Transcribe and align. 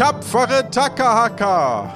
tapfere 0.00 0.70
Takahaka! 0.70 1.92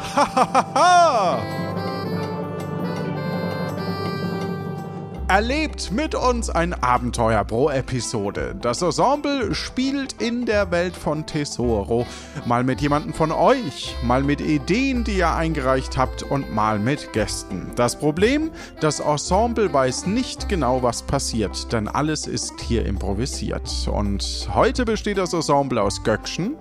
Erlebt 5.26 5.90
mit 5.90 6.14
uns 6.14 6.50
ein 6.50 6.74
Abenteuer 6.74 7.42
pro 7.44 7.70
Episode. 7.70 8.56
Das 8.60 8.82
Ensemble 8.82 9.54
spielt 9.54 10.20
in 10.20 10.44
der 10.44 10.70
Welt 10.70 10.94
von 10.94 11.24
Tesoro. 11.24 12.06
Mal 12.44 12.62
mit 12.62 12.82
jemandem 12.82 13.14
von 13.14 13.32
euch, 13.32 13.96
mal 14.02 14.22
mit 14.22 14.42
Ideen, 14.42 15.02
die 15.04 15.16
ihr 15.16 15.34
eingereicht 15.34 15.96
habt 15.96 16.24
und 16.24 16.54
mal 16.54 16.78
mit 16.78 17.14
Gästen. 17.14 17.70
Das 17.74 17.98
Problem, 17.98 18.50
das 18.80 19.00
Ensemble 19.00 19.72
weiß 19.72 20.04
nicht 20.08 20.50
genau, 20.50 20.82
was 20.82 21.00
passiert, 21.00 21.72
denn 21.72 21.88
alles 21.88 22.26
ist 22.26 22.60
hier 22.60 22.84
improvisiert. 22.84 23.88
Und 23.90 24.46
heute 24.52 24.84
besteht 24.84 25.16
das 25.16 25.32
Ensemble 25.32 25.80
aus 25.80 26.02
Göckchen. 26.02 26.58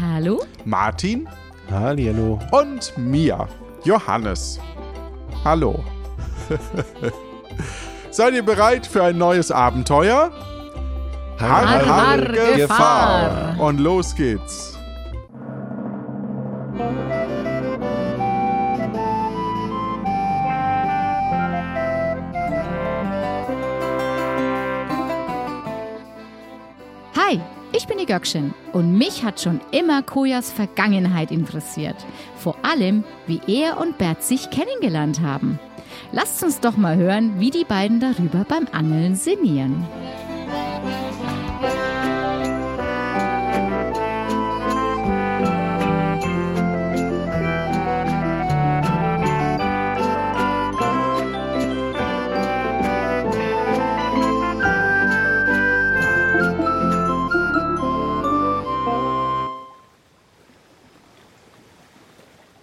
Hallo? 0.00 0.44
Martin. 0.64 1.28
Hallo. 1.70 2.38
Und 2.50 2.92
mir, 2.96 3.48
Johannes. 3.84 4.60
Hallo. 5.44 5.82
Seid 8.10 8.34
ihr 8.34 8.44
bereit 8.44 8.86
für 8.86 9.02
ein 9.02 9.18
neues 9.18 9.50
Abenteuer? 9.50 10.30
Har, 11.40 11.68
har, 11.68 11.86
har 11.86 12.18
Gefahr. 12.18 12.56
Gefahr! 12.56 13.60
Und 13.60 13.80
los 13.80 14.14
geht's. 14.14 14.78
Ich 27.76 27.86
bin 27.88 27.98
die 27.98 28.06
Göckchen 28.06 28.54
und 28.72 28.96
mich 28.96 29.24
hat 29.24 29.40
schon 29.40 29.60
immer 29.72 30.02
Koyas 30.02 30.52
Vergangenheit 30.52 31.30
interessiert. 31.30 31.96
Vor 32.36 32.56
allem, 32.62 33.04
wie 33.26 33.40
er 33.48 33.78
und 33.78 33.98
Bert 33.98 34.22
sich 34.22 34.50
kennengelernt 34.50 35.20
haben. 35.20 35.58
Lasst 36.12 36.42
uns 36.44 36.60
doch 36.60 36.76
mal 36.76 36.96
hören, 36.96 37.40
wie 37.40 37.50
die 37.50 37.64
beiden 37.64 37.98
darüber 37.98 38.44
beim 38.44 38.68
Angeln 38.72 39.16
sinnieren. 39.16 39.84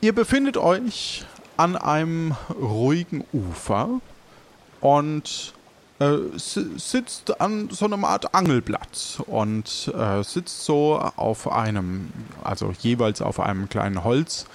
Ihr 0.03 0.15
befindet 0.15 0.57
euch 0.57 1.25
an 1.57 1.75
einem 1.75 2.35
ruhigen 2.59 3.23
Ufer 3.31 4.01
und 4.79 5.53
äh, 5.99 6.17
sitzt 6.35 7.39
an 7.39 7.69
so 7.69 7.85
einem 7.85 8.03
Art 8.03 8.33
Angelplatz 8.33 9.21
und 9.27 9.93
äh, 9.95 10.23
sitzt 10.23 10.65
so 10.65 10.97
auf 10.97 11.51
einem, 11.51 12.11
also 12.43 12.73
jeweils 12.79 13.21
auf 13.21 13.39
einem 13.39 13.69
kleinen 13.69 14.03
Holzstamm 14.03 14.47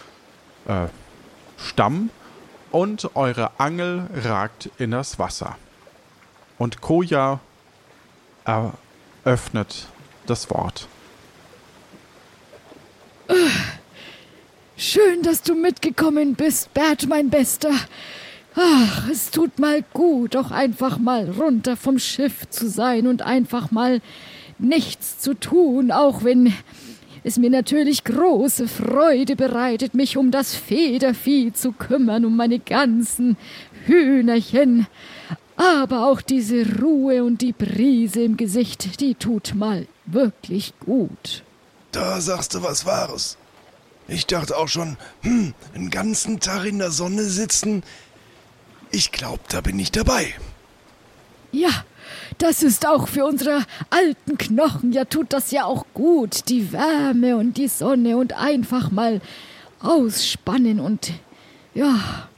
äh, 0.66 2.76
und 2.76 3.14
eure 3.14 3.52
Angel 3.58 4.08
ragt 4.24 4.70
in 4.78 4.90
das 4.90 5.20
Wasser. 5.20 5.56
Und 6.58 6.80
Koja 6.80 7.38
eröffnet 9.24 9.86
das 10.26 10.50
Wort. 10.50 10.88
Schön, 14.88 15.22
dass 15.22 15.42
du 15.42 15.56
mitgekommen 15.56 16.36
bist, 16.36 16.72
Bert, 16.72 17.08
mein 17.08 17.28
Bester. 17.28 17.72
Ach, 18.54 19.08
es 19.10 19.32
tut 19.32 19.58
mal 19.58 19.82
gut, 19.92 20.36
auch 20.36 20.52
einfach 20.52 20.98
mal 20.98 21.28
runter 21.28 21.76
vom 21.76 21.98
Schiff 21.98 22.48
zu 22.50 22.70
sein 22.70 23.08
und 23.08 23.20
einfach 23.20 23.72
mal 23.72 24.00
nichts 24.60 25.18
zu 25.18 25.34
tun, 25.34 25.90
auch 25.90 26.22
wenn 26.22 26.54
es 27.24 27.36
mir 27.36 27.50
natürlich 27.50 28.04
große 28.04 28.68
Freude 28.68 29.34
bereitet, 29.34 29.94
mich 29.94 30.16
um 30.16 30.30
das 30.30 30.54
Federvieh 30.54 31.52
zu 31.52 31.72
kümmern, 31.72 32.24
um 32.24 32.36
meine 32.36 32.60
ganzen 32.60 33.36
Hühnerchen. 33.86 34.86
Aber 35.56 36.06
auch 36.06 36.20
diese 36.20 36.64
Ruhe 36.80 37.24
und 37.24 37.42
die 37.42 37.52
Brise 37.52 38.22
im 38.22 38.36
Gesicht, 38.36 39.00
die 39.00 39.16
tut 39.16 39.52
mal 39.56 39.88
wirklich 40.06 40.74
gut. 40.78 41.42
Da 41.90 42.20
sagst 42.20 42.54
du 42.54 42.62
was 42.62 42.86
Wahres. 42.86 43.36
Ich 44.08 44.26
dachte 44.26 44.56
auch 44.56 44.68
schon, 44.68 44.96
hm, 45.22 45.54
einen 45.74 45.90
ganzen 45.90 46.40
Tag 46.40 46.64
in 46.64 46.78
der 46.78 46.90
Sonne 46.90 47.24
sitzen. 47.24 47.82
Ich 48.90 49.10
glaube, 49.10 49.40
da 49.48 49.60
bin 49.60 49.78
ich 49.78 49.90
dabei. 49.90 50.34
Ja, 51.50 51.84
das 52.38 52.62
ist 52.62 52.86
auch 52.86 53.08
für 53.08 53.24
unsere 53.24 53.64
alten 53.90 54.38
Knochen, 54.38 54.92
ja 54.92 55.04
tut 55.04 55.32
das 55.32 55.50
ja 55.50 55.64
auch 55.64 55.86
gut, 55.94 56.48
die 56.48 56.72
Wärme 56.72 57.36
und 57.36 57.56
die 57.56 57.68
Sonne 57.68 58.16
und 58.16 58.34
einfach 58.34 58.90
mal 58.90 59.20
ausspannen 59.80 60.80
und 60.80 61.12
ja, 61.74 62.28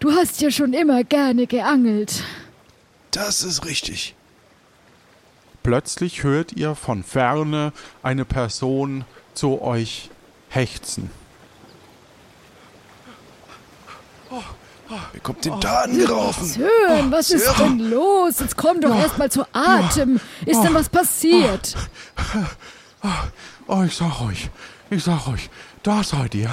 du 0.00 0.12
hast 0.12 0.40
ja 0.40 0.50
schon 0.50 0.72
immer 0.72 1.04
gerne 1.04 1.46
geangelt. 1.46 2.22
Das 3.10 3.42
ist 3.42 3.64
richtig. 3.64 4.14
Plötzlich 5.62 6.22
hört 6.22 6.52
ihr 6.52 6.74
von 6.74 7.02
ferne 7.02 7.72
eine 8.02 8.24
Person 8.24 9.04
zu 9.34 9.60
euch 9.60 10.10
Hechzen. 10.48 11.10
Wer 15.12 15.20
kommt 15.20 15.44
denn 15.44 15.60
da 15.60 15.82
angelaufen? 15.82 16.46
Sören, 16.46 17.12
was 17.12 17.30
ist 17.30 17.58
denn 17.58 17.78
los? 17.90 18.40
Jetzt 18.40 18.56
komm 18.56 18.80
doch 18.80 18.94
erst 18.94 19.18
mal 19.18 19.30
zu 19.30 19.44
Atem. 19.52 20.18
Ist 20.46 20.62
denn 20.62 20.74
was 20.74 20.88
passiert? 20.88 21.74
Oh, 23.66 23.82
ich 23.82 23.94
sag 23.94 24.22
euch, 24.22 24.48
ich 24.88 25.04
sag 25.04 25.28
euch, 25.28 25.50
da 25.82 26.02
seid 26.02 26.34
ihr. 26.34 26.50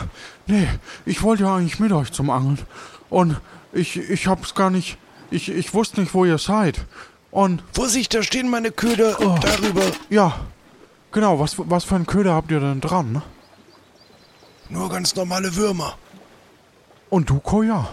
Nee, 0.48 0.68
ich 1.06 1.24
wollte 1.24 1.44
ja 1.44 1.56
eigentlich 1.56 1.80
mit 1.80 1.94
euch 1.94 2.12
zum 2.12 2.30
Angeln. 2.30 2.60
Und 3.10 3.40
ich, 3.72 3.98
ich 3.98 4.28
hab's 4.28 4.54
gar 4.54 4.70
nicht, 4.70 4.98
ich, 5.32 5.50
ich 5.50 5.74
wusste 5.74 6.02
nicht, 6.02 6.14
wo 6.14 6.26
ihr 6.26 6.38
seid. 6.38 6.86
Und. 7.32 7.64
Vorsicht, 7.72 8.14
da 8.14 8.22
stehen 8.22 8.50
meine 8.50 8.72
Köder 8.72 9.16
oh, 9.22 9.38
darüber. 9.42 9.84
Ja, 10.10 10.40
genau, 11.14 11.40
was, 11.40 11.56
was 11.58 11.86
für 11.86 11.96
einen 11.96 12.06
Köder 12.06 12.34
habt 12.34 12.52
ihr 12.52 12.60
denn 12.60 12.82
dran, 12.82 13.14
ne? 13.14 13.22
Nur 14.70 14.90
ganz 14.90 15.16
normale 15.16 15.56
Würmer. 15.56 15.98
Und 17.10 17.30
du, 17.30 17.40
Koja? 17.40 17.88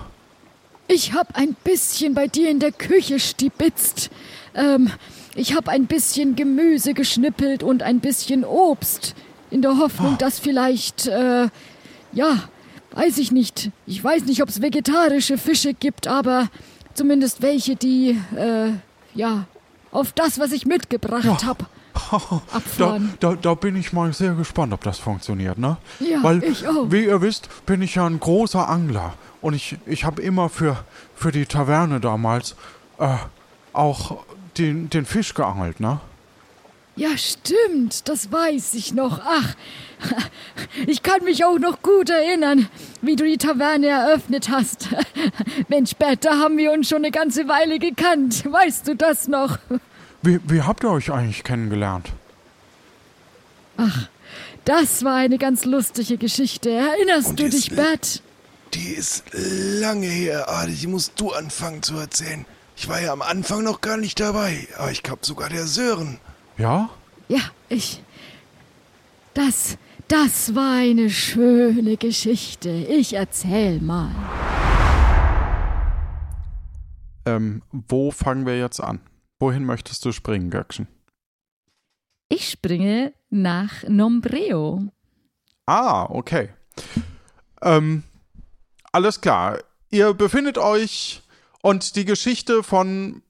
Ich 0.88 1.12
hab 1.12 1.36
ein 1.36 1.54
bisschen 1.64 2.14
bei 2.14 2.26
dir 2.28 2.50
in 2.50 2.58
der 2.58 2.72
Küche 2.72 3.20
stibitzt. 3.20 4.10
Ähm, 4.54 4.90
ich 5.34 5.54
hab 5.54 5.68
ein 5.68 5.86
bisschen 5.86 6.36
Gemüse 6.36 6.94
geschnippelt 6.94 7.62
und 7.62 7.82
ein 7.82 8.00
bisschen 8.00 8.44
Obst. 8.44 9.14
In 9.50 9.62
der 9.62 9.76
Hoffnung, 9.76 10.14
oh. 10.14 10.18
dass 10.18 10.38
vielleicht, 10.38 11.06
äh, 11.06 11.48
ja, 12.12 12.48
weiß 12.92 13.18
ich 13.18 13.32
nicht. 13.32 13.70
Ich 13.86 14.02
weiß 14.02 14.24
nicht, 14.24 14.42
ob 14.42 14.48
es 14.48 14.62
vegetarische 14.62 15.36
Fische 15.36 15.74
gibt, 15.74 16.06
aber 16.06 16.48
zumindest 16.94 17.42
welche, 17.42 17.76
die, 17.76 18.18
äh, 18.34 18.72
ja, 19.14 19.46
auf 19.90 20.12
das, 20.12 20.38
was 20.38 20.52
ich 20.52 20.64
mitgebracht 20.64 21.24
ja. 21.24 21.46
hab. 21.46 21.66
Da, 22.78 22.98
da, 23.20 23.34
da, 23.34 23.54
bin 23.54 23.76
ich 23.76 23.92
mal 23.92 24.12
sehr 24.12 24.34
gespannt, 24.34 24.72
ob 24.72 24.82
das 24.82 24.98
funktioniert, 24.98 25.58
ne? 25.58 25.76
Ja, 26.00 26.22
Weil, 26.22 26.42
ich 26.42 26.66
auch. 26.66 26.90
wie 26.90 27.04
ihr 27.04 27.20
wisst, 27.22 27.48
bin 27.66 27.82
ich 27.82 27.94
ja 27.94 28.06
ein 28.06 28.20
großer 28.20 28.68
Angler. 28.68 29.14
Und 29.40 29.54
ich, 29.54 29.76
ich 29.86 30.04
habe 30.04 30.22
immer 30.22 30.48
für, 30.48 30.84
für 31.14 31.32
die 31.32 31.46
Taverne 31.46 32.00
damals 32.00 32.54
äh, 32.98 33.16
auch 33.72 34.24
den, 34.58 34.90
den 34.90 35.04
Fisch 35.04 35.34
geangelt, 35.34 35.80
ne? 35.80 36.00
Ja, 36.94 37.16
stimmt, 37.16 38.06
das 38.08 38.30
weiß 38.30 38.74
ich 38.74 38.92
noch. 38.92 39.20
Ach, 39.24 39.54
ich 40.86 41.02
kann 41.02 41.24
mich 41.24 41.42
auch 41.42 41.58
noch 41.58 41.80
gut 41.80 42.10
erinnern, 42.10 42.68
wie 43.00 43.16
du 43.16 43.24
die 43.24 43.38
Taverne 43.38 43.88
eröffnet 43.88 44.50
hast. 44.50 44.88
Mensch, 45.68 45.94
Bert, 45.94 46.26
da 46.26 46.38
haben 46.38 46.58
wir 46.58 46.70
uns 46.70 46.90
schon 46.90 46.98
eine 46.98 47.10
ganze 47.10 47.48
Weile 47.48 47.78
gekannt. 47.78 48.44
Weißt 48.44 48.88
du 48.88 48.94
das 48.94 49.26
noch? 49.26 49.58
Wie, 50.22 50.40
wie 50.44 50.62
habt 50.62 50.84
ihr 50.84 50.90
euch 50.90 51.10
eigentlich 51.10 51.42
kennengelernt? 51.42 52.12
Ach, 53.76 54.08
das 54.64 55.04
war 55.04 55.16
eine 55.16 55.38
ganz 55.38 55.64
lustige 55.64 56.16
Geschichte. 56.16 56.70
Erinnerst 56.70 57.30
Und 57.30 57.40
du 57.40 57.48
dich, 57.50 57.74
Bert? 57.74 58.22
Die 58.74 58.90
ist 58.90 59.24
lange 59.32 60.06
her, 60.06 60.48
Adi. 60.48 60.74
Die 60.74 60.86
musst 60.86 61.18
du 61.20 61.32
anfangen 61.32 61.82
zu 61.82 61.96
erzählen. 61.96 62.46
Ich 62.76 62.88
war 62.88 63.00
ja 63.00 63.12
am 63.12 63.22
Anfang 63.22 63.64
noch 63.64 63.80
gar 63.80 63.96
nicht 63.96 64.20
dabei, 64.20 64.66
aber 64.78 64.90
ich 64.92 65.02
glaube 65.02 65.26
sogar 65.26 65.48
der 65.48 65.66
Sören. 65.66 66.18
Ja? 66.56 66.88
Ja, 67.28 67.40
ich. 67.68 68.02
Das, 69.34 69.76
das 70.08 70.54
war 70.54 70.76
eine 70.78 71.10
schöne 71.10 71.96
Geschichte. 71.96 72.70
Ich 72.70 73.14
erzähl 73.14 73.80
mal. 73.80 74.10
Ähm, 77.26 77.62
wo 77.72 78.10
fangen 78.10 78.46
wir 78.46 78.58
jetzt 78.58 78.80
an? 78.80 79.00
Wohin 79.42 79.64
möchtest 79.64 80.04
du 80.04 80.12
springen, 80.12 80.50
Göckchen? 80.50 80.86
Ich 82.28 82.48
springe 82.48 83.12
nach 83.28 83.82
Nombreo. 83.88 84.92
Ah, 85.66 86.04
okay. 86.04 86.50
Ähm, 87.60 88.04
alles 88.92 89.20
klar. 89.20 89.58
Ihr 89.90 90.14
befindet 90.14 90.58
euch 90.58 91.22
und 91.60 91.96
die 91.96 92.04
Geschichte 92.04 92.62
von 92.62 93.22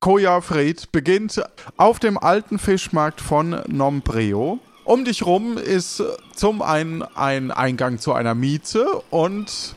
Koja 0.00 0.42
Fred 0.42 0.92
beginnt 0.92 1.42
auf 1.78 2.00
dem 2.00 2.18
alten 2.18 2.58
Fischmarkt 2.58 3.22
von 3.22 3.62
Nombreo. 3.66 4.58
Um 4.84 5.06
dich 5.06 5.24
rum 5.24 5.56
ist 5.56 6.02
zum 6.34 6.60
einen 6.60 7.00
ein 7.02 7.50
Eingang 7.50 7.98
zu 7.98 8.12
einer 8.12 8.34
Miete 8.34 8.86
und 9.08 9.74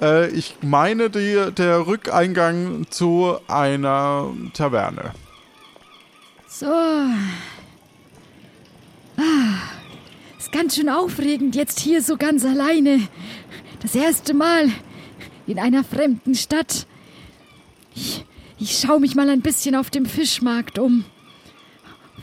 äh, 0.00 0.28
ich 0.30 0.56
meine 0.62 1.10
die, 1.10 1.52
der 1.56 1.86
Rückeingang 1.86 2.86
zu 2.90 3.36
einer 3.48 4.30
Taverne. 4.54 5.12
So. 6.48 6.66
Ah, 9.16 9.58
ist 10.38 10.52
ganz 10.52 10.76
schön 10.76 10.88
aufregend, 10.88 11.54
jetzt 11.54 11.80
hier 11.80 12.02
so 12.02 12.16
ganz 12.16 12.44
alleine. 12.44 13.08
Das 13.80 13.94
erste 13.94 14.34
Mal 14.34 14.70
in 15.46 15.58
einer 15.58 15.84
fremden 15.84 16.34
Stadt. 16.34 16.86
Ich, 17.94 18.24
ich 18.58 18.78
schaue 18.78 19.00
mich 19.00 19.14
mal 19.14 19.28
ein 19.28 19.42
bisschen 19.42 19.74
auf 19.74 19.90
dem 19.90 20.06
Fischmarkt 20.06 20.78
um. 20.78 21.04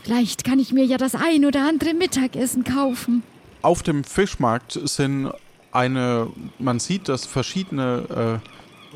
Vielleicht 0.02 0.44
kann 0.44 0.58
ich 0.58 0.72
mir 0.72 0.84
ja 0.84 0.96
das 0.96 1.14
ein 1.14 1.44
oder 1.44 1.68
andere 1.68 1.94
Mittagessen 1.94 2.64
kaufen. 2.64 3.22
Auf 3.62 3.82
dem 3.82 4.04
Fischmarkt 4.04 4.78
sind 4.84 5.30
eine, 5.72 6.28
man 6.58 6.78
sieht, 6.78 7.08
dass 7.08 7.26
verschiedene 7.26 8.40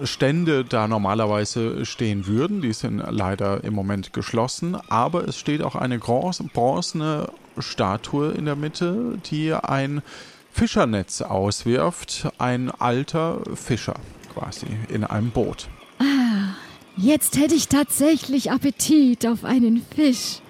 äh, 0.00 0.06
Stände 0.06 0.65
da 0.65 0.88
normalerweise 0.88 1.85
stehen 1.87 2.26
würden. 2.26 2.62
Die 2.62 2.73
sind 2.73 3.03
leider 3.09 3.62
im 3.62 3.75
Moment 3.75 4.12
geschlossen, 4.12 4.76
aber 4.88 5.29
es 5.29 5.38
steht 5.38 5.62
auch 5.62 5.76
eine 5.76 5.99
bronzene 5.99 7.29
Statue 7.59 8.32
in 8.32 8.44
der 8.44 8.56
Mitte, 8.56 9.19
die 9.31 9.53
ein 9.53 10.03
Fischernetz 10.53 11.23
auswirft. 11.23 12.29
Ein 12.38 12.71
alter 12.71 13.41
Fischer 13.55 13.94
quasi 14.35 14.67
in 14.88 15.05
einem 15.05 15.31
Boot. 15.31 15.69
Ah, 15.99 16.55
jetzt 16.97 17.37
hätte 17.37 17.55
ich 17.55 17.69
tatsächlich 17.69 18.50
Appetit 18.50 19.26
auf 19.26 19.44
einen 19.44 19.85
Fisch. 19.94 20.41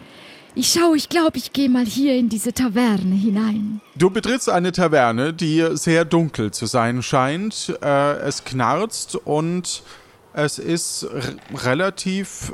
Ich 0.56 0.72
schau, 0.72 0.94
ich 0.94 1.08
glaube, 1.08 1.36
ich 1.36 1.52
gehe 1.52 1.68
mal 1.68 1.84
hier 1.84 2.14
in 2.14 2.28
diese 2.28 2.52
Taverne 2.52 3.16
hinein. 3.16 3.80
Du 3.96 4.08
betrittst 4.10 4.48
eine 4.48 4.70
Taverne, 4.70 5.32
die 5.32 5.66
sehr 5.72 6.04
dunkel 6.04 6.52
zu 6.52 6.66
sein 6.66 7.02
scheint. 7.02 7.76
Äh, 7.82 8.18
es 8.20 8.44
knarzt 8.44 9.16
und 9.16 9.82
es 10.32 10.58
ist 10.60 11.08
relativ 11.54 12.52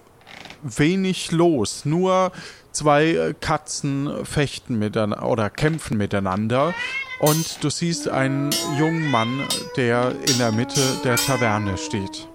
wenig 0.62 1.30
los. 1.30 1.84
Nur 1.84 2.32
zwei 2.72 3.34
Katzen 3.40 4.24
fechten 4.24 4.78
miteinander 4.78 5.26
oder 5.28 5.50
kämpfen 5.50 5.98
miteinander. 5.98 6.72
Und 7.18 7.62
du 7.62 7.68
siehst 7.68 8.08
einen 8.08 8.48
jungen 8.78 9.10
Mann, 9.10 9.42
der 9.76 10.12
in 10.26 10.38
der 10.38 10.52
Mitte 10.52 10.80
der 11.04 11.16
Taverne 11.16 11.76
steht. 11.76 12.26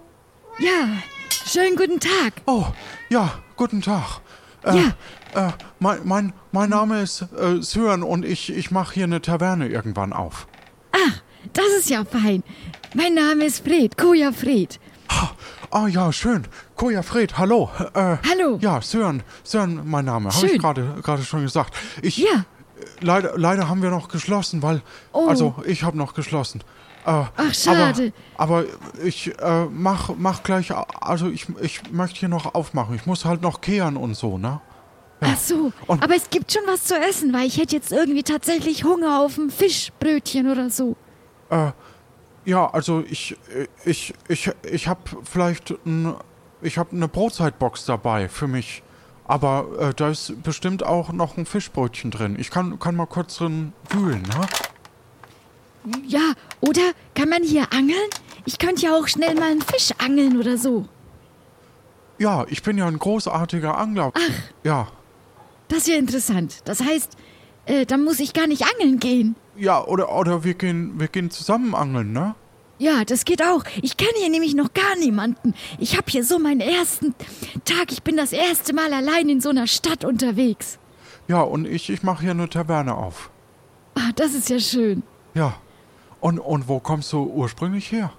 Ja, 0.60 0.90
schönen 1.48 1.76
guten 1.76 2.00
Tag. 2.00 2.34
Oh, 2.46 2.66
ja, 3.10 3.40
guten 3.56 3.82
Tag. 3.82 4.22
Äh, 4.64 4.78
Ja. 4.78 4.94
Äh, 5.36 5.52
mein, 5.80 6.00
mein, 6.04 6.34
mein 6.52 6.70
Name 6.70 7.02
ist 7.02 7.22
äh, 7.22 7.62
Sören 7.62 8.04
und 8.04 8.26
ich, 8.26 8.52
ich 8.56 8.72
mache 8.72 8.94
hier 8.96 9.04
eine 9.04 9.22
Taverne 9.22 9.68
irgendwann 9.68 10.14
auf. 10.14 10.48
Ach, 10.92 11.22
das 11.54 11.66
ist 11.78 11.90
ja 11.90 12.06
fein. 12.06 12.42
Mein 12.94 13.14
Name 13.14 13.46
ist 13.46 13.64
Fred, 13.66 13.98
Koja 13.98 14.32
Fred. 14.32 14.80
Ah 15.72 15.88
ja, 15.88 16.12
schön. 16.14 16.48
Koja 16.76 17.02
Fred, 17.04 17.38
hallo. 17.38 17.70
Äh, 17.94 18.18
Hallo. 18.30 18.58
Ja, 18.62 18.82
Sören, 18.82 19.24
Sören, 19.44 19.82
mein 19.84 20.06
Name. 20.06 20.30
Habe 20.34 20.48
ich 20.48 20.62
gerade 20.62 21.24
schon 21.24 21.42
gesagt. 21.42 21.74
Ich, 22.02 22.18
Ja. 22.18 22.46
Leider, 23.02 23.38
leider 23.38 23.68
haben 23.68 23.82
wir 23.82 23.90
noch 23.90 24.08
geschlossen, 24.08 24.62
weil. 24.62 24.82
Oh. 25.12 25.28
Also, 25.28 25.56
ich 25.66 25.84
habe 25.84 25.98
noch 25.98 26.14
geschlossen. 26.14 26.62
Äh, 27.06 27.24
Ach, 27.36 27.54
schade. 27.54 28.14
Aber, 28.38 28.60
aber 28.60 28.66
ich 29.04 29.38
äh, 29.40 29.66
mach, 29.66 30.12
mach 30.18 30.44
gleich. 30.44 30.74
Also, 31.02 31.28
ich, 31.28 31.48
ich 31.62 31.92
möchte 31.92 32.20
hier 32.20 32.30
noch 32.30 32.54
aufmachen. 32.54 32.96
Ich 32.96 33.06
muss 33.06 33.26
halt 33.26 33.42
noch 33.42 33.62
kehren 33.62 33.98
und 33.98 34.16
so, 34.16 34.38
ne? 34.38 34.62
Ach 35.22 35.38
so, 35.38 35.72
Und- 35.88 36.04
aber 36.04 36.16
es 36.16 36.30
gibt 36.30 36.52
schon 36.52 36.64
was 36.68 36.84
zu 36.84 36.96
essen, 36.96 37.34
weil 37.34 37.48
ich 37.48 37.58
hätte 37.58 37.76
jetzt 37.76 37.92
irgendwie 37.92 38.24
tatsächlich 38.24 38.84
Hunger 38.84 39.20
auf 39.22 39.38
ein 39.38 39.50
Fischbrötchen 39.50 40.52
oder 40.52 40.70
so. 40.70 40.96
Ja, 42.46 42.68
also 42.72 43.04
ich, 43.10 43.36
ich, 43.86 44.14
ich, 44.28 44.52
ich 44.70 44.88
habe 44.88 45.00
vielleicht 45.24 45.72
ein, 45.86 46.14
ich 46.62 46.78
habe 46.78 46.92
eine 46.96 47.08
Brotzeitbox 47.08 47.86
dabei 47.86 48.30
für 48.30 48.48
mich. 48.48 48.84
Aber 49.28 49.66
äh, 49.80 49.94
da 49.96 50.10
ist 50.10 50.44
bestimmt 50.44 50.84
auch 50.86 51.12
noch 51.12 51.38
ein 51.38 51.48
Fischbrötchen 51.48 52.12
drin. 52.12 52.36
Ich 52.38 52.52
kann, 52.52 52.78
kann 52.78 52.96
mal 52.96 53.08
kurz 53.08 53.38
drin 53.38 53.74
wühlen, 53.90 54.22
ne? 54.22 54.42
Ja, 56.08 56.34
oder 56.62 56.92
kann 57.16 57.30
man 57.30 57.42
hier 57.42 57.72
angeln? 57.74 58.10
Ich 58.46 58.60
könnte 58.60 58.84
ja 58.84 58.96
auch 58.96 59.08
schnell 59.08 59.34
mal 59.36 59.50
einen 59.50 59.62
Fisch 59.64 59.90
angeln 59.98 60.38
oder 60.38 60.58
so. 60.60 60.88
Ja, 62.20 62.46
ich 62.50 62.62
bin 62.62 62.78
ja 62.78 62.86
ein 62.86 63.00
großartiger 63.00 63.76
Angler. 63.78 64.12
Ach. 64.14 64.22
Ja. 64.64 64.88
Das 65.68 65.80
ist 65.80 65.88
ja 65.88 65.96
interessant. 65.96 66.62
Das 66.66 66.82
heißt, 66.82 67.18
äh, 67.66 67.86
dann 67.86 68.04
muss 68.04 68.20
ich 68.20 68.34
gar 68.34 68.48
nicht 68.48 68.64
angeln 68.64 69.00
gehen. 69.00 69.36
Ja, 69.58 69.84
oder, 69.86 70.16
oder 70.16 70.44
wir 70.44 70.54
gehen, 70.54 71.00
wir 71.00 71.08
gehen 71.08 71.32
zusammen 71.32 71.74
angeln, 71.74 72.12
ne? 72.14 72.36
Ja, 72.78 73.06
das 73.06 73.24
geht 73.24 73.42
auch. 73.42 73.64
Ich 73.82 73.96
kenne 73.96 74.12
hier 74.18 74.30
nämlich 74.30 74.54
noch 74.54 74.74
gar 74.74 74.96
niemanden. 74.98 75.54
Ich 75.80 75.96
habe 75.96 76.12
hier 76.12 76.26
so 76.26 76.40
meinen 76.40 76.60
ersten 76.60 77.16
Tag. 77.64 77.92
Ich 77.92 78.04
bin 78.04 78.18
das 78.18 78.34
erste 78.34 78.74
Mal 78.74 78.92
allein 78.92 79.30
in 79.30 79.40
so 79.40 79.50
einer 79.50 79.66
Stadt 79.68 80.04
unterwegs. 80.04 80.78
Ja, 81.28 81.42
und 81.42 81.66
ich, 81.66 81.90
ich 81.90 82.04
mache 82.04 82.24
hier 82.24 82.32
eine 82.32 82.50
Taverne 82.50 82.96
auf. 82.96 83.32
Ah, 83.96 84.12
das 84.16 84.34
ist 84.34 84.50
ja 84.50 84.60
schön. 84.60 85.04
Ja. 85.34 85.56
Und, 86.20 86.40
und 86.40 86.68
wo 86.68 86.80
kommst 86.80 87.14
du 87.14 87.24
ursprünglich 87.24 87.92
her? 87.92 88.12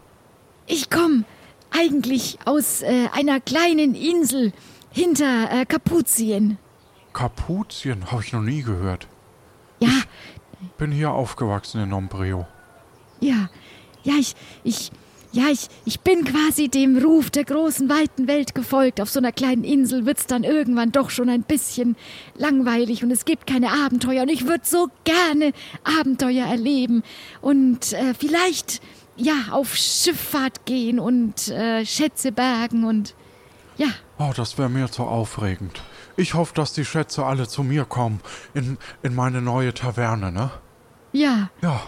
Ich 0.66 0.90
komme 0.90 1.24
eigentlich 1.70 2.38
aus 2.46 2.82
äh, 2.82 3.08
einer 3.12 3.40
kleinen 3.40 3.94
Insel 3.94 4.52
hinter 4.90 5.50
äh, 5.50 5.66
Kapuzien. 5.66 6.56
Kapuzien, 7.16 8.12
habe 8.12 8.22
ich 8.22 8.34
noch 8.34 8.42
nie 8.42 8.60
gehört. 8.60 9.08
Ja, 9.80 10.02
Bin 10.76 10.92
hier 10.92 11.12
aufgewachsen 11.12 11.82
in 11.82 11.88
Nombreo. 11.88 12.46
ja, 13.20 13.48
ja, 14.04 14.14
ich, 14.20 14.36
ich, 14.64 14.92
ja, 15.32 15.44
ich, 15.50 15.68
ich 15.86 16.00
bin 16.00 16.24
quasi 16.24 16.68
dem 16.68 16.98
Ruf 16.98 17.30
der 17.30 17.44
großen, 17.44 17.88
weiten 17.88 18.28
Welt 18.28 18.54
gefolgt. 18.54 19.00
Auf 19.00 19.08
so 19.08 19.18
einer 19.18 19.32
kleinen 19.32 19.64
Insel 19.64 20.04
wird's 20.04 20.26
dann 20.26 20.44
irgendwann 20.44 20.92
doch 20.92 21.08
schon 21.08 21.30
ein 21.30 21.42
bisschen 21.42 21.96
langweilig 22.36 23.02
und 23.02 23.10
es 23.10 23.24
gibt 23.24 23.46
keine 23.46 23.70
Abenteuer. 23.72 24.22
Und 24.22 24.28
ich 24.28 24.46
würde 24.46 24.64
so 24.64 24.88
gerne 25.04 25.52
Abenteuer 26.00 26.46
erleben 26.46 27.02
und 27.40 27.94
äh, 27.94 28.12
vielleicht, 28.12 28.82
ja, 29.16 29.34
auf 29.52 29.74
Schifffahrt 29.74 30.66
gehen 30.66 31.00
und 31.00 31.48
äh, 31.48 31.86
Schätze 31.86 32.30
bergen 32.30 32.84
und, 32.84 33.14
ja, 33.78 33.88
Oh, 34.18 34.32
das 34.36 34.56
wäre 34.58 34.68
mir 34.68 34.90
zu 34.90 35.02
aufregend. 35.02 35.80
Ich 36.16 36.34
hoffe, 36.34 36.54
dass 36.54 36.72
die 36.72 36.84
Schätze 36.84 37.24
alle 37.24 37.46
zu 37.46 37.62
mir 37.62 37.84
kommen. 37.84 38.20
In, 38.54 38.78
in 39.02 39.14
meine 39.14 39.42
neue 39.42 39.74
Taverne, 39.74 40.32
ne? 40.32 40.50
ja. 41.12 41.50
Ja. 41.62 41.80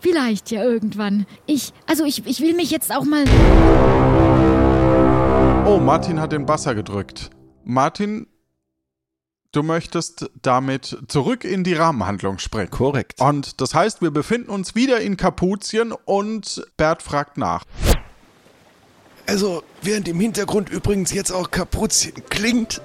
Vielleicht 0.00 0.50
ja 0.52 0.62
irgendwann. 0.62 1.26
Ich, 1.46 1.72
also 1.86 2.04
ich, 2.04 2.24
ich 2.26 2.40
will 2.40 2.54
mich 2.54 2.70
jetzt 2.70 2.94
auch 2.94 3.04
mal. 3.04 3.24
Oh, 5.66 5.78
Martin 5.78 6.20
hat 6.20 6.30
den 6.30 6.46
Basser 6.46 6.76
gedrückt. 6.76 7.30
Martin, 7.64 8.28
du 9.50 9.64
möchtest 9.64 10.30
damit 10.42 10.96
zurück 11.08 11.44
in 11.44 11.64
die 11.64 11.74
Rahmenhandlung 11.74 12.38
springen. 12.38 12.70
Korrekt. 12.70 13.20
Und 13.20 13.60
das 13.60 13.74
heißt, 13.74 14.00
wir 14.00 14.12
befinden 14.12 14.50
uns 14.50 14.76
wieder 14.76 15.00
in 15.00 15.16
Kapuzien 15.16 15.92
und 15.92 16.64
Bert 16.76 17.02
fragt 17.02 17.36
nach. 17.36 17.64
Also, 19.26 19.64
während 19.82 20.06
im 20.06 20.20
Hintergrund 20.20 20.68
übrigens 20.68 21.12
jetzt 21.12 21.32
auch 21.32 21.50
Kapuzien 21.50 22.14
klingt, 22.28 22.80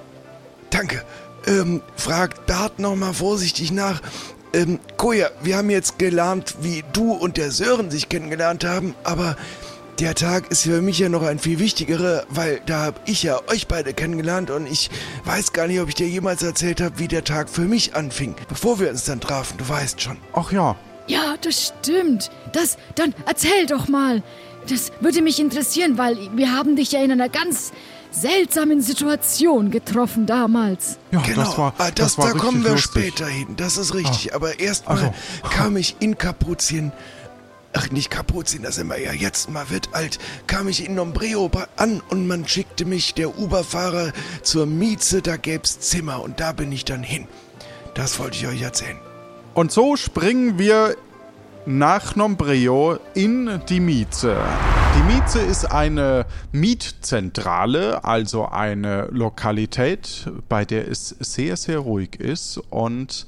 danke, 0.72 1.04
ähm, 1.46 1.80
fragt 1.96 2.46
Bart 2.46 2.78
nochmal 2.78 3.14
vorsichtig 3.14 3.72
nach. 3.72 4.00
Ähm, 4.54 4.80
Koja, 4.96 5.30
wir 5.42 5.56
haben 5.56 5.70
jetzt 5.70 5.98
gelernt, 5.98 6.56
wie 6.60 6.84
du 6.92 7.12
und 7.12 7.36
der 7.36 7.50
Sören 7.50 7.90
sich 7.90 8.08
kennengelernt 8.08 8.64
haben, 8.64 8.94
aber 9.04 9.36
der 9.98 10.14
Tag 10.14 10.50
ist 10.50 10.62
für 10.62 10.82
mich 10.82 10.98
ja 10.98 11.08
noch 11.08 11.22
ein 11.22 11.38
viel 11.38 11.58
wichtigerer, 11.58 12.24
weil 12.28 12.60
da 12.66 12.80
habe 12.80 13.00
ich 13.06 13.22
ja 13.22 13.40
euch 13.48 13.68
beide 13.68 13.94
kennengelernt 13.94 14.50
und 14.50 14.66
ich 14.66 14.90
weiß 15.24 15.52
gar 15.52 15.66
nicht, 15.66 15.80
ob 15.80 15.88
ich 15.88 15.94
dir 15.94 16.08
jemals 16.08 16.42
erzählt 16.42 16.80
habe, 16.80 16.98
wie 16.98 17.08
der 17.08 17.24
Tag 17.24 17.48
für 17.48 17.62
mich 17.62 17.94
anfing, 17.94 18.34
bevor 18.48 18.80
wir 18.80 18.90
uns 18.90 19.04
dann 19.04 19.20
trafen, 19.20 19.58
du 19.58 19.68
weißt 19.68 20.00
schon. 20.00 20.16
Ach 20.32 20.50
ja, 20.50 20.76
Ja, 21.06 21.36
das 21.40 21.72
stimmt. 21.78 22.30
Das, 22.52 22.78
dann 22.94 23.14
erzähl 23.26 23.66
doch 23.66 23.88
mal. 23.88 24.22
Das 24.68 24.92
würde 25.00 25.22
mich 25.22 25.40
interessieren, 25.40 25.98
weil 25.98 26.16
wir 26.34 26.52
haben 26.52 26.76
dich 26.76 26.92
ja 26.92 27.02
in 27.02 27.12
einer 27.12 27.28
ganz 27.28 27.72
seltsamen 28.12 28.80
Situation 28.80 29.70
getroffen 29.70 30.26
damals. 30.26 30.98
ja, 31.10 31.20
Genau, 31.20 31.44
das 31.44 31.58
war, 31.58 31.74
ah, 31.78 31.90
das, 31.90 32.16
das, 32.16 32.18
war 32.18 32.32
da 32.32 32.38
kommen 32.38 32.64
wir 32.64 32.72
lustig. 32.72 33.08
später 33.08 33.26
hin, 33.26 33.56
das 33.56 33.76
ist 33.76 33.94
richtig. 33.94 34.34
Aber 34.34 34.60
erstmal 34.60 34.98
also. 34.98 35.14
kam 35.50 35.76
ich 35.76 35.96
in 36.00 36.18
Kapuzien, 36.18 36.92
ach 37.72 37.90
nicht 37.90 38.10
Kapuzien, 38.10 38.62
das 38.62 38.76
sind 38.76 38.88
wir 38.88 39.00
ja 39.00 39.12
jetzt 39.12 39.50
mal 39.50 39.70
wird 39.70 39.90
alt, 39.92 40.18
kam 40.46 40.68
ich 40.68 40.84
in 40.84 40.94
Nombreo 40.94 41.50
an 41.76 42.02
und 42.10 42.26
man 42.26 42.46
schickte 42.46 42.84
mich, 42.84 43.14
der 43.14 43.38
Uberfahrer, 43.38 44.12
zur 44.42 44.66
Mieze, 44.66 45.22
da 45.22 45.36
gäb's 45.36 45.80
Zimmer 45.80 46.22
und 46.22 46.40
da 46.40 46.52
bin 46.52 46.70
ich 46.70 46.84
dann 46.84 47.02
hin. 47.02 47.26
Das 47.94 48.18
wollte 48.18 48.36
ich 48.36 48.46
euch 48.46 48.62
erzählen. 48.62 48.98
Und 49.54 49.70
so 49.70 49.96
springen 49.96 50.58
wir 50.58 50.96
nach 51.66 52.16
Nombreo 52.16 52.98
in 53.14 53.60
die 53.68 53.80
Mieze. 53.80 54.36
Die 54.96 55.12
Mieze 55.14 55.40
ist 55.40 55.64
eine 55.64 56.26
Mietzentrale, 56.50 58.04
also 58.04 58.46
eine 58.46 59.06
Lokalität, 59.10 60.30
bei 60.48 60.64
der 60.64 60.88
es 60.88 61.08
sehr, 61.20 61.56
sehr 61.56 61.78
ruhig 61.78 62.16
ist 62.18 62.58
und 62.70 63.26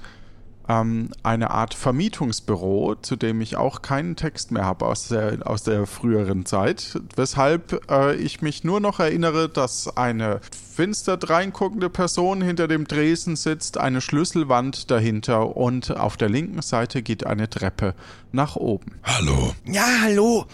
ähm, 0.68 1.10
eine 1.22 1.50
Art 1.50 1.74
Vermietungsbüro, 1.74 2.96
zu 2.96 3.16
dem 3.16 3.40
ich 3.40 3.56
auch 3.56 3.82
keinen 3.82 4.16
Text 4.16 4.50
mehr 4.50 4.64
habe 4.64 4.86
aus 4.86 5.08
der, 5.08 5.46
aus 5.46 5.62
der 5.62 5.86
früheren 5.86 6.46
Zeit, 6.46 6.98
weshalb 7.16 7.90
äh, 7.90 8.14
ich 8.16 8.42
mich 8.42 8.64
nur 8.64 8.80
noch 8.80 9.00
erinnere, 9.00 9.48
dass 9.48 9.96
eine 9.96 10.40
finster 10.74 11.16
dreinguckende 11.16 11.90
Person 11.90 12.42
hinter 12.42 12.68
dem 12.68 12.86
Dresen 12.86 13.36
sitzt, 13.36 13.78
eine 13.78 14.00
Schlüsselwand 14.00 14.90
dahinter 14.90 15.56
und 15.56 15.96
auf 15.96 16.16
der 16.16 16.28
linken 16.28 16.62
Seite 16.62 17.02
geht 17.02 17.26
eine 17.26 17.48
Treppe 17.48 17.94
nach 18.32 18.56
oben. 18.56 19.00
Hallo. 19.04 19.54
Ja, 19.64 19.86
hallo. 20.02 20.46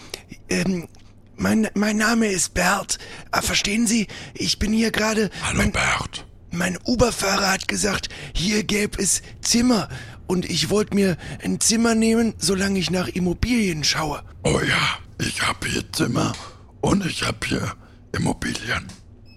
Ähm, 0.48 0.88
mein, 1.36 1.68
mein 1.74 1.96
Name 1.96 2.26
ist 2.26 2.52
Bert. 2.52 2.98
Ah, 3.30 3.40
verstehen 3.40 3.86
Sie? 3.86 4.08
Ich 4.34 4.58
bin 4.58 4.72
hier 4.72 4.90
gerade. 4.90 5.30
Hallo, 5.42 5.58
mein, 5.58 5.72
Bert. 5.72 6.26
Mein 6.52 6.78
Uberfahrer 6.84 7.52
hat 7.52 7.68
gesagt, 7.68 8.08
hier 8.34 8.64
gäbe 8.64 9.00
es 9.00 9.22
Zimmer 9.40 9.88
und 10.26 10.44
ich 10.48 10.70
wollte 10.70 10.94
mir 10.94 11.16
ein 11.42 11.60
Zimmer 11.60 11.94
nehmen, 11.94 12.34
solange 12.38 12.78
ich 12.78 12.90
nach 12.90 13.08
Immobilien 13.08 13.84
schaue. 13.84 14.22
Oh 14.42 14.60
ja, 14.60 14.98
ich 15.18 15.42
habe 15.42 15.68
hier 15.68 15.92
Zimmer 15.92 16.32
und 16.80 17.06
ich 17.06 17.22
habe 17.22 17.38
hier 17.46 17.74
Immobilien. 18.12 18.86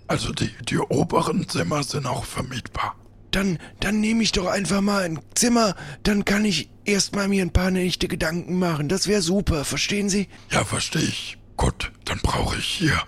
Also 0.08 0.32
die, 0.34 0.50
die 0.68 0.78
oberen 0.80 1.48
Zimmer 1.48 1.84
sind 1.84 2.08
auch 2.08 2.26
vermietbar. 2.26 2.96
Dann, 3.32 3.58
dann 3.80 4.00
nehme 4.00 4.24
ich 4.24 4.32
doch 4.32 4.48
einfach 4.48 4.82
mal 4.82 5.04
ein 5.04 5.20
Zimmer, 5.36 5.76
dann 6.04 6.26
kann 6.26 6.46
ich 6.46 6.70
erstmal 6.86 7.28
mir 7.28 7.44
ein 7.44 7.54
paar 7.54 7.72
Nächte 7.72 8.08
Gedanken 8.08 8.58
machen. 8.60 8.90
Das 8.90 9.08
wäre 9.08 9.22
super, 9.22 9.66
verstehen 9.66 10.10
Sie? 10.10 10.28
Ja, 10.52 10.64
verstehe 10.66 11.02
ich. 11.02 11.38
Gut, 11.58 11.92
dann 12.06 12.20
brauche 12.20 12.58
ich 12.58 12.66
hier 12.66 13.00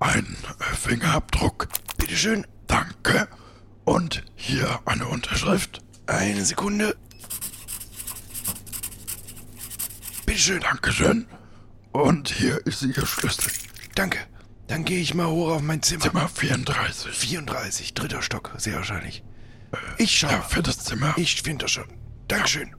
einen 0.00 0.36
äh, 0.58 0.74
Fingerabdruck. 0.74 1.68
Bitteschön. 1.96 2.46
Danke. 2.66 3.28
Und 3.84 4.24
hier 4.34 4.80
eine 4.84 5.06
Unterschrift. 5.06 5.82
Eine 6.06 6.44
Sekunde. 6.44 6.96
Bitteschön. 10.26 10.60
Dankeschön. 10.60 11.26
Und 11.92 12.28
hier 12.30 12.64
ist 12.66 12.82
Ihr 12.82 13.06
Schlüssel. 13.06 13.52
Danke. 13.94 14.18
Dann 14.68 14.84
gehe 14.84 15.00
ich 15.00 15.14
mal 15.14 15.26
hoch 15.26 15.50
auf 15.50 15.62
mein 15.62 15.82
Zimmer. 15.82 16.02
Zimmer 16.02 16.28
34. 16.28 17.10
34, 17.12 17.94
dritter 17.94 18.22
Stock, 18.22 18.52
sehr 18.56 18.76
wahrscheinlich. 18.76 19.22
Ich 19.98 20.18
schaue. 20.18 20.30
Ja, 20.30 20.40
für 20.40 20.62
das 20.62 20.78
Zimmer. 20.78 21.12
Ich 21.16 21.42
finde 21.42 21.64
das 21.64 21.72
schon. 21.72 21.84
Dankeschön. 22.28 22.74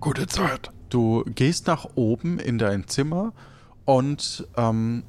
Gute 0.00 0.26
Zeit. 0.26 0.70
Du 0.88 1.24
gehst 1.26 1.66
nach 1.66 1.84
oben 1.96 2.38
in 2.38 2.58
dein 2.58 2.86
Zimmer 2.88 3.32
und 3.84 4.46
ähm, 4.56 5.04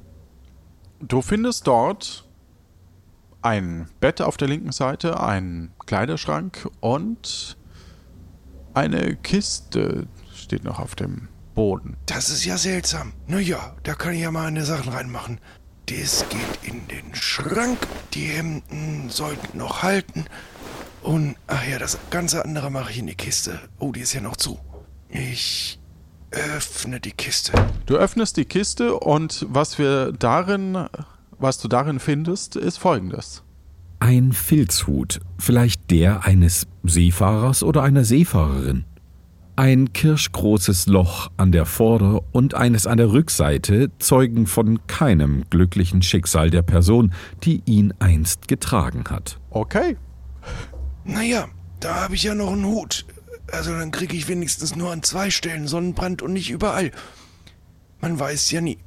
du 1.00 1.22
findest 1.22 1.66
dort 1.66 2.25
ein 3.46 3.88
Bett 4.00 4.20
auf 4.20 4.36
der 4.36 4.48
linken 4.48 4.72
Seite, 4.72 5.20
einen 5.20 5.72
Kleiderschrank 5.86 6.68
und 6.80 7.56
eine 8.74 9.16
Kiste 9.16 10.08
steht 10.34 10.64
noch 10.64 10.80
auf 10.80 10.96
dem 10.96 11.28
Boden. 11.54 11.96
Das 12.06 12.28
ist 12.28 12.44
ja 12.44 12.58
seltsam. 12.58 13.12
Naja, 13.26 13.74
da 13.84 13.94
kann 13.94 14.14
ich 14.14 14.20
ja 14.20 14.30
mal 14.30 14.46
eine 14.46 14.64
Sachen 14.64 14.92
reinmachen. 14.92 15.40
Das 15.86 16.24
geht 16.28 16.70
in 16.70 16.86
den 16.88 17.14
Schrank. 17.14 17.78
Die 18.14 18.26
Hemden 18.26 19.08
sollten 19.08 19.56
noch 19.56 19.82
halten. 19.82 20.24
Und, 21.02 21.36
ach 21.46 21.64
ja, 21.66 21.78
das 21.78 21.98
ganze 22.10 22.44
andere 22.44 22.70
mache 22.70 22.90
ich 22.90 22.98
in 22.98 23.06
die 23.06 23.14
Kiste. 23.14 23.60
Oh, 23.78 23.92
die 23.92 24.00
ist 24.00 24.12
ja 24.12 24.20
noch 24.20 24.36
zu. 24.36 24.58
Ich 25.08 25.78
öffne 26.32 26.98
die 26.98 27.12
Kiste. 27.12 27.52
Du 27.86 27.96
öffnest 27.96 28.36
die 28.36 28.44
Kiste 28.44 28.96
und 28.98 29.46
was 29.48 29.78
wir 29.78 30.10
darin, 30.12 30.88
was 31.38 31.58
du 31.58 31.68
darin 31.68 32.00
findest, 32.00 32.56
ist 32.56 32.78
folgendes. 32.78 33.42
Ein 33.98 34.32
Filzhut, 34.32 35.20
vielleicht 35.38 35.90
der 35.90 36.24
eines 36.24 36.66
Seefahrers 36.82 37.62
oder 37.62 37.82
einer 37.82 38.04
Seefahrerin. 38.04 38.84
Ein 39.58 39.94
kirschgroßes 39.94 40.86
Loch 40.86 41.30
an 41.38 41.50
der 41.50 41.64
Vorder- 41.64 42.20
und 42.32 42.52
eines 42.52 42.86
an 42.86 42.98
der 42.98 43.10
Rückseite 43.10 43.90
zeugen 43.98 44.46
von 44.46 44.86
keinem 44.86 45.44
glücklichen 45.48 46.02
Schicksal 46.02 46.50
der 46.50 46.60
Person, 46.60 47.14
die 47.42 47.62
ihn 47.64 47.94
einst 47.98 48.48
getragen 48.48 49.04
hat. 49.08 49.40
Okay. 49.48 49.96
Naja, 51.04 51.48
da 51.80 52.02
habe 52.02 52.16
ich 52.16 52.24
ja 52.24 52.34
noch 52.34 52.52
einen 52.52 52.66
Hut. 52.66 53.06
Also 53.50 53.70
dann 53.72 53.92
kriege 53.92 54.14
ich 54.14 54.28
wenigstens 54.28 54.76
nur 54.76 54.92
an 54.92 55.02
zwei 55.02 55.30
Stellen 55.30 55.68
Sonnenbrand 55.68 56.20
und 56.20 56.34
nicht 56.34 56.50
überall. 56.50 56.90
Man 58.00 58.18
weiß 58.18 58.50
ja 58.50 58.60
nie. 58.60 58.78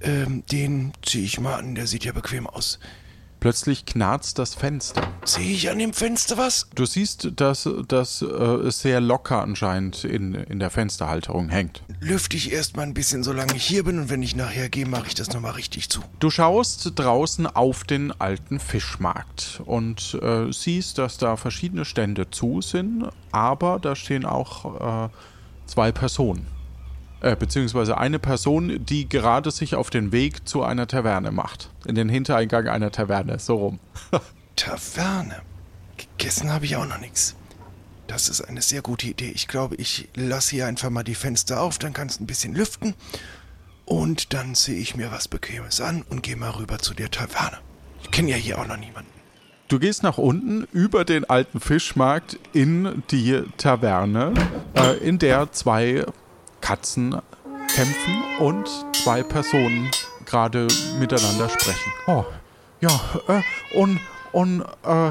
Ähm, 0.00 0.44
den 0.50 0.92
ziehe 1.04 1.24
ich 1.24 1.40
mal 1.40 1.56
an, 1.56 1.74
der 1.74 1.86
sieht 1.86 2.04
ja 2.04 2.12
bequem 2.12 2.46
aus. 2.46 2.78
Plötzlich 3.40 3.86
knarzt 3.86 4.40
das 4.40 4.56
Fenster. 4.56 5.02
Sehe 5.24 5.52
ich 5.52 5.70
an 5.70 5.78
dem 5.78 5.92
Fenster 5.92 6.36
was? 6.38 6.68
Du 6.74 6.84
siehst, 6.86 7.30
dass 7.36 7.68
das 7.86 8.20
äh, 8.20 8.70
sehr 8.70 9.00
locker 9.00 9.42
anscheinend 9.42 10.02
in, 10.02 10.34
in 10.34 10.58
der 10.58 10.70
Fensterhalterung 10.70 11.48
hängt. 11.48 11.84
Lüfte 12.00 12.36
ich 12.36 12.50
erstmal 12.50 12.86
ein 12.86 12.94
bisschen, 12.94 13.22
solange 13.22 13.54
ich 13.54 13.64
hier 13.64 13.84
bin 13.84 14.00
und 14.00 14.10
wenn 14.10 14.22
ich 14.22 14.34
nachher 14.34 14.68
gehe, 14.68 14.86
mache 14.86 15.06
ich 15.06 15.14
das 15.14 15.32
nochmal 15.32 15.52
richtig 15.52 15.88
zu. 15.88 16.00
Du 16.18 16.30
schaust 16.30 16.92
draußen 16.96 17.46
auf 17.46 17.84
den 17.84 18.10
alten 18.20 18.58
Fischmarkt 18.58 19.62
und 19.64 20.18
äh, 20.20 20.52
siehst, 20.52 20.98
dass 20.98 21.18
da 21.18 21.36
verschiedene 21.36 21.84
Stände 21.84 22.30
zu 22.30 22.60
sind, 22.60 23.08
aber 23.30 23.78
da 23.78 23.94
stehen 23.94 24.24
auch 24.24 25.06
äh, 25.06 25.08
zwei 25.66 25.92
Personen. 25.92 26.57
Äh, 27.20 27.34
beziehungsweise 27.34 27.98
eine 27.98 28.18
Person, 28.18 28.84
die 28.84 29.08
gerade 29.08 29.50
sich 29.50 29.74
auf 29.74 29.90
den 29.90 30.12
Weg 30.12 30.48
zu 30.48 30.62
einer 30.62 30.86
Taverne 30.86 31.32
macht. 31.32 31.70
In 31.84 31.96
den 31.96 32.08
Hintereingang 32.08 32.68
einer 32.68 32.92
Taverne, 32.92 33.38
so 33.38 33.56
rum. 33.56 33.80
Taverne. 34.56 35.42
Gegessen 35.96 36.52
habe 36.52 36.64
ich 36.64 36.76
auch 36.76 36.86
noch 36.86 37.00
nichts. 37.00 37.34
Das 38.06 38.28
ist 38.28 38.40
eine 38.40 38.62
sehr 38.62 38.82
gute 38.82 39.08
Idee. 39.08 39.32
Ich 39.34 39.48
glaube, 39.48 39.74
ich 39.76 40.08
lasse 40.14 40.52
hier 40.52 40.66
einfach 40.66 40.90
mal 40.90 41.02
die 41.02 41.16
Fenster 41.16 41.60
auf, 41.60 41.78
dann 41.78 41.92
kannst 41.92 42.20
du 42.20 42.24
ein 42.24 42.26
bisschen 42.26 42.54
lüften. 42.54 42.94
Und 43.84 44.32
dann 44.32 44.54
sehe 44.54 44.78
ich 44.78 44.96
mir 44.96 45.10
was 45.10 45.28
Bequemes 45.28 45.80
an 45.80 46.02
und 46.08 46.22
gehe 46.22 46.36
mal 46.36 46.50
rüber 46.50 46.78
zu 46.78 46.94
der 46.94 47.10
Taverne. 47.10 47.58
Ich 48.02 48.10
kenne 48.10 48.30
ja 48.30 48.36
hier 48.36 48.58
auch 48.58 48.66
noch 48.66 48.76
niemanden. 48.76 49.10
Du 49.66 49.78
gehst 49.78 50.02
nach 50.02 50.18
unten 50.18 50.66
über 50.72 51.04
den 51.04 51.28
alten 51.28 51.60
Fischmarkt 51.60 52.38
in 52.52 53.02
die 53.10 53.42
Taverne, 53.58 54.32
äh, 54.74 54.96
in 54.98 55.18
der 55.18 55.52
zwei 55.52 56.06
Katzen 56.68 57.16
kämpfen 57.74 58.22
und 58.40 58.68
zwei 59.02 59.22
Personen 59.22 59.90
gerade 60.26 60.68
miteinander 61.00 61.48
sprechen. 61.48 61.92
Oh, 62.06 62.24
ja, 62.82 62.90
äh, 63.26 63.40
und, 63.74 63.98
und, 64.32 64.60
äh, 64.84 65.10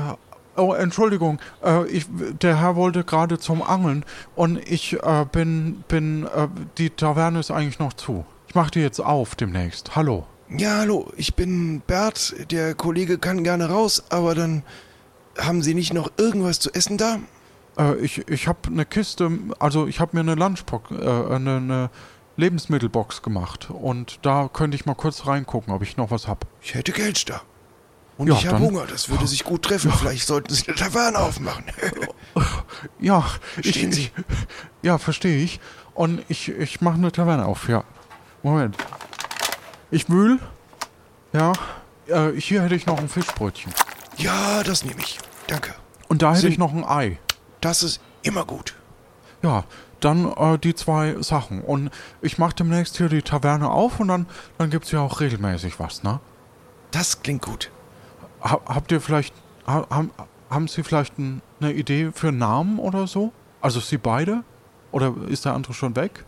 oh, 0.55 0.73
Entschuldigung, 0.73 1.39
äh, 1.65 1.87
ich, 1.87 2.05
der 2.43 2.61
Herr 2.61 2.75
wollte 2.75 3.03
gerade 3.03 3.39
zum 3.39 3.63
Angeln 3.63 4.05
und 4.35 4.59
ich 4.69 5.01
äh, 5.01 5.25
bin, 5.31 5.83
bin, 5.87 6.25
äh, 6.27 6.47
die 6.77 6.91
Taverne 6.91 7.39
ist 7.39 7.49
eigentlich 7.49 7.79
noch 7.79 7.93
zu. 7.93 8.23
Ich 8.47 8.53
mache 8.53 8.69
die 8.69 8.81
jetzt 8.81 8.99
auf 8.99 9.33
demnächst. 9.33 9.95
Hallo. 9.95 10.27
Ja, 10.55 10.77
hallo, 10.81 11.11
ich 11.17 11.33
bin 11.33 11.81
Bert. 11.87 12.35
Der 12.51 12.75
Kollege 12.75 13.17
kann 13.17 13.43
gerne 13.43 13.67
raus, 13.67 14.03
aber 14.09 14.35
dann 14.35 14.61
haben 15.39 15.63
Sie 15.63 15.73
nicht 15.73 15.91
noch 15.91 16.11
irgendwas 16.17 16.59
zu 16.59 16.71
essen 16.71 16.99
da? 16.99 17.17
Äh, 17.77 17.95
ich 17.97 18.27
ich 18.27 18.47
habe 18.47 18.59
eine 18.67 18.85
Kiste, 18.85 19.29
also 19.59 19.87
ich 19.87 19.99
habe 19.99 20.11
mir 20.15 20.21
eine 20.21 20.35
Lunchbox, 20.35 20.91
äh, 20.91 20.95
eine, 20.95 21.57
eine 21.57 21.89
Lebensmittelbox 22.37 23.21
gemacht 23.21 23.69
und 23.71 24.19
da 24.21 24.49
könnte 24.51 24.75
ich 24.75 24.85
mal 24.85 24.95
kurz 24.95 25.25
reingucken, 25.27 25.73
ob 25.73 25.81
ich 25.81 25.97
noch 25.97 26.11
was 26.11 26.27
habe. 26.27 26.41
Ich 26.61 26.73
hätte 26.75 26.91
Geld 26.91 27.29
da. 27.29 27.41
Und 28.17 28.27
Ja, 28.27 28.33
ich 28.35 28.47
habe 28.47 28.59
Hunger, 28.59 28.85
das 28.87 29.09
würde 29.09 29.27
sich 29.27 29.43
gut 29.43 29.61
treffen. 29.63 29.91
Vielleicht 29.91 30.25
sollten 30.25 30.51
Sie 30.53 30.67
eine 30.67 30.75
Taverne 30.75 31.19
aufmachen. 31.19 31.65
Ja, 32.99 33.23
Verstehen 33.53 33.89
ich, 33.89 33.95
Sie? 33.95 34.11
ja, 34.83 34.97
verstehe 34.97 35.37
ich. 35.43 35.59
Und 35.95 36.23
ich, 36.29 36.49
ich 36.49 36.81
mache 36.81 36.95
eine 36.95 37.11
Taverne 37.11 37.45
auf, 37.45 37.67
ja. 37.69 37.83
Moment. 38.43 38.75
Ich 39.91 40.09
wühl. 40.09 40.39
Ja. 41.33 41.53
Äh, 42.07 42.31
hier 42.39 42.61
hätte 42.61 42.75
ich 42.75 42.85
noch 42.85 42.99
ein 42.99 43.09
Fischbrötchen. 43.09 43.73
ja, 44.17 44.63
das 44.63 44.83
nehme 44.85 44.99
ich. 45.01 45.17
Danke. 45.47 45.73
Und 46.07 46.21
da 46.21 46.31
hätte 46.31 46.41
Sind- 46.41 46.51
ich 46.53 46.57
noch 46.57 46.73
ein 46.73 46.83
Ei. 46.85 47.17
Das 47.67 47.83
ist 47.83 47.99
immer 48.23 48.45
gut. 48.45 48.75
Ja, 49.43 49.65
dann 49.99 50.31
äh, 50.37 50.57
die 50.57 50.73
zwei 50.73 51.21
Sachen. 51.21 51.61
Und 51.61 51.89
ich 52.21 52.37
mache 52.37 52.55
demnächst 52.55 52.95
hier 52.95 53.09
die 53.09 53.21
Taverne 53.21 53.69
auf 53.69 53.99
und 53.99 54.07
dann, 54.07 54.25
dann 54.57 54.69
gibt 54.69 54.85
es 54.85 54.91
ja 54.91 55.01
auch 55.01 55.19
regelmäßig 55.19 55.77
was, 55.77 56.01
ne? 56.01 56.21
Das 56.91 57.23
klingt 57.23 57.41
gut. 57.41 57.69
Ha, 58.41 58.61
habt 58.67 58.89
ihr 58.93 59.01
vielleicht, 59.01 59.35
ha, 59.67 59.85
haben, 59.89 60.11
haben 60.49 60.69
Sie 60.69 60.81
vielleicht 60.81 61.19
ein, 61.19 61.41
eine 61.59 61.73
Idee 61.73 62.13
für 62.13 62.29
einen 62.29 62.37
Namen 62.37 62.79
oder 62.79 63.05
so? 63.05 63.33
Also 63.59 63.81
Sie 63.81 63.97
beide? 63.97 64.45
Oder 64.93 65.13
ist 65.27 65.43
der 65.43 65.53
andere 65.53 65.73
schon 65.73 65.97
weg? 65.97 66.23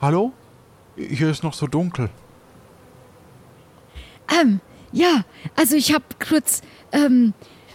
Hallo? 0.00 0.32
Hier 0.96 1.30
ist 1.30 1.44
noch 1.44 1.54
so 1.54 1.68
dunkel. 1.68 2.10
Ähm, 4.40 4.58
ja, 4.90 5.22
also 5.54 5.76
ich 5.76 5.94
hab 5.94 6.18
kurz, 6.18 6.62
ähm, 6.90 7.32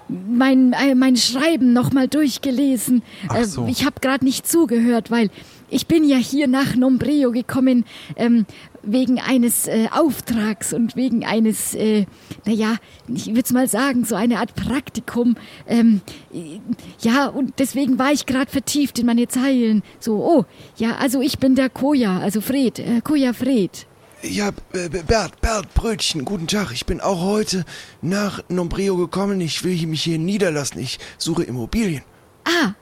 mein, 0.10 0.74
äh, 0.74 0.96
mein 0.96 1.16
Schreiben 1.16 1.74
nochmal 1.74 2.08
durchgelesen. 2.08 3.04
Äh, 3.34 3.46
so. 3.46 3.68
ich 3.68 3.86
habe 3.86 4.00
gerade 4.02 4.26
nicht 4.26 4.48
zugehört, 4.48 5.12
weil 5.12 5.30
ich 5.70 5.88
bin 5.88 6.04
ja 6.04 6.18
hier 6.18 6.48
nach 6.48 6.76
Nombreo 6.76 7.32
gekommen 7.32 7.86
ähm, 8.16 8.46
wegen 8.82 9.20
eines 9.20 9.68
äh, 9.68 9.88
Auftrags 9.92 10.74
und 10.74 10.96
wegen 10.96 11.26
eines, 11.26 11.76
äh, 11.76 12.06
naja, 12.46 12.76
ich 13.08 13.28
würde 13.28 13.42
es 13.42 13.52
mal 13.52 13.68
sagen, 13.68 14.06
so 14.06 14.16
eine 14.16 14.40
Art 14.40 14.56
Praktikum. 14.56 15.36
Ähm, 15.68 16.02
äh, 16.34 16.60
ja, 17.02 17.28
und 17.28 17.60
deswegen 17.60 18.00
war 18.00 18.12
ich 18.12 18.26
gerade 18.26 18.50
vertieft 18.50 19.00
in 19.00 19.06
meine 19.06 19.28
Zeilen. 19.28 19.84
So, 20.00 20.16
oh, 20.16 20.46
ja, 20.78 20.96
also 20.96 21.22
ich 21.22 21.40
bin 21.40 21.56
der 21.56 21.70
Koja, 21.70 22.20
also 22.20 22.42
Fred, 22.42 22.80
äh, 22.80 23.02
Koja 23.04 23.34
Fred. 23.34 23.86
Ja, 24.22 24.50
äh, 24.74 24.90
Bert, 24.90 25.40
Bert, 25.40 25.74
Brötchen, 25.74 26.26
guten 26.26 26.46
Tag. 26.46 26.72
Ich 26.74 26.86
bin 26.86 27.00
auch 27.00 27.22
heute 27.22 27.64
nach 28.02 28.44
Nombreo 28.50 28.98
gekommen. 28.98 29.40
Ich 29.40 29.64
will 29.64 29.88
mich 29.88 30.04
hier 30.04 30.20
niederlassen. 30.20 30.82
Ich 30.82 31.00
suche 31.18 31.44
Immobilien. 31.44 32.04
Ah, 32.44 32.74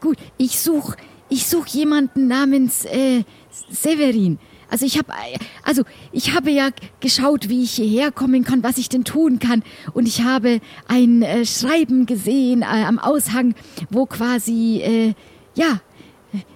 gut. 0.00 0.18
Ich 0.36 0.60
such, 0.60 0.96
ich 1.30 1.46
such 1.46 1.66
jemanden 1.68 2.28
namens 2.28 2.84
äh, 2.84 3.24
Severin. 3.70 4.38
Also 4.68 4.84
ich 4.84 4.98
habe, 4.98 5.12
also 5.62 5.82
ich 6.12 6.34
habe 6.34 6.50
ja 6.50 6.68
geschaut, 7.00 7.48
wie 7.48 7.62
ich 7.62 7.72
hierher 7.72 8.12
kommen 8.12 8.44
kann, 8.44 8.62
was 8.62 8.76
ich 8.76 8.90
denn 8.90 9.04
tun 9.04 9.38
kann. 9.38 9.62
Und 9.94 10.06
ich 10.06 10.22
habe 10.22 10.60
ein 10.88 11.22
äh, 11.22 11.46
Schreiben 11.46 12.04
gesehen 12.04 12.60
äh, 12.60 12.84
am 12.84 12.98
Aushang, 12.98 13.54
wo 13.88 14.04
quasi, 14.04 14.82
äh, 14.82 15.14
ja, 15.54 15.80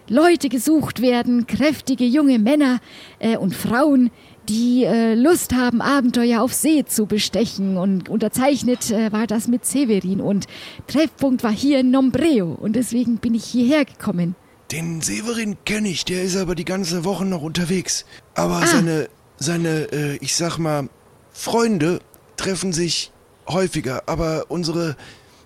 Leute 0.08 0.48
gesucht 0.48 1.00
werden, 1.00 1.46
kräftige 1.46 2.04
junge 2.04 2.38
Männer 2.38 2.80
äh, 3.18 3.36
und 3.36 3.54
Frauen, 3.54 4.10
die 4.48 4.84
äh, 4.84 5.14
Lust 5.14 5.54
haben, 5.54 5.80
Abenteuer 5.80 6.42
auf 6.42 6.52
See 6.54 6.84
zu 6.86 7.06
bestechen. 7.06 7.76
Und 7.76 8.08
unterzeichnet 8.08 8.90
äh, 8.90 9.12
war 9.12 9.26
das 9.26 9.48
mit 9.48 9.64
Severin. 9.66 10.20
Und 10.20 10.46
Treffpunkt 10.86 11.42
war 11.44 11.52
hier 11.52 11.80
in 11.80 11.90
Nombreo. 11.90 12.52
Und 12.52 12.74
deswegen 12.74 13.18
bin 13.18 13.34
ich 13.34 13.44
hierher 13.44 13.84
gekommen. 13.84 14.34
Den 14.72 15.00
Severin 15.00 15.56
kenne 15.64 15.88
ich, 15.88 16.04
der 16.04 16.22
ist 16.24 16.36
aber 16.36 16.54
die 16.56 16.64
ganze 16.64 17.04
Woche 17.04 17.24
noch 17.24 17.42
unterwegs. 17.42 18.04
Aber 18.34 18.56
Ah. 18.62 18.66
seine, 18.66 19.08
seine, 19.36 19.92
äh, 19.92 20.16
ich 20.16 20.34
sag 20.34 20.58
mal, 20.58 20.88
Freunde 21.32 22.00
treffen 22.36 22.72
sich 22.72 23.12
häufiger. 23.48 24.02
Aber 24.06 24.46
unsere 24.48 24.96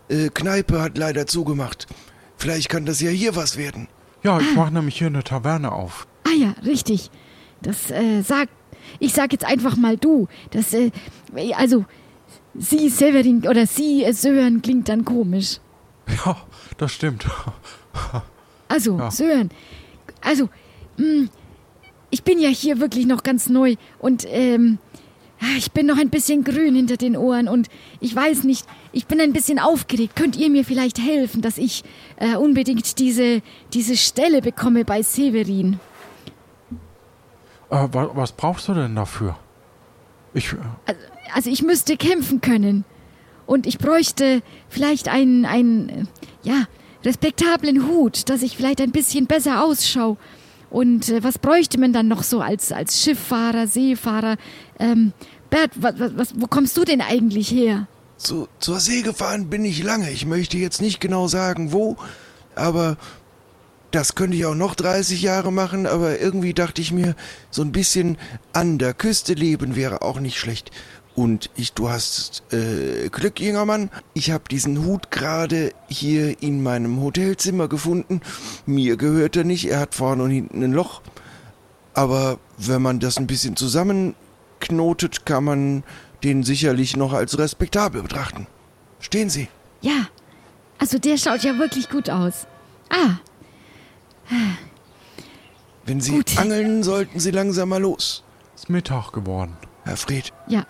äh, 0.09 0.29
Kneipe 0.29 0.81
hat 0.81 0.97
leider 0.97 1.27
zugemacht. 1.27 1.87
Vielleicht 2.37 2.69
kann 2.71 2.87
das 2.87 3.01
ja 3.01 3.11
hier 3.11 3.37
was 3.37 3.57
werden. 3.57 3.89
Ja, 4.23 4.39
ich 4.41 4.55
mache 4.55 4.73
nämlich 4.73 4.97
hier 4.99 5.07
eine 5.09 5.23
Taverne 5.25 5.73
auf. 5.73 6.07
Ah 6.25 6.35
ja, 6.35 6.55
richtig. 6.65 7.11
Das 7.63 7.91
äh, 7.91 8.23
sagt. 8.23 8.51
Ich 8.99 9.13
sag 9.13 9.33
jetzt 9.33 9.45
einfach 9.45 9.77
mal 9.77 9.97
du. 9.97 10.29
Das, 10.51 10.73
äh, 10.75 10.91
also, 11.57 11.85
Sie, 12.55 12.89
Severin, 12.89 13.47
oder 13.49 13.67
Sie, 13.67 14.03
äh, 14.05 14.13
Sören, 14.13 14.61
klingt 14.63 14.89
dann 14.89 15.05
komisch. 15.05 15.59
Ja, 16.25 16.37
das 16.79 16.93
stimmt. 16.93 17.27
Also, 18.69 18.99
Ja. 18.99 19.11
Sören, 19.11 19.51
also, 20.21 20.49
mh, 20.97 21.27
ich 22.11 22.23
bin 22.23 22.39
ja 22.39 22.49
hier 22.51 22.79
wirklich 22.79 23.05
noch 23.05 23.25
ganz 23.25 23.49
neu 23.49 23.75
und 23.99 24.25
ähm, 24.29 24.79
ah, 25.41 25.57
ich 25.59 25.73
bin 25.73 25.87
noch 25.87 25.99
ein 25.99 26.09
bisschen 26.11 26.45
grün 26.45 26.77
hinter 26.77 26.97
den 26.97 27.17
Ohren 27.17 27.49
und 27.49 27.69
ich 27.99 28.15
weiß 28.15 28.45
nicht, 28.45 28.65
ich 28.93 29.07
bin 29.07 29.21
ein 29.21 29.33
bisschen 29.33 29.59
aufgeregt. 29.59 30.15
Könnt 30.15 30.37
ihr 30.37 30.51
mir 30.51 30.65
vielleicht 30.65 31.01
helfen, 31.01 31.43
dass 31.43 31.59
ich 31.59 31.83
äh, 32.17 32.37
unbedingt 32.37 33.01
diese, 33.01 33.43
diese 33.73 33.97
Stelle 33.97 34.41
bekomme 34.41 34.85
bei 34.85 35.03
Severin? 35.03 35.81
Äh, 37.71 37.89
wa 37.93 38.11
was 38.15 38.33
brauchst 38.33 38.69
du 38.69 38.75
denn 38.75 38.95
dafür? 38.97 39.37
Ich, 40.35 40.53
äh, 40.53 40.57
Also, 40.87 41.01
also 41.35 41.51
ich 41.51 41.63
müsste 41.63 41.97
kämpfen 41.97 42.41
können 42.41 42.85
und 43.47 43.67
ich 43.67 43.79
bräuchte 43.79 44.43
vielleicht 44.69 45.09
einen, 45.09 45.45
einen, 45.45 45.89
äh, 45.89 46.05
ja, 46.43 46.65
respektablen 47.05 47.87
Hut, 47.89 48.29
dass 48.29 48.43
ich 48.43 48.57
vielleicht 48.57 48.81
ein 48.81 48.93
bisschen 48.93 49.27
besser 49.27 49.65
ausschau. 49.65 50.19
Und 50.71 51.09
äh, 51.09 51.25
was 51.25 51.39
bräuchte 51.39 51.79
man 51.79 51.93
dann 51.93 52.09
noch 52.09 52.23
so 52.23 52.41
als, 52.41 52.73
als 52.73 53.03
Schifffahrer, 53.03 53.67
Seefahrer? 53.67 54.37
Ähm, 54.79 55.13
Bert, 55.49 55.73
was, 55.77 55.95
was, 55.99 56.41
wo 56.41 56.47
kommst 56.47 56.77
du 56.77 56.85
denn 56.85 57.01
eigentlich 57.01 57.51
her? 57.51 57.89
Zu, 58.17 58.49
zur 58.61 58.79
See 58.79 59.03
gefahren 59.03 59.51
bin 59.51 59.65
ich 59.65 59.83
lange. 59.83 60.11
Ich 60.11 60.27
möchte 60.27 60.59
jetzt 60.59 60.81
nicht 60.81 61.01
genau 61.01 61.27
sagen, 61.27 61.73
wo, 61.73 61.97
aber 62.55 62.97
das 63.91 64.15
könnte 64.15 64.37
ich 64.37 64.47
auch 64.47 64.55
noch 64.55 64.75
30 64.75 65.23
Jahre 65.23 65.53
machen, 65.53 65.87
aber 65.87 66.21
irgendwie 66.21 66.55
dachte 66.55 66.81
ich 66.81 66.93
mir, 66.93 67.15
so 67.51 67.63
ein 67.63 67.73
bisschen 67.73 68.19
an 68.53 68.79
der 68.79 68.95
Küste 68.95 69.35
leben 69.35 69.77
wäre 69.77 70.03
auch 70.03 70.21
nicht 70.21 70.39
schlecht. 70.39 70.71
Und 71.17 71.51
ich, 71.57 71.73
du 71.73 71.91
hast 71.91 72.45
äh, 72.53 73.09
Glück, 73.11 73.41
junger 73.41 73.67
Mann. 73.67 73.91
Ich 74.15 74.31
habe 74.31 74.45
diesen 74.51 74.85
Hut 74.85 75.11
gerade 75.11 75.73
hier 75.89 76.41
in 76.43 76.63
meinem 76.63 77.01
Hotelzimmer 77.03 77.69
gefunden. 77.69 78.21
Mir 78.65 78.97
gehört 78.97 79.37
er 79.37 79.45
nicht, 79.45 79.69
er 79.69 79.81
hat 79.81 79.95
vorne 79.95 80.23
und 80.23 80.31
hinten 80.31 80.63
ein 80.63 80.73
Loch. 80.73 81.03
Aber 81.95 82.39
wenn 82.57 82.81
man 82.81 83.01
das 83.01 83.19
ein 83.19 83.27
bisschen 83.27 83.57
zusammenknotet, 83.57 85.27
kann 85.27 85.45
man 85.45 85.85
den 86.23 86.45
sicherlich 86.45 86.97
noch 86.97 87.13
als 87.13 87.39
respektabel 87.39 88.03
betrachten. 88.03 88.47
Stehen 89.01 89.31
Sie. 89.31 89.49
Ja, 89.81 90.07
also 90.79 90.99
der 90.99 91.17
schaut 91.17 91.43
ja 91.43 91.59
wirklich 91.59 91.91
gut 91.91 92.09
aus. 92.09 92.47
Ah, 92.89 93.17
Wenn 95.85 96.01
Sie 96.01 96.13
Gut. 96.13 96.39
angeln, 96.39 96.83
sollten 96.83 97.19
Sie 97.21 97.31
langsam 97.31 97.71
mal 97.71 97.81
los. 97.81 98.23
ist 98.55 98.69
Mittag 98.71 99.13
geworden. 99.13 99.57
Herr 99.85 99.97
Fred. 99.97 100.33
ja. 100.49 100.67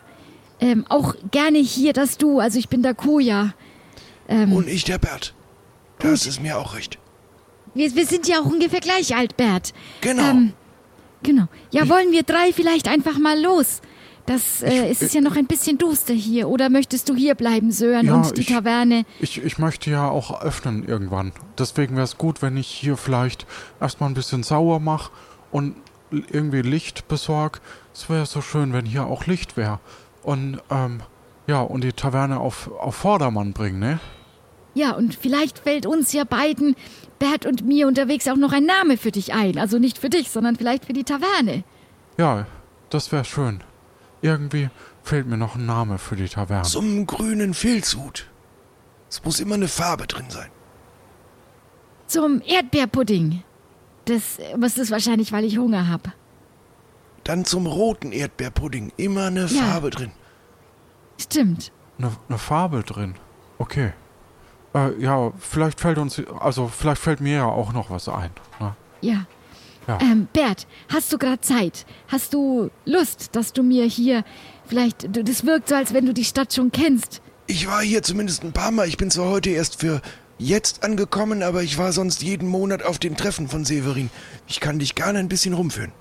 Ähm, 0.63 0.85
auch 0.91 1.15
gerne 1.31 1.57
hier 1.59 1.95
das 1.95 2.19
Du, 2.19 2.39
also 2.39 2.59
ich 2.59 2.69
bin 2.69 2.83
der 2.83 2.93
Koja. 2.93 3.55
Ähm, 4.29 4.53
Und 4.53 4.69
ich, 4.69 4.85
der 4.85 4.99
Bert. 4.99 5.35
Das 6.01 6.27
ist 6.27 6.43
mir 6.43 6.59
auch 6.59 6.75
recht. 6.75 6.99
wir, 7.73 7.95
wir 7.95 8.05
sind 8.05 8.29
ja 8.29 8.41
auch 8.41 8.45
ungefähr 8.45 8.81
gleich 8.81 9.17
alt, 9.17 9.39
Bert. 9.39 9.73
Genau. 10.03 10.23
Ähm, 10.23 10.53
genau. 11.23 11.47
Ja, 11.71 11.89
wollen 11.89 12.13
wir 12.13 12.25
drei 12.25 12.53
vielleicht 12.53 12.89
einfach 12.89 13.19
mal 13.19 13.41
los? 13.41 13.81
Das 14.31 14.63
äh, 14.63 14.85
Ich- 14.85 14.91
es 14.93 15.03
ist 15.03 15.15
ja 15.15 15.21
noch 15.21 15.35
ein 15.37 15.47
bisschen 15.47 15.77
duster 15.77 16.15
hier. 16.15 16.49
Oder 16.49 16.69
möchtest 16.69 17.09
du 17.09 17.17
hier 17.17 17.35
bleiben, 17.35 17.73
Sören, 17.73 18.07
Ja, 18.07 18.15
und 18.15 18.37
die 18.37 18.43
ich- 18.43 18.47
Taverne? 18.47 19.05
Ich, 19.19 19.43
ich 19.43 19.59
möchte 19.59 19.91
ja 19.91 20.09
auch 20.09 20.41
öffnen 20.43 20.87
irgendwann. 20.87 21.33
Deswegen 21.59 21.97
wäre 21.97 22.05
es 22.05 22.17
gut, 22.17 22.41
wenn 22.41 22.57
ich 22.57 22.69
hier 22.69 22.97
vielleicht 22.97 23.45
erstmal 23.81 24.09
ein 24.09 24.15
bisschen 24.15 24.45
sauer 24.45 24.79
mache 24.79 25.11
und 25.51 25.75
irgendwie 26.11 26.63
Licht 26.63 27.09
besorg. 27.09 27.61
Es 27.93 28.09
wäre 28.09 28.25
so 28.25 28.41
schön, 28.41 28.73
wenn 28.73 28.85
hier 28.87 29.07
auch 29.07 29.27
Licht 29.27 29.57
wäre. 29.57 29.81
Und, 30.23 30.61
ähm, 30.71 31.01
ja, 31.49 31.61
und 31.63 31.83
die 31.83 31.93
Taverne 31.93 32.39
auf, 32.39 32.71
auf 32.79 32.95
Vordermann 32.95 33.53
bringen, 33.53 33.81
ne? 33.81 33.99
Ja, 34.75 34.93
und 34.93 35.17
vielleicht 35.17 35.59
fällt 35.59 35.87
uns 35.87 36.13
ja 36.13 36.23
beiden, 36.23 36.77
Bert 37.19 37.47
und 37.47 37.67
mir, 37.67 37.89
unterwegs 37.89 38.29
auch 38.29 38.37
noch 38.37 38.53
ein 38.53 38.65
Name 38.65 38.97
für 38.97 39.11
dich 39.11 39.35
ein. 39.35 39.59
Also 39.59 39.79
nicht 39.81 39.99
für 39.99 40.09
dich, 40.09 40.31
sondern 40.31 40.55
vielleicht 40.55 40.85
für 40.85 40.93
die 40.93 41.03
Taverne. 41.05 41.65
Ja, 42.17 42.47
das 42.91 43.11
wäre 43.11 43.25
schön. 43.25 43.63
Irgendwie 44.23 44.69
fehlt 45.03 45.27
mir 45.27 45.37
noch 45.37 45.55
ein 45.57 45.67
Name 45.67 45.99
für 45.99 46.17
die 46.17 46.29
Taverne. 46.29 46.65
Zum 46.65 47.07
grünen 47.07 47.55
Filzhut. 47.55 48.27
Es 49.09 49.25
muss 49.25 49.41
immer 49.41 49.55
eine 49.55 49.69
Farbe 49.69 50.07
drin 50.07 50.27
sein. 50.29 50.51
Zum 52.07 52.43
Erdbeerpudding. 52.45 53.43
Das, 54.05 54.39
das 54.59 54.79
ist 54.79 54.91
wahrscheinlich, 54.91 55.33
weil 55.33 55.45
ich 55.45 55.59
Hunger 55.59 55.89
habe. 55.89 56.13
Dann 57.25 57.45
zum 57.45 57.67
roten 57.67 58.13
Erdbeerpudding. 58.13 58.93
Immer 58.97 59.27
eine 59.27 59.47
Ja. 59.47 59.63
Farbe 59.63 59.91
drin. 59.91 60.13
Stimmt. 61.19 61.73
Eine 61.99 62.13
ne 62.29 62.39
Farbe 62.39 62.83
drin. 62.83 63.15
Okay. 63.59 63.93
Äh, 64.75 65.01
ja, 65.01 65.33
vielleicht 65.39 65.81
fällt 65.81 65.99
uns, 65.99 66.23
also 66.41 66.69
vielleicht 66.69 67.01
fällt 67.01 67.21
mir 67.21 67.35
ja 67.35 67.45
auch 67.47 67.73
noch 67.73 67.91
was 67.91 68.09
ein. 68.09 68.31
Ne? 68.59 68.75
Ja. 69.01 69.27
Ja. 69.89 69.99
Ähm, 70.03 70.29
Bert, 70.33 70.67
hast 70.93 71.13
du 71.13 71.19
gerade 71.19 71.41
Zeit? 71.41 71.87
Hast 72.09 72.35
du 72.35 72.71
Lust, 72.85 73.31
dass 73.35 73.53
du 73.53 73.63
mir 73.63 73.85
hier 73.87 74.25
vielleicht, 74.67 75.09
das 75.17 75.45
wirkt 75.45 75.69
so, 75.69 75.75
als 75.75 75.93
wenn 75.95 76.07
du 76.07 76.15
die 76.15 76.25
Stadt 76.25 76.53
schon 76.55 76.71
kennst. 76.71 77.23
Ich 77.47 77.67
war 77.67 77.83
hier 77.83 78.03
zumindest 78.03 78.45
ein 78.45 78.53
paar 78.53 78.71
Mal. 78.71 78.87
Ich 78.87 78.97
bin 78.97 79.11
zwar 79.11 79.29
heute 79.31 79.51
erst 79.51 79.81
für 79.81 80.01
jetzt 80.39 80.85
angekommen, 80.85 81.43
aber 81.43 81.63
ich 81.63 81.77
war 81.79 81.93
sonst 81.93 82.23
jeden 82.23 82.49
Monat 82.49 82.83
auf 82.85 82.99
den 82.99 83.17
Treffen 83.17 83.49
von 83.49 83.65
Severin. 83.65 84.11
Ich 84.47 84.61
kann 84.61 84.79
dich 84.79 84.95
gerne 84.95 85.19
ein 85.19 85.29
bisschen 85.29 85.55
rumführen. 85.55 85.93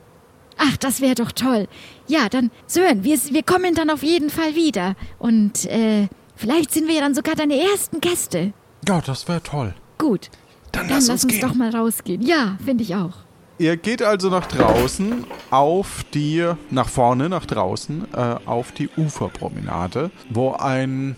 Ach, 0.57 0.77
das 0.77 0.99
wäre 1.01 1.15
doch 1.15 1.31
toll. 1.31 1.67
Ja, 2.07 2.27
dann, 2.29 2.51
Sören, 2.67 3.03
wir, 3.03 3.17
wir 3.31 3.43
kommen 3.43 3.75
dann 3.75 3.89
auf 3.89 4.03
jeden 4.03 4.29
Fall 4.29 4.55
wieder. 4.55 4.95
Und 5.17 5.65
äh, 5.65 6.07
vielleicht 6.35 6.73
sind 6.73 6.87
wir 6.87 6.95
ja 6.95 7.01
dann 7.01 7.15
sogar 7.15 7.35
deine 7.35 7.57
ersten 7.59 8.01
Gäste. 8.01 8.53
Ja, 8.87 9.01
das 9.01 9.27
wäre 9.27 9.41
toll. 9.41 9.73
Gut, 9.97 10.29
Dann, 10.73 10.87
dann 10.87 10.97
lass 10.97 11.07
lass 11.07 11.23
uns 11.23 11.23
uns 11.25 11.33
gehen. 11.33 11.41
doch 11.41 11.55
mal 11.55 11.69
rausgehen. 11.75 12.21
Ja, 12.21 12.57
finde 12.63 12.83
ich 12.83 12.93
auch. 12.95 13.13
Ihr 13.59 13.75
geht 13.75 14.01
also 14.01 14.29
nach 14.29 14.45
draußen 14.45 15.25
auf 15.49 16.05
die, 16.13 16.49
nach 16.71 16.87
vorne, 16.87 17.27
nach 17.27 17.45
draußen, 17.45 18.07
äh, 18.13 18.35
auf 18.45 18.71
die 18.71 18.89
Uferpromenade, 18.95 20.11
wo 20.29 20.53
ein 20.53 21.17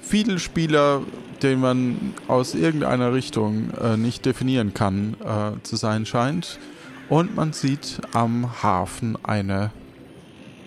Fiedelspieler, 0.00 1.02
den 1.42 1.58
man 1.58 2.14
aus 2.28 2.54
irgendeiner 2.54 3.12
Richtung 3.12 3.70
äh, 3.82 3.96
nicht 3.96 4.24
definieren 4.24 4.74
kann, 4.74 5.16
äh, 5.24 5.60
zu 5.64 5.74
sein 5.74 6.06
scheint. 6.06 6.60
Und 7.08 7.34
man 7.34 7.52
sieht 7.52 8.00
am 8.12 8.62
Hafen 8.62 9.18
eine 9.24 9.72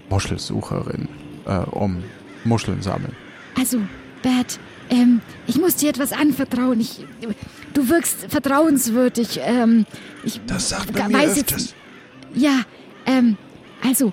Muschelsucherin, 0.10 1.08
äh, 1.46 1.60
um 1.60 2.04
Muscheln 2.44 2.82
sammeln. 2.82 3.16
Also, 3.58 3.80
Bert, 4.22 4.60
ähm, 4.90 5.22
ich 5.48 5.58
muss 5.58 5.78
dir 5.78 5.92
etwas 5.92 6.12
anvertrauen. 6.12 6.82
Ich, 6.82 7.06
du 7.76 7.88
wirkst 7.90 8.26
vertrauenswürdig. 8.30 9.40
Ähm, 9.44 9.86
ich 10.24 10.42
Das 10.48 10.70
sagt 10.70 10.98
man 10.98 11.12
mir 11.12 11.20
weiß 11.20 11.38
jetzt- 11.38 11.54
öfters. 11.54 11.76
Ja, 12.34 12.62
ähm, 13.06 13.38
also, 13.84 14.12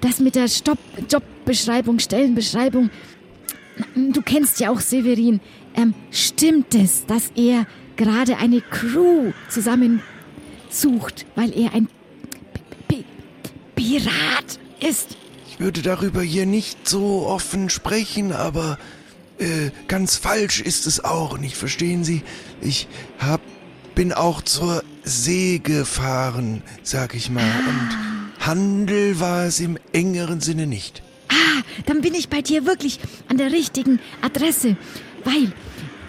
das 0.00 0.18
mit 0.20 0.34
der 0.34 0.48
Stopp 0.48 0.78
Jobbeschreibung, 1.10 1.98
Stellenbeschreibung. 1.98 2.88
Du 3.94 4.22
kennst 4.22 4.58
ja 4.60 4.70
auch 4.70 4.80
Severin. 4.80 5.40
Ähm, 5.76 5.94
stimmt 6.10 6.74
es, 6.74 7.06
dass 7.06 7.30
er 7.36 7.66
gerade 7.96 8.38
eine 8.38 8.60
Crew 8.60 9.32
zusammensucht, 9.48 11.26
weil 11.34 11.56
er 11.56 11.74
ein 11.74 11.86
P 12.88 12.96
P 12.96 13.04
Pirat 13.76 14.58
ist? 14.80 15.16
Ich 15.48 15.60
würde 15.60 15.82
darüber 15.82 16.22
hier 16.22 16.46
nicht 16.46 16.88
so 16.88 17.26
offen 17.26 17.70
sprechen, 17.70 18.32
aber 18.32 18.78
äh, 19.38 19.70
ganz 19.88 20.16
falsch 20.16 20.60
ist 20.60 20.86
es 20.86 21.04
auch 21.04 21.38
nicht, 21.38 21.56
verstehen 21.56 22.02
Sie? 22.04 22.22
Ich 22.60 22.88
hab, 23.18 23.40
bin 23.94 24.12
auch 24.12 24.42
zur 24.42 24.82
See 25.02 25.60
gefahren, 25.62 26.62
sag 26.82 27.14
ich 27.14 27.30
mal, 27.30 27.42
und 27.42 28.46
Handel 28.46 29.20
war 29.20 29.44
es 29.44 29.60
im 29.60 29.78
engeren 29.92 30.40
Sinne 30.40 30.66
nicht. 30.66 31.02
Ah, 31.28 31.62
dann 31.86 32.00
bin 32.00 32.14
ich 32.14 32.28
bei 32.28 32.42
dir 32.42 32.66
wirklich 32.66 32.98
an 33.28 33.38
der 33.38 33.52
richtigen 33.52 34.00
Adresse, 34.22 34.76
weil 35.24 35.52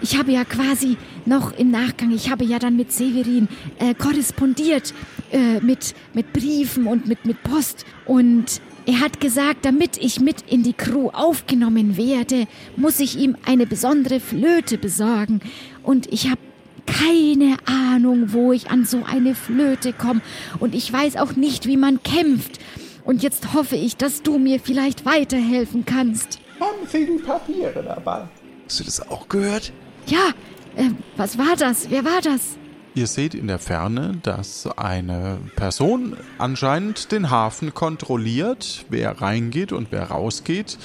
ich 0.02 0.18
habe 0.18 0.32
ja 0.32 0.44
quasi 0.46 0.98
noch 1.26 1.52
im 1.54 1.72
Nachgang, 1.72 2.12
ich 2.12 2.32
habe 2.32 2.44
ja 2.44 2.58
dann 2.58 2.76
mit 2.76 2.92
Severin 2.92 3.48
äh, 3.80 3.94
korrespondiert 3.94 4.94
äh, 5.32 5.60
mit, 5.60 5.94
mit 6.14 6.34
Briefen 6.34 6.88
und 6.88 7.08
mit, 7.08 7.26
mit 7.26 7.44
Post. 7.44 7.86
Und 8.06 8.62
er 8.88 9.00
hat 9.00 9.20
gesagt, 9.20 9.64
damit 9.64 9.98
ich 9.98 10.20
mit 10.20 10.42
in 10.50 10.64
die 10.64 10.74
Crew 10.74 11.10
aufgenommen 11.10 11.98
werde, 11.98 12.48
muss 12.76 13.00
ich 13.00 13.16
ihm 13.16 13.38
eine 13.46 13.68
besondere 13.68 14.20
Flöte 14.20 14.80
besorgen 14.80 15.40
und 15.84 16.12
ich 16.12 16.30
habe 16.30 16.42
keine 16.86 17.58
Ahnung, 17.66 18.34
wo 18.34 18.52
ich 18.54 18.70
an 18.70 18.86
so 18.86 19.04
eine 19.06 19.36
Flöte 19.36 19.94
komme 19.94 20.22
und 20.60 20.76
ich 20.76 20.92
weiß 20.92 21.18
auch 21.18 21.36
nicht, 21.36 21.68
wie 21.68 21.78
man 21.78 22.02
kämpft. 22.04 22.60
Und 23.04 23.24
jetzt 23.24 23.54
hoffe 23.54 23.76
ich, 23.76 23.98
dass 23.98 24.22
du 24.22 24.38
mir 24.38 24.60
vielleicht 24.60 25.06
weiterhelfen 25.06 25.86
kannst. 25.86 26.40
Haben 26.60 26.88
Sie 26.88 27.06
die 27.06 27.24
Papiere 27.24 27.84
dabei? 27.84 28.28
Hast 28.66 28.80
du 28.80 28.84
das 28.84 29.10
auch 29.10 29.28
gehört? 29.28 29.74
Ja, 30.06 30.30
äh, 30.76 30.90
was 31.18 31.38
war 31.38 31.56
das? 31.58 31.90
Wer 31.90 32.06
war 32.06 32.22
das? 32.24 32.58
Ihr 32.94 33.08
seht 33.08 33.34
in 33.34 33.48
der 33.48 33.60
Ferne, 33.60 34.18
dass 34.22 34.68
eine 34.78 35.38
Person 35.56 36.18
anscheinend 36.38 37.12
den 37.12 37.30
Hafen 37.30 37.74
kontrolliert, 37.74 38.86
wer 38.90 39.22
reingeht 39.22 39.72
und 39.72 39.92
wer 39.92 40.04
rausgeht, 40.12 40.78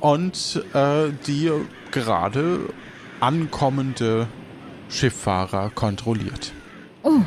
und 0.00 0.64
äh, 0.72 1.10
die 1.26 1.50
gerade 1.90 2.60
ankommende 3.22 4.26
Schifffahrer 4.88 5.70
kontrolliert. 5.70 6.52
Oh, 7.02 7.20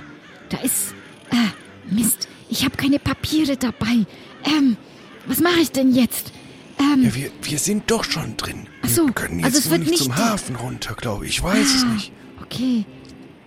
da 0.49 0.57
ist. 0.59 0.93
Äh, 1.31 1.93
Mist, 1.93 2.27
ich 2.49 2.63
habe 2.65 2.75
keine 2.77 2.99
Papiere 2.99 3.57
dabei. 3.57 4.05
Ähm, 4.43 4.77
was 5.25 5.39
mache 5.39 5.59
ich 5.61 5.71
denn 5.71 5.93
jetzt? 5.95 6.31
Ähm, 6.79 7.03
Ja, 7.03 7.15
wir, 7.15 7.31
wir 7.41 7.57
sind 7.59 7.89
doch 7.89 8.03
schon 8.03 8.35
drin. 8.37 8.67
Ach 8.83 8.89
so, 8.89 9.05
wir 9.07 9.13
können 9.13 9.39
jetzt 9.39 9.45
also 9.45 9.57
es 9.59 9.65
nur 9.65 9.71
wird 9.71 9.81
nicht 9.81 9.91
nicht 9.91 10.03
zum 10.03 10.13
die- 10.15 10.21
Hafen 10.21 10.55
runter, 10.57 10.93
glaube 10.95 11.25
ich. 11.25 11.31
Ich 11.37 11.43
weiß 11.43 11.75
es 11.75 11.83
ah, 11.83 11.93
nicht. 11.93 12.11
Okay, 12.43 12.85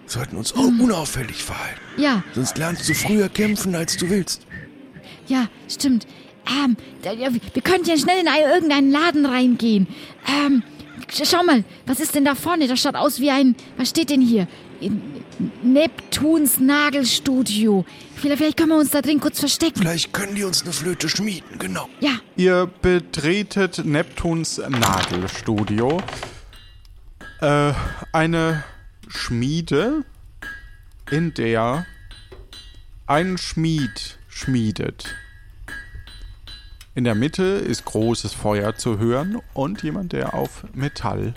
Wir 0.05 0.11
sollten 0.11 0.37
uns 0.37 0.53
auch 0.55 0.59
unauffällig 0.65 1.43
verhalten. 1.45 1.81
ja, 1.99 2.23
Sonst 2.35 2.57
lernst 2.59 2.89
du 2.89 2.95
früher 2.95 3.29
kämpfen, 3.29 3.75
als 3.75 3.97
du 3.97 4.09
willst. 4.09 4.47
ja, 5.29 5.47
stimmt. 5.69 6.07
Ähm, 6.65 6.77
wir 7.03 7.63
könnten 7.63 7.89
ja 7.91 7.99
schnell 7.99 8.21
in 8.21 8.29
ein- 8.29 8.41
irgendeinen 8.51 8.91
Laden 8.91 9.27
reingehen. 9.27 9.87
Ähm, 10.27 10.63
schau 11.25 11.43
mal, 11.45 11.65
was 11.87 12.01
ist 12.01 12.15
denn 12.15 12.25
da 12.25 12.35
vorne? 12.35 12.67
Das 12.69 12.81
schaut 12.81 12.95
aus 12.95 13.21
wie 13.21 13.31
ein. 13.31 13.55
Was 13.77 13.91
steht 13.91 14.11
denn 14.11 14.21
hier? 14.21 14.47
In- 14.81 15.01
Neptuns 15.63 16.59
Nagelstudio. 16.59 17.85
Vielleicht, 18.17 18.39
vielleicht 18.39 18.57
können 18.57 18.71
wir 18.71 18.79
uns 18.79 18.91
da 18.91 19.01
drin 19.03 19.21
kurz 19.21 19.39
verstecken. 19.39 19.81
Vielleicht 19.81 20.13
können 20.13 20.35
die 20.35 20.43
uns 20.45 20.63
eine 20.63 20.73
Flöte 20.73 21.09
schmieden, 21.09 21.59
genau. 21.59 21.89
Ja, 22.01 22.19
Ihr 22.37 22.67
betretet 22.83 23.85
Neptuns 23.85 24.59
Nagelstudio. 24.59 26.01
Äh, 27.41 27.73
eine 28.13 28.65
Schmiede, 29.07 30.05
in 31.11 31.35
der 31.35 31.87
ein 33.07 33.39
Schmied 33.39 34.19
schmiedet. 34.29 35.15
In 36.99 37.05
der 37.05 37.15
Mitte 37.15 37.45
ist 37.45 37.85
großes 37.85 38.33
Feuer 38.33 38.75
zu 38.75 38.99
hören 38.99 39.41
und 39.55 39.85
jemand, 39.85 40.13
der 40.13 40.35
auf 40.35 40.65
Metall 40.75 41.33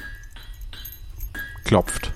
klopft. 1.65 2.11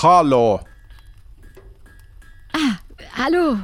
Hallo. 0.00 0.60
hallo. 3.16 3.58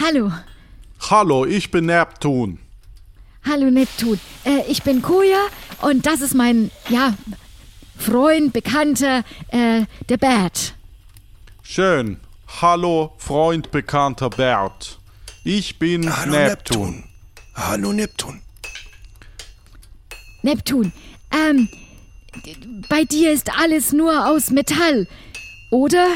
Hallo. 0.00 0.32
Hallo, 1.10 1.44
ich 1.44 1.70
bin 1.70 1.84
Neptun. 1.84 2.58
Hallo 3.44 3.70
Neptun. 3.70 4.18
Äh, 4.44 4.62
ich 4.70 4.84
bin 4.84 5.02
Koja 5.02 5.48
und 5.82 6.06
das 6.06 6.22
ist 6.22 6.34
mein, 6.34 6.70
ja, 6.88 7.12
Freund, 7.98 8.54
Bekannter, 8.54 9.22
äh, 9.48 9.84
der 10.08 10.16
Bert. 10.16 10.74
Schön. 11.62 12.20
Hallo, 12.48 13.12
Freund, 13.18 13.70
bekannter 13.70 14.30
Bert. 14.30 14.98
Ich 15.44 15.78
bin 15.78 16.14
Hallo 16.14 16.32
Neptun. 16.32 16.86
Neptun. 16.86 17.04
Hallo 17.54 17.92
Neptun. 17.92 18.40
Neptun, 20.42 20.92
ähm, 21.32 21.68
bei 22.88 23.04
dir 23.04 23.32
ist 23.32 23.50
alles 23.58 23.92
nur 23.92 24.28
aus 24.28 24.50
Metall, 24.50 25.08
oder? 25.70 26.06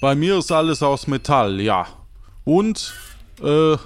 Bei 0.00 0.14
mir 0.14 0.38
ist 0.38 0.52
alles 0.52 0.82
aus 0.82 1.06
Metall, 1.08 1.60
ja. 1.60 1.86
Und, 2.44 2.94
äh, 3.42 3.76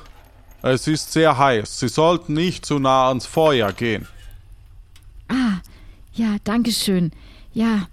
es 0.62 0.86
ist 0.86 1.12
sehr 1.12 1.38
heiß. 1.38 1.80
Sie 1.80 1.88
sollten 1.88 2.34
nicht 2.34 2.66
zu 2.66 2.78
nah 2.78 3.08
ans 3.08 3.26
Feuer 3.26 3.72
gehen. 3.72 4.06
Ah, 5.28 5.60
ja, 6.12 6.36
danke 6.44 6.72
schön. 6.72 7.12
Ja, 7.52 7.88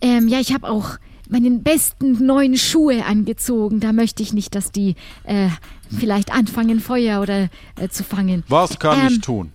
ähm, 0.00 0.28
ja, 0.28 0.40
ich 0.40 0.52
habe 0.52 0.68
auch 0.68 0.98
meine 1.28 1.50
besten 1.50 2.24
neuen 2.24 2.56
Schuhe 2.56 3.04
angezogen. 3.04 3.80
Da 3.80 3.92
möchte 3.92 4.22
ich 4.22 4.32
nicht, 4.32 4.54
dass 4.54 4.72
die 4.72 4.96
äh, 5.24 5.48
vielleicht 5.96 6.32
anfangen, 6.32 6.80
Feuer 6.80 7.20
oder 7.22 7.48
äh, 7.78 7.88
zu 7.88 8.04
fangen. 8.04 8.44
Was 8.48 8.78
kann 8.78 9.00
Ähm, 9.00 9.06
ich 9.08 9.20
tun? 9.20 9.52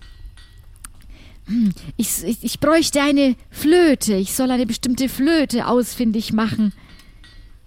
Ich, 1.96 2.24
ich, 2.24 2.44
ich 2.44 2.60
bräuchte 2.60 3.00
eine 3.00 3.34
Flöte. 3.50 4.14
Ich 4.14 4.34
soll 4.34 4.50
eine 4.50 4.66
bestimmte 4.66 5.08
Flöte 5.08 5.66
ausfindig 5.66 6.32
machen. 6.32 6.72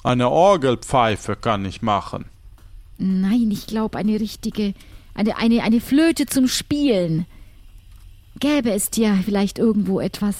Eine 0.04 0.30
Orgelpfeife 0.30 1.36
kann 1.36 1.66
ich 1.66 1.82
machen. 1.82 2.26
Nein, 2.98 3.50
ich 3.52 3.66
glaube 3.66 3.98
eine 3.98 4.20
richtige, 4.20 4.74
eine, 5.16 5.38
eine, 5.38 5.64
eine 5.64 5.82
Flöte 5.82 6.28
zum 6.28 6.48
Spielen. 6.48 7.26
Gäbe 8.40 8.72
es 8.72 8.90
dir 8.92 9.20
vielleicht 9.26 9.58
irgendwo 9.58 10.00
etwas? 10.00 10.36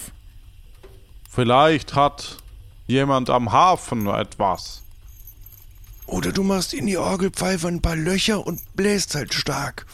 Vielleicht 1.28 1.94
hat 1.94 2.36
jemand 2.92 3.30
am 3.30 3.50
Hafen 3.50 4.06
etwas. 4.06 4.82
Oder 6.06 6.32
du 6.32 6.42
machst 6.42 6.74
in 6.74 6.86
die 6.86 6.98
Orgelpfeife 6.98 7.68
ein 7.68 7.80
paar 7.80 7.96
Löcher 7.96 8.46
und 8.46 8.60
bläst 8.76 9.14
halt 9.14 9.34
stark. 9.34 9.86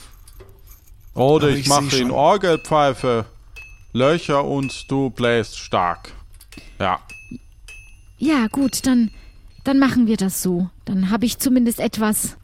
Oder 1.14 1.48
Aber 1.48 1.56
ich, 1.56 1.60
ich 1.60 1.68
mache 1.68 1.96
in. 1.96 2.10
Orgelpfeife 2.10 3.24
Löcher 3.92 4.44
und 4.44 4.90
du 4.90 5.10
bläst 5.10 5.58
stark. 5.58 6.12
Ja. 6.78 7.00
Ja, 8.18 8.46
gut, 8.48 8.86
dann, 8.86 9.10
dann 9.64 9.78
machen 9.78 10.06
wir 10.06 10.16
das 10.16 10.42
so. 10.42 10.68
Dann 10.84 11.10
habe 11.10 11.24
ich 11.24 11.38
zumindest 11.38 11.80
etwas. 11.80 12.36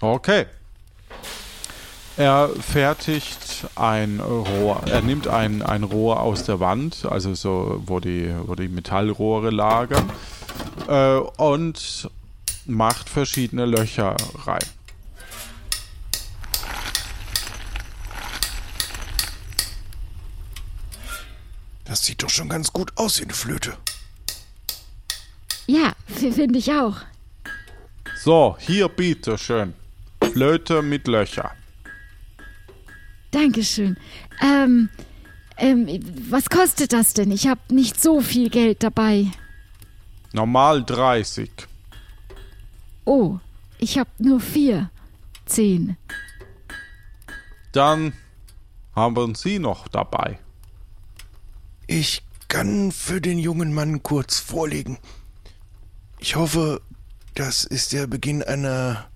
Okay. 0.00 0.46
Er 2.18 2.48
fertigt 2.48 3.66
ein 3.74 4.20
Rohr. 4.20 4.82
Er 4.86 5.02
nimmt 5.02 5.28
ein, 5.28 5.60
ein 5.60 5.82
Rohr 5.82 6.20
aus 6.20 6.44
der 6.44 6.60
Wand, 6.60 7.04
also 7.04 7.34
so, 7.34 7.82
wo 7.84 8.00
die, 8.00 8.34
wo 8.46 8.54
die 8.54 8.68
Metallrohre 8.68 9.50
lagern, 9.50 10.10
äh, 10.88 11.16
und 11.16 12.10
macht 12.64 13.10
verschiedene 13.10 13.66
Löcher 13.66 14.16
rein. 14.46 14.64
Das 21.84 22.04
sieht 22.04 22.22
doch 22.22 22.30
schon 22.30 22.48
ganz 22.48 22.72
gut 22.72 22.92
aus 22.96 23.20
wie 23.20 23.24
eine 23.24 23.34
Flöte. 23.34 23.76
Ja, 25.66 25.92
finde 26.06 26.58
ich 26.58 26.72
auch. 26.72 26.96
So, 28.18 28.56
hier 28.58 28.88
bitteschön. 28.88 29.74
Flöte 30.32 30.80
mit 30.80 31.06
Löcher. 31.08 31.52
Dankeschön. 33.36 33.98
Ähm, 34.40 34.88
ähm, 35.58 36.00
was 36.30 36.48
kostet 36.48 36.94
das 36.94 37.12
denn? 37.12 37.30
Ich 37.30 37.46
habe 37.46 37.60
nicht 37.68 38.00
so 38.00 38.22
viel 38.22 38.48
Geld 38.48 38.82
dabei. 38.82 39.26
Normal 40.32 40.82
30. 40.82 41.50
Oh, 43.04 43.38
ich 43.76 43.98
habe 43.98 44.08
nur 44.16 44.40
vier. 44.40 44.90
Zehn. 45.44 45.98
Dann 47.72 48.14
haben 48.94 49.34
Sie 49.34 49.58
noch 49.58 49.86
dabei. 49.88 50.38
Ich 51.86 52.22
kann 52.48 52.90
für 52.90 53.20
den 53.20 53.38
jungen 53.38 53.74
Mann 53.74 54.02
kurz 54.02 54.38
vorlegen. 54.38 54.96
Ich 56.20 56.36
hoffe, 56.36 56.80
das 57.34 57.64
ist 57.64 57.92
der 57.92 58.06
Beginn 58.06 58.42
einer 58.42 59.10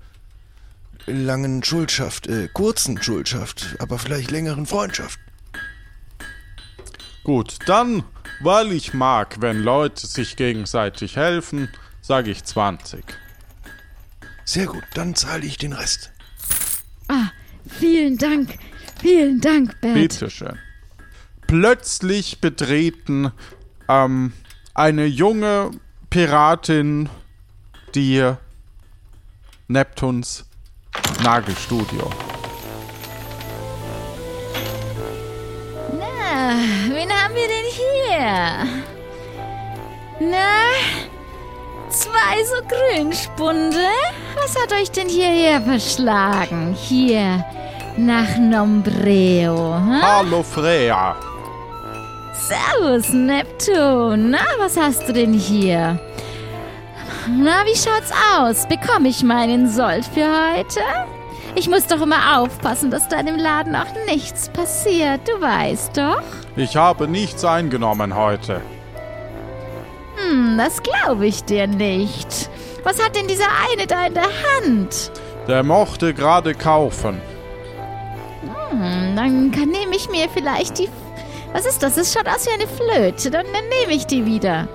langen 1.06 1.62
Schuldschaft, 1.62 2.26
äh, 2.26 2.48
kurzen 2.52 3.02
Schuldschaft, 3.02 3.76
aber 3.78 3.98
vielleicht 3.98 4.30
längeren 4.30 4.66
Freundschaft. 4.66 5.18
Gut, 7.24 7.58
dann, 7.66 8.04
weil 8.40 8.72
ich 8.72 8.94
mag, 8.94 9.40
wenn 9.40 9.58
Leute 9.58 10.06
sich 10.06 10.36
gegenseitig 10.36 11.16
helfen, 11.16 11.68
sage 12.00 12.30
ich 12.30 12.44
20. 12.44 13.04
Sehr 14.44 14.66
gut, 14.66 14.82
dann 14.94 15.14
zahle 15.14 15.44
ich 15.46 15.58
den 15.58 15.72
Rest. 15.72 16.10
Ah, 17.08 17.30
vielen 17.68 18.18
Dank. 18.18 18.58
Vielen 19.00 19.40
Dank, 19.40 19.80
Bert. 19.80 19.94
Bitteschön. 19.94 20.58
Plötzlich 21.46 22.40
betreten 22.40 23.32
ähm, 23.88 24.32
eine 24.74 25.06
junge 25.06 25.70
Piratin 26.10 27.08
die 27.94 28.32
Neptuns 29.68 30.44
Nagelstudio. 31.22 32.10
Na, 35.98 36.56
wen 36.88 37.10
haben 37.10 37.34
wir 37.34 37.48
denn 37.48 37.68
hier? 37.80 38.66
Na, 40.20 40.70
zwei 41.88 42.44
so 42.44 42.62
Grünspunde? 42.66 43.88
Was 44.36 44.56
hat 44.60 44.72
euch 44.72 44.90
denn 44.90 45.08
hierher 45.08 45.60
verschlagen? 45.60 46.74
Hier, 46.74 47.44
nach 47.96 48.36
Nombreo, 48.38 49.76
hm? 49.76 50.02
Hallo 50.02 50.42
Freya. 50.42 51.16
Servus, 52.32 53.12
Neptun. 53.12 54.30
Na, 54.30 54.44
was 54.58 54.76
hast 54.76 55.08
du 55.08 55.12
denn 55.12 55.34
hier? 55.34 56.00
Na, 57.38 57.64
wie 57.64 57.76
schaut's 57.76 58.12
aus? 58.36 58.66
Bekomme 58.66 59.08
ich 59.08 59.22
meinen 59.22 59.68
Sold 59.70 60.04
für 60.04 60.26
heute? 60.26 60.80
Ich 61.54 61.68
muss 61.68 61.86
doch 61.86 62.00
immer 62.00 62.38
aufpassen, 62.40 62.90
dass 62.90 63.08
deinem 63.08 63.36
Laden 63.36 63.76
auch 63.76 63.86
nichts 64.06 64.48
passiert. 64.48 65.20
Du 65.28 65.40
weißt 65.40 65.96
doch. 65.96 66.22
Ich 66.56 66.76
habe 66.76 67.06
nichts 67.06 67.44
eingenommen 67.44 68.16
heute. 68.16 68.60
Hm, 70.16 70.58
das 70.58 70.82
glaube 70.82 71.26
ich 71.26 71.44
dir 71.44 71.66
nicht. 71.66 72.50
Was 72.82 73.02
hat 73.02 73.14
denn 73.14 73.28
dieser 73.28 73.48
eine 73.70 73.86
da 73.86 74.06
in 74.06 74.14
der 74.14 74.24
Hand? 74.24 75.12
Der 75.46 75.62
mochte 75.62 76.12
gerade 76.14 76.54
kaufen. 76.54 77.20
Hm, 78.70 79.14
dann 79.14 79.50
kann, 79.52 79.68
nehme 79.68 79.94
ich 79.94 80.08
mir 80.10 80.28
vielleicht 80.32 80.78
die. 80.78 80.88
Was 81.52 81.66
ist 81.66 81.82
das? 81.82 81.96
Es 81.96 82.12
schaut 82.12 82.28
aus 82.28 82.46
wie 82.46 82.52
eine 82.52 82.66
Flöte. 82.68 83.30
Dann, 83.30 83.46
dann 83.52 83.68
nehme 83.80 83.92
ich 83.92 84.06
die 84.06 84.24
wieder. 84.26 84.68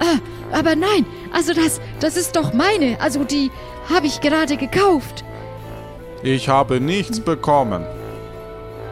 Ah, 0.00 0.18
aber 0.52 0.76
nein, 0.76 1.04
also 1.32 1.52
das, 1.54 1.80
das 2.00 2.16
ist 2.16 2.36
doch 2.36 2.52
meine. 2.52 3.00
Also 3.00 3.24
die 3.24 3.50
habe 3.92 4.06
ich 4.06 4.20
gerade 4.20 4.56
gekauft. 4.56 5.24
Ich 6.22 6.48
habe 6.48 6.80
nichts 6.80 7.18
bekommen. 7.20 7.84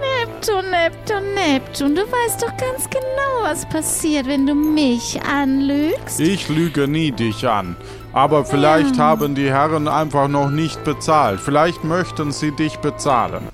Neptun, 0.00 0.70
Neptun, 0.70 1.34
Neptun. 1.34 1.94
Du 1.94 2.02
weißt 2.02 2.42
doch 2.42 2.56
ganz 2.56 2.88
genau, 2.90 3.42
was 3.42 3.68
passiert, 3.68 4.26
wenn 4.26 4.46
du 4.46 4.54
mich 4.54 5.20
anlügst. 5.22 6.18
Ich 6.18 6.48
lüge 6.48 6.88
nie 6.88 7.12
dich 7.12 7.46
an. 7.46 7.76
Aber 8.12 8.44
vielleicht 8.44 8.96
Ja. 8.96 9.04
haben 9.04 9.34
die 9.36 9.50
Herren 9.50 9.86
einfach 9.86 10.26
noch 10.28 10.50
nicht 10.50 10.82
bezahlt. 10.82 11.38
Vielleicht 11.40 11.84
möchten 11.84 12.32
sie 12.32 12.50
dich 12.50 12.76
bezahlen. 12.78 13.48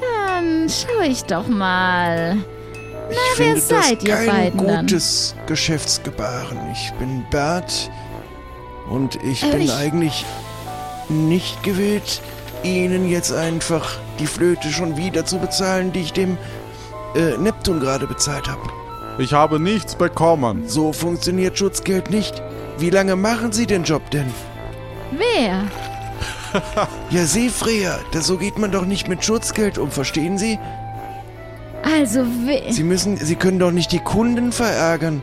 Dann 0.00 0.68
schau 0.68 1.00
ich 1.02 1.24
doch 1.24 1.48
mal. 1.48 2.36
Ich 3.10 3.16
wer 3.36 3.46
finde 3.46 3.60
seid 3.60 4.02
das 4.02 4.04
ihr 4.08 4.14
kein 4.14 4.26
beiden 4.26 4.66
dann? 4.66 4.86
gutes 4.86 5.34
Geschäftsgebaren. 5.46 6.58
Ich 6.72 6.92
bin 6.98 7.24
Bert 7.30 7.90
und 8.90 9.16
ich 9.24 9.42
Äh, 9.44 9.50
bin 9.52 9.60
ich- 9.62 9.72
eigentlich 9.72 10.24
nicht 11.08 11.62
gewillt, 11.62 12.20
Ihnen 12.64 13.08
jetzt 13.08 13.32
einfach 13.32 13.88
die 14.18 14.26
Flöte 14.26 14.68
schon 14.70 14.96
wieder 14.96 15.24
zu 15.24 15.38
bezahlen, 15.38 15.92
die 15.92 16.00
ich 16.00 16.12
dem 16.12 16.36
äh, 17.14 17.36
Neptun 17.38 17.78
gerade 17.80 18.06
bezahlt 18.06 18.48
habe. 18.48 18.60
Ich 19.18 19.32
habe 19.32 19.58
nichts 19.60 19.94
bekommen. 19.94 20.64
So 20.68 20.92
funktioniert 20.92 21.56
Schutzgeld 21.58 22.10
nicht. 22.10 22.42
Wie 22.78 22.90
lange 22.90 23.16
machen 23.16 23.52
Sie 23.52 23.66
den 23.66 23.84
Job 23.84 24.10
denn? 24.10 24.32
Wer? 25.12 25.62
Ja, 27.10 27.24
Seefreher, 27.26 27.98
das 28.12 28.26
so 28.26 28.38
geht 28.38 28.58
man 28.58 28.72
doch 28.72 28.86
nicht 28.86 29.06
mit 29.06 29.22
Schutzgeld 29.24 29.76
um, 29.78 29.90
verstehen 29.90 30.38
Sie? 30.38 30.58
Also? 31.96 32.24
Sie 32.70 32.82
müssen, 32.82 33.16
Sie 33.16 33.36
können 33.36 33.58
doch 33.58 33.70
nicht 33.70 33.92
die 33.92 33.98
Kunden 34.00 34.52
verärgern. 34.52 35.22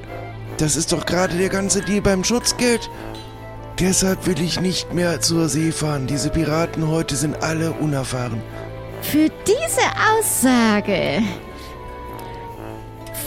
Das 0.57 0.75
ist 0.75 0.91
doch 0.91 1.05
gerade 1.05 1.35
der 1.37 1.49
ganze 1.49 1.81
Deal 1.81 2.01
beim 2.01 2.23
Schutzgeld. 2.23 2.89
Deshalb 3.79 4.25
will 4.25 4.39
ich 4.41 4.61
nicht 4.61 4.93
mehr 4.93 5.19
zur 5.19 5.49
See 5.49 5.71
fahren. 5.71 6.07
Diese 6.07 6.29
Piraten 6.29 6.87
heute 6.87 7.15
sind 7.15 7.43
alle 7.43 7.73
unerfahren. 7.73 8.41
Für 9.01 9.29
diese 9.45 9.81
Aussage 10.17 11.21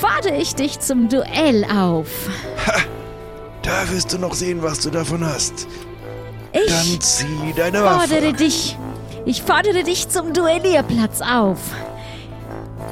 fordere 0.00 0.36
ich 0.36 0.54
dich 0.54 0.80
zum 0.80 1.08
Duell 1.08 1.64
auf. 1.64 2.08
Da 3.62 3.90
wirst 3.90 4.12
du 4.12 4.18
noch 4.18 4.32
sehen, 4.34 4.62
was 4.62 4.80
du 4.80 4.90
davon 4.90 5.24
hast. 5.26 5.66
Ich 6.52 6.66
Dann 6.66 7.00
zieh 7.00 7.52
deine 7.54 7.78
fordere 7.80 8.22
Waffe. 8.28 8.32
dich. 8.32 8.78
Ich 9.26 9.42
fordere 9.42 9.82
dich 9.84 10.08
zum 10.08 10.32
Duellierplatz 10.32 11.20
auf. 11.20 11.58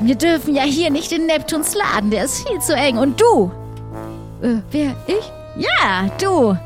Wir 0.00 0.14
dürfen 0.14 0.54
ja 0.54 0.62
hier 0.62 0.90
nicht 0.90 1.12
in 1.12 1.26
Neptuns 1.26 1.74
Laden, 1.74 2.10
der 2.10 2.24
ist 2.24 2.46
viel 2.46 2.60
zu 2.60 2.74
eng. 2.74 2.98
Und 2.98 3.20
du? 3.20 3.50
Äh, 4.42 4.60
wer? 4.70 4.94
Ich? 5.06 5.32
Ja, 5.56 6.08
du. 6.20 6.56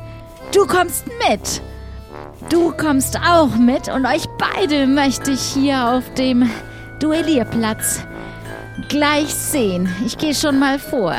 Du 0.53 0.67
kommst 0.67 1.05
mit. 1.27 1.61
Du 2.49 2.73
kommst 2.73 3.17
auch 3.17 3.55
mit 3.55 3.87
und 3.87 4.05
euch 4.05 4.25
beide 4.37 4.85
möchte 4.85 5.31
ich 5.31 5.41
hier 5.41 5.91
auf 5.91 6.13
dem 6.15 6.49
Duellierplatz 6.99 8.05
gleich 8.89 9.33
sehen. 9.33 9.87
Ich 10.05 10.17
gehe 10.17 10.35
schon 10.35 10.59
mal 10.59 10.77
vor. 10.77 11.15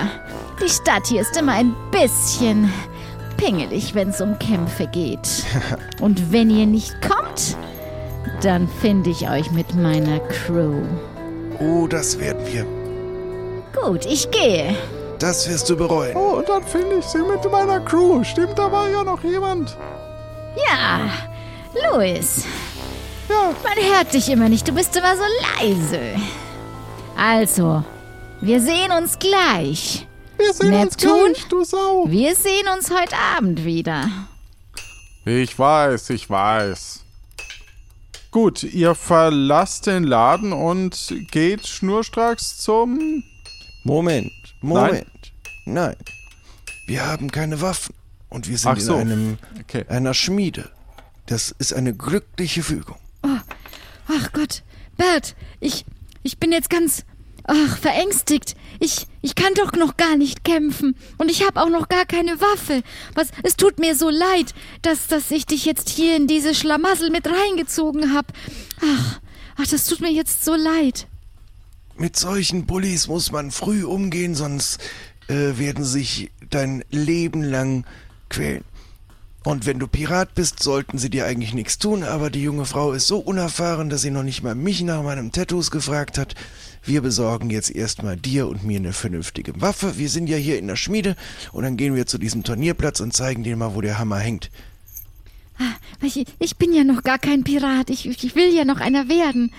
Die 0.63 0.69
Stadt 0.69 1.07
hier 1.07 1.23
ist 1.23 1.37
immer 1.37 1.53
ein 1.53 1.75
bisschen 1.91 2.71
pingelig, 3.39 3.95
wenn 3.95 4.11
es 4.11 4.21
um 4.21 4.39
Kämpfe 4.39 4.87
geht. 4.87 5.45
Und 6.01 6.33
wenn 6.33 6.51
ihr 6.51 6.67
nicht 6.67 6.95
kommt, 7.01 7.57
dann 8.43 8.69
finde 8.81 9.11
ich 9.11 9.29
euch 9.29 9.51
mit 9.51 9.75
meiner 9.75 10.21
Crew. 10.21 10.83
Oh, 11.63 11.87
das 11.87 12.19
werden 12.19 12.45
wir. 12.47 12.67
Gut, 13.81 14.05
ich 14.07 14.31
gehe. 14.31 14.77
Das 15.19 15.49
wirst 15.49 15.71
du 15.71 15.77
bereuen. 15.77 16.17
Oh, 16.17 16.39
und 16.39 16.49
dann 16.49 16.65
finde 16.65 16.97
ich 16.97 17.05
sie 17.05 17.19
mit 17.23 17.49
meiner 17.51 17.81
Crew. 17.81 18.25
Stimmt, 18.25 18.59
da 18.59 18.71
war 18.73 18.89
ja 18.91 19.05
noch 19.05 19.23
jemand. 19.23 19.77
Ja, 20.69 21.09
Louis. 21.75 22.45
Ja. 23.29 23.55
Man 23.63 23.97
hört 23.97 24.13
dich 24.13 24.29
immer 24.29 24.49
nicht, 24.49 24.67
du 24.67 24.73
bist 24.73 24.97
immer 24.97 25.15
so 25.17 25.23
leise. 25.61 26.01
Also, 27.17 27.85
wir 28.41 28.61
sehen 28.61 28.91
uns 28.91 29.19
gleich. 29.19 30.07
Wir 30.39 30.53
sehen 30.53 30.71
Neptun? 30.71 31.11
uns 31.27 31.37
gleich, 31.37 31.49
du 31.49 31.65
Sau. 31.65 32.05
Wir 32.09 32.35
sehen 32.35 32.67
uns 32.77 32.91
heute 32.91 33.15
Abend 33.37 33.65
wieder. 33.65 34.09
Ich 35.25 35.57
weiß, 35.57 36.11
ich 36.11 36.29
weiß. 36.29 37.02
Gut, 38.33 38.63
ihr 38.63 38.95
verlasst 38.95 39.87
den 39.87 40.05
Laden 40.05 40.53
und 40.55 41.15
geht 41.31 41.67
schnurstracks 41.67 42.57
zum... 42.57 43.23
Moment, 43.85 44.33
Moment. 44.63 45.35
Nein. 45.67 45.97
Wir 46.87 47.07
haben 47.07 47.31
keine 47.31 47.61
Waffen. 47.61 47.95
Und 48.31 48.49
wir 48.49 48.57
sind 48.57 48.81
so. 48.81 48.95
in 48.95 49.01
einem, 49.13 49.39
Okay. 49.61 49.85
einer 49.89 50.15
Schmiede. 50.15 50.71
Das 51.27 51.55
ist 51.59 51.75
eine 51.75 51.93
glückliche 51.95 52.63
Fügung. 52.63 52.97
Ach 53.23 54.33
Gott, 54.33 54.63
Bert, 54.97 55.37
ich, 55.61 55.85
ich 56.23 56.39
bin 56.39 56.53
jetzt 56.53 56.71
ganz, 56.71 57.05
ach, 57.45 57.79
verängstigt. 57.79 58.55
Ich, 58.81 59.07
ich 59.21 59.35
kann 59.35 59.55
doch 59.55 59.73
noch 59.73 59.97
gar 59.97 60.17
nicht 60.17 60.45
kämpfen 60.45 60.97
und 61.19 61.31
ich 61.31 61.47
habe 61.47 61.61
auch 61.61 61.69
noch 61.69 61.89
gar 61.89 62.05
keine 62.05 62.41
Waffe. 62.41 62.83
Was, 63.15 63.29
es 63.43 63.57
tut 63.57 63.79
mir 63.79 63.95
so 63.95 64.11
leid, 64.11 64.55
dass, 64.83 65.07
dass 65.07 65.31
ich 65.31 65.47
dich 65.47 65.65
jetzt 65.65 65.89
hier 65.89 66.17
in 66.17 66.27
diese 66.27 66.55
Schlamassel 66.55 67.11
mit 67.11 67.27
reingezogen 67.27 68.13
habe. 68.13 68.29
Ach, 68.81 69.21
ach, 69.57 69.67
das 69.67 69.85
tut 69.85 70.01
mir 70.01 70.13
jetzt 70.13 70.45
so 70.45 70.55
leid. 70.55 71.07
Mit 71.97 72.17
solchen 72.17 72.67
Bullies 72.67 73.07
muss 73.07 73.31
man 73.33 73.51
früh 73.51 73.85
umgehen, 73.85 74.35
sonst 74.35 74.81
äh, 75.29 75.59
werden 75.59 75.85
sie 75.85 76.01
sich 76.01 76.31
dein 76.51 76.85
Leben 76.91 77.43
lang 77.43 77.85
quälen. 78.29 78.65
Und 79.45 79.67
wenn 79.67 79.81
du 79.81 79.89
Pirat 79.89 80.35
bist, 80.35 80.63
sollten 80.63 80.99
sie 80.99 81.11
dir 81.11 81.27
eigentlich 81.27 81.53
nichts 81.53 81.79
tun, 81.79 82.05
aber 82.05 82.31
die 82.31 82.43
junge 82.43 82.65
Frau 82.65 82.93
ist 82.93 83.09
so 83.09 83.19
unerfahren, 83.19 83.91
dass 83.91 84.03
sie 84.03 84.11
noch 84.11 84.23
nicht 84.23 84.43
mal 84.43 84.55
mich 84.55 84.83
nach 84.83 85.03
meinem 85.03 85.33
Tattoos 85.33 85.73
gefragt 85.73 86.17
hat. 86.17 86.35
Wir 86.85 87.01
besorgen 87.01 87.51
jetzt 87.51 87.71
erstmal 87.71 88.17
dir 88.17 88.49
und 88.49 88.65
mir 88.65 88.79
eine 88.79 88.93
vernünftige 88.93 89.61
Waffe. 89.61 89.99
Wir 89.99 90.09
sind 90.09 90.29
ja 90.29 90.37
hier 90.37 90.59
in 90.59 90.67
der 90.67 90.77
Schmiede 90.77 91.17
und 91.53 91.63
dann 91.63 91.77
gehen 91.77 91.95
wir 91.95 92.07
zu 92.07 92.19
diesem 92.19 92.43
Turnierplatz 92.43 93.01
und 93.01 93.13
zeigen 93.13 93.45
dir 93.45 93.57
mal, 93.57 93.75
wo 93.75 93.81
der 93.81 93.99
Hammer 93.99 94.19
hängt. 94.19 94.51
Ich, 96.01 96.25
ich 96.41 96.57
bin 96.57 96.73
ja 96.73 96.83
noch 96.83 97.03
gar 97.03 97.19
kein 97.19 97.45
Pirat. 97.45 97.91
Ich, 97.91 98.07
ich 98.07 98.35
will 98.35 98.53
ja 98.53 98.65
noch 98.65 98.81
einer 98.81 99.09
werden. 99.09 99.53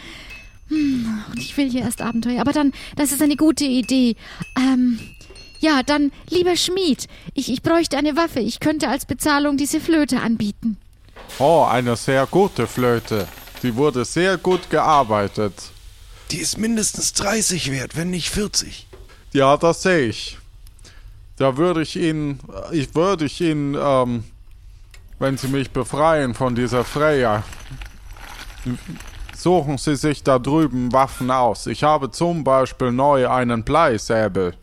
Hm, 0.67 1.23
und 1.31 1.39
ich 1.39 1.55
will 1.55 1.69
hier 1.69 1.81
erst 1.81 2.01
Abenteuer. 2.01 2.41
Aber 2.41 2.51
dann, 2.51 2.73
das 2.97 3.11
ist 3.11 3.21
eine 3.21 3.37
gute 3.37 3.63
Idee. 3.63 4.15
Ähm, 4.57 4.99
ja, 5.59 5.81
dann, 5.83 6.11
lieber 6.29 6.57
Schmied, 6.57 7.07
ich, 7.33 7.49
ich 7.49 7.61
bräuchte 7.61 7.97
eine 7.97 8.17
Waffe. 8.17 8.41
Ich 8.41 8.59
könnte 8.59 8.89
als 8.89 9.05
Bezahlung 9.05 9.55
diese 9.55 9.79
Flöte 9.79 10.19
anbieten. 10.19 10.77
Oh, 11.39 11.63
eine 11.63 11.95
sehr 11.95 12.25
gute 12.25 12.67
Flöte. 12.67 13.27
Die 13.61 13.75
wurde 13.75 14.03
sehr 14.03 14.37
gut 14.37 14.69
gearbeitet. 14.69 15.72
Die 16.31 16.37
ist 16.37 16.57
mindestens 16.57 17.13
30 17.13 17.71
wert, 17.71 17.95
wenn 17.95 18.09
nicht 18.09 18.29
40. 18.29 18.87
Ja, 19.33 19.57
das 19.57 19.83
sehe 19.83 20.07
ich. 20.07 20.37
Da 21.37 21.57
würde 21.57 21.81
ich 21.81 21.95
Ihnen, 21.95 22.39
ich 22.71 22.93
würde 22.95 23.25
ich 23.25 23.41
Ihnen, 23.41 23.75
ähm, 23.79 24.23
wenn 25.19 25.37
Sie 25.37 25.47
mich 25.47 25.71
befreien 25.71 26.35
von 26.35 26.55
dieser 26.55 26.83
Freya, 26.83 27.43
suchen 29.35 29.77
Sie 29.77 29.95
sich 29.95 30.23
da 30.23 30.39
drüben 30.39 30.91
Waffen 30.93 31.31
aus. 31.31 31.67
Ich 31.67 31.83
habe 31.83 32.11
zum 32.11 32.43
Beispiel 32.43 32.91
neu 32.91 33.27
einen 33.29 33.63
Bleisäbel. 33.63 34.53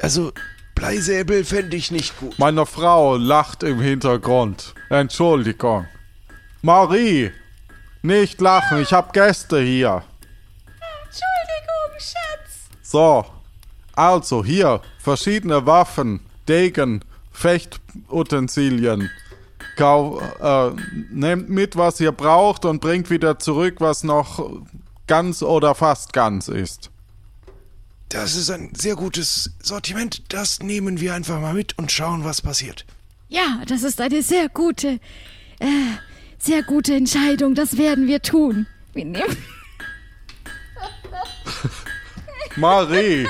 Also, 0.00 0.32
Bleisäbel 0.74 1.44
fände 1.44 1.76
ich 1.76 1.90
nicht 1.90 2.18
gut. 2.18 2.38
Meine 2.38 2.64
Frau 2.66 3.16
lacht 3.16 3.62
im 3.62 3.80
Hintergrund. 3.80 4.74
Entschuldigung. 4.90 5.86
Marie, 6.62 7.32
nicht 8.02 8.40
lachen, 8.40 8.80
ich 8.80 8.92
habe 8.92 9.12
Gäste 9.12 9.60
hier. 9.60 10.02
Entschuldigung, 11.04 11.98
Schatz. 11.98 12.68
So, 12.82 13.24
also 13.94 14.44
hier 14.44 14.80
verschiedene 14.98 15.66
Waffen, 15.66 16.20
Degen, 16.48 17.04
Fechtutensilien. 17.32 19.10
Kau 19.76 20.20
äh, 20.40 20.72
nehmt 21.10 21.48
mit, 21.48 21.76
was 21.76 22.00
ihr 22.00 22.12
braucht 22.12 22.64
und 22.64 22.80
bringt 22.80 23.10
wieder 23.10 23.38
zurück, 23.38 23.76
was 23.78 24.02
noch 24.02 24.62
ganz 25.06 25.42
oder 25.42 25.74
fast 25.74 26.12
ganz 26.12 26.48
ist. 26.48 26.90
Das 28.08 28.36
ist 28.36 28.50
ein 28.50 28.72
sehr 28.74 28.96
gutes 28.96 29.52
Sortiment. 29.62 30.22
Das 30.32 30.60
nehmen 30.60 31.00
wir 31.00 31.14
einfach 31.14 31.40
mal 31.40 31.54
mit 31.54 31.76
und 31.78 31.92
schauen, 31.92 32.24
was 32.24 32.40
passiert. 32.40 32.86
Ja, 33.28 33.62
das 33.66 33.82
ist 33.82 34.00
eine 34.00 34.22
sehr 34.22 34.48
gute, 34.48 34.98
äh, 35.60 35.66
sehr 36.38 36.62
gute 36.62 36.94
Entscheidung. 36.94 37.54
Das 37.54 37.76
werden 37.76 38.06
wir 38.06 38.22
tun. 38.22 38.66
Wir 38.94 39.04
nehmen. 39.04 39.36
Marie, 42.56 43.28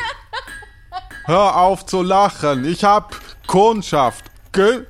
hör 1.25 1.57
auf 1.57 1.85
zu 1.87 2.03
lachen. 2.03 2.65
Ich 2.65 2.85
hab 2.85 3.17
Kundschaft. 3.47 4.27
Ge 4.53 4.85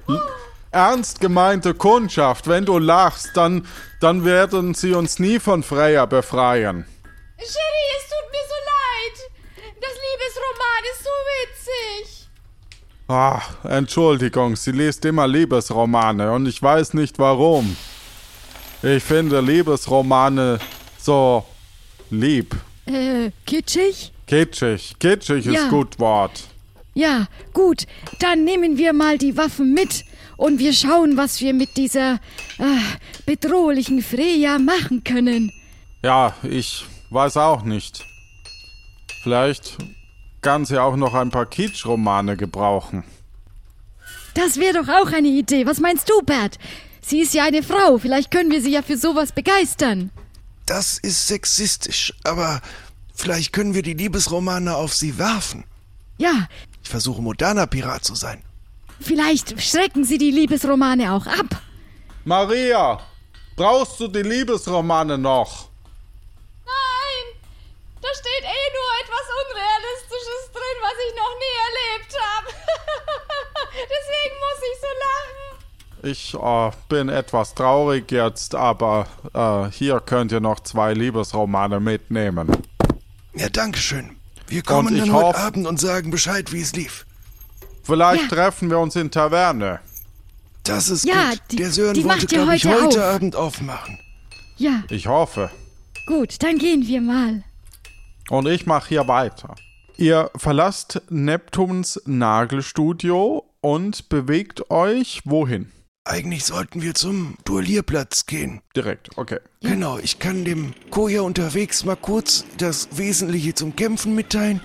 ernst 0.70 1.20
gemeinte 1.20 1.74
Kundschaft. 1.74 2.46
Wenn 2.46 2.64
du 2.64 2.78
lachst, 2.78 3.36
dann, 3.36 3.66
dann 4.00 4.24
werden 4.24 4.74
sie 4.74 4.92
uns 4.92 5.18
nie 5.18 5.38
von 5.38 5.62
Freya 5.62 6.06
befreien. 6.06 6.86
Sherry, 7.38 7.84
es 7.96 8.08
tut 8.08 8.30
mir 8.30 8.46
so 8.46 8.54
leid. 8.74 9.16
Das 9.80 9.94
Liebesroman 10.06 10.82
ist 10.92 11.02
so 11.04 11.14
witzig. 12.04 12.28
Ah, 13.08 13.40
Entschuldigung, 13.64 14.56
sie 14.56 14.72
liest 14.72 15.04
immer 15.04 15.26
Liebesromane 15.26 16.32
und 16.32 16.46
ich 16.46 16.62
weiß 16.62 16.94
nicht 16.94 17.18
warum. 17.18 17.76
Ich 18.82 19.02
finde 19.02 19.40
Liebesromane 19.40 20.58
so 20.98 21.44
lieb. 22.10 22.54
Äh, 22.86 23.30
kitschig? 23.44 24.12
Kitschig. 24.26 24.94
Kitschig 24.98 25.44
Ja. 25.46 25.52
ist 25.64 25.68
gut 25.70 25.98
Wort. 25.98 26.44
Ja, 26.94 27.26
gut. 27.52 27.86
Dann 28.20 28.44
nehmen 28.44 28.76
wir 28.78 28.92
mal 28.92 29.18
die 29.18 29.36
Waffen 29.36 29.74
mit 29.74 30.04
und 30.36 30.58
wir 30.58 30.72
schauen, 30.72 31.16
was 31.16 31.40
wir 31.40 31.54
mit 31.54 31.76
dieser 31.76 32.14
äh, 32.58 32.78
bedrohlichen 33.26 34.02
Freya 34.02 34.58
machen 34.58 35.02
können. 35.04 35.52
Ja, 36.02 36.34
ich 36.42 36.84
weiß 37.10 37.36
auch 37.36 37.62
nicht. 37.62 38.04
Vielleicht 39.22 39.76
kann 40.40 40.64
sie 40.64 40.80
auch 40.80 40.96
noch 40.96 41.14
ein 41.14 41.30
paar 41.30 41.46
Kitschromane 41.46 42.36
gebrauchen. 42.36 43.02
Das 44.34 44.58
wäre 44.58 44.84
doch 44.84 44.88
auch 44.88 45.12
eine 45.12 45.28
Idee. 45.28 45.66
Was 45.66 45.80
meinst 45.80 46.08
du, 46.08 46.22
Bert? 46.22 46.58
Sie 47.00 47.20
ist 47.20 47.34
ja 47.34 47.44
eine 47.44 47.62
Frau. 47.62 47.98
Vielleicht 47.98 48.30
können 48.30 48.50
wir 48.50 48.60
sie 48.62 48.72
ja 48.72 48.82
für 48.82 48.96
sowas 48.98 49.32
begeistern. 49.32 50.10
Das 50.66 50.98
ist 50.98 51.26
sexistisch, 51.28 52.12
aber 52.24 52.60
vielleicht 53.14 53.52
können 53.52 53.74
wir 53.74 53.82
die 53.82 53.94
Liebesromane 53.94 54.76
auf 54.76 54.94
sie 54.94 55.18
werfen. 55.18 55.64
Ja, 56.18 56.48
Ich 56.82 56.90
versuche 56.90 57.22
moderner 57.22 57.66
Pirat 57.66 58.04
zu 58.04 58.14
sein. 58.14 58.42
vielleicht 59.00 59.60
schrecken 59.62 60.04
sie 60.04 60.18
die 60.18 60.30
Liebesromane 60.32 61.12
auch 61.12 61.26
ab. 61.26 61.46
Maria, 62.24 63.00
brauchst 63.56 63.98
du 64.00 64.08
die 64.08 64.22
Liebesromane 64.22 65.16
noch? 65.16 65.68
Nein, 66.66 67.24
da 68.02 68.08
steht 68.20 68.44
eh 68.44 68.66
nur 68.78 68.90
etwas 69.02 69.26
Unrealistisches 69.40 70.42
drin, 70.52 70.78
was 70.82 70.96
ich 71.06 71.14
noch 71.22 71.34
nie 71.44 71.56
erlebt 71.68 72.12
habe. 72.28 72.48
Deswegen 73.94 74.36
muss 74.44 74.60
ich 74.70 74.76
so 74.84 74.90
lachen. 75.06 75.47
Ich 76.02 76.34
äh, 76.34 76.70
bin 76.88 77.08
etwas 77.08 77.54
traurig 77.54 78.10
jetzt, 78.12 78.54
aber 78.54 79.06
äh, 79.34 79.70
hier 79.74 80.00
könnt 80.00 80.32
ihr 80.32 80.40
noch 80.40 80.60
zwei 80.60 80.94
Liebesromane 80.94 81.80
mitnehmen. 81.80 82.48
Ja, 83.34 83.48
danke 83.48 83.78
schön. 83.78 84.10
Wir 84.46 84.62
kommen 84.62 84.96
dann 84.96 85.12
heute 85.12 85.26
hoff- 85.28 85.36
Abend 85.36 85.66
und 85.66 85.80
sagen 85.80 86.10
Bescheid, 86.10 86.52
wie 86.52 86.60
es 86.60 86.72
lief. 86.74 87.04
Vielleicht 87.82 88.22
Ja. 88.24 88.28
treffen 88.28 88.70
wir 88.70 88.78
uns 88.78 88.96
in 88.96 89.10
Taverne. 89.10 89.80
Das 90.64 90.88
ist 90.88 91.04
Ja, 91.04 91.30
gut. 91.30 91.40
die- 91.50 91.56
Der 91.56 91.70
Sören 91.70 91.94
die 91.94 92.04
wollte, 92.04 92.26
glaube 92.26 92.54
ich, 92.56 92.64
heute 92.66 92.82
heute 92.84 93.04
auf. 93.08 93.14
Abend 93.14 93.36
aufmachen. 93.36 93.98
Ja, 94.56 94.82
Ich 94.90 95.06
hoffe. 95.06 95.50
gut, 96.06 96.42
dann 96.42 96.58
gehen 96.58 96.86
wir 96.86 97.00
mal. 97.00 97.42
Und 98.30 98.46
ich 98.46 98.66
mache 98.66 98.88
hier 98.90 99.08
weiter. 99.08 99.54
Ihr 99.96 100.30
verlasst 100.36 101.02
Neptuns 101.08 102.00
Nagelstudio 102.06 103.44
und 103.60 104.08
bewegt 104.08 104.70
euch 104.70 105.22
wohin? 105.24 105.72
Eigentlich 106.08 106.46
sollten 106.46 106.80
wir 106.80 106.94
zum 106.94 107.36
Duellierplatz 107.44 108.24
gehen. 108.24 108.62
Direkt, 108.74 109.10
okay. 109.18 109.40
Genau, 109.60 109.98
ich 109.98 110.18
kann 110.18 110.46
dem 110.46 110.72
Koja 110.88 111.20
unterwegs 111.20 111.84
mal 111.84 111.96
kurz 111.96 112.46
das 112.56 112.88
Wesentliche 112.96 113.54
zum 113.54 113.76
Kämpfen 113.76 114.14
mitteilen. 114.14 114.62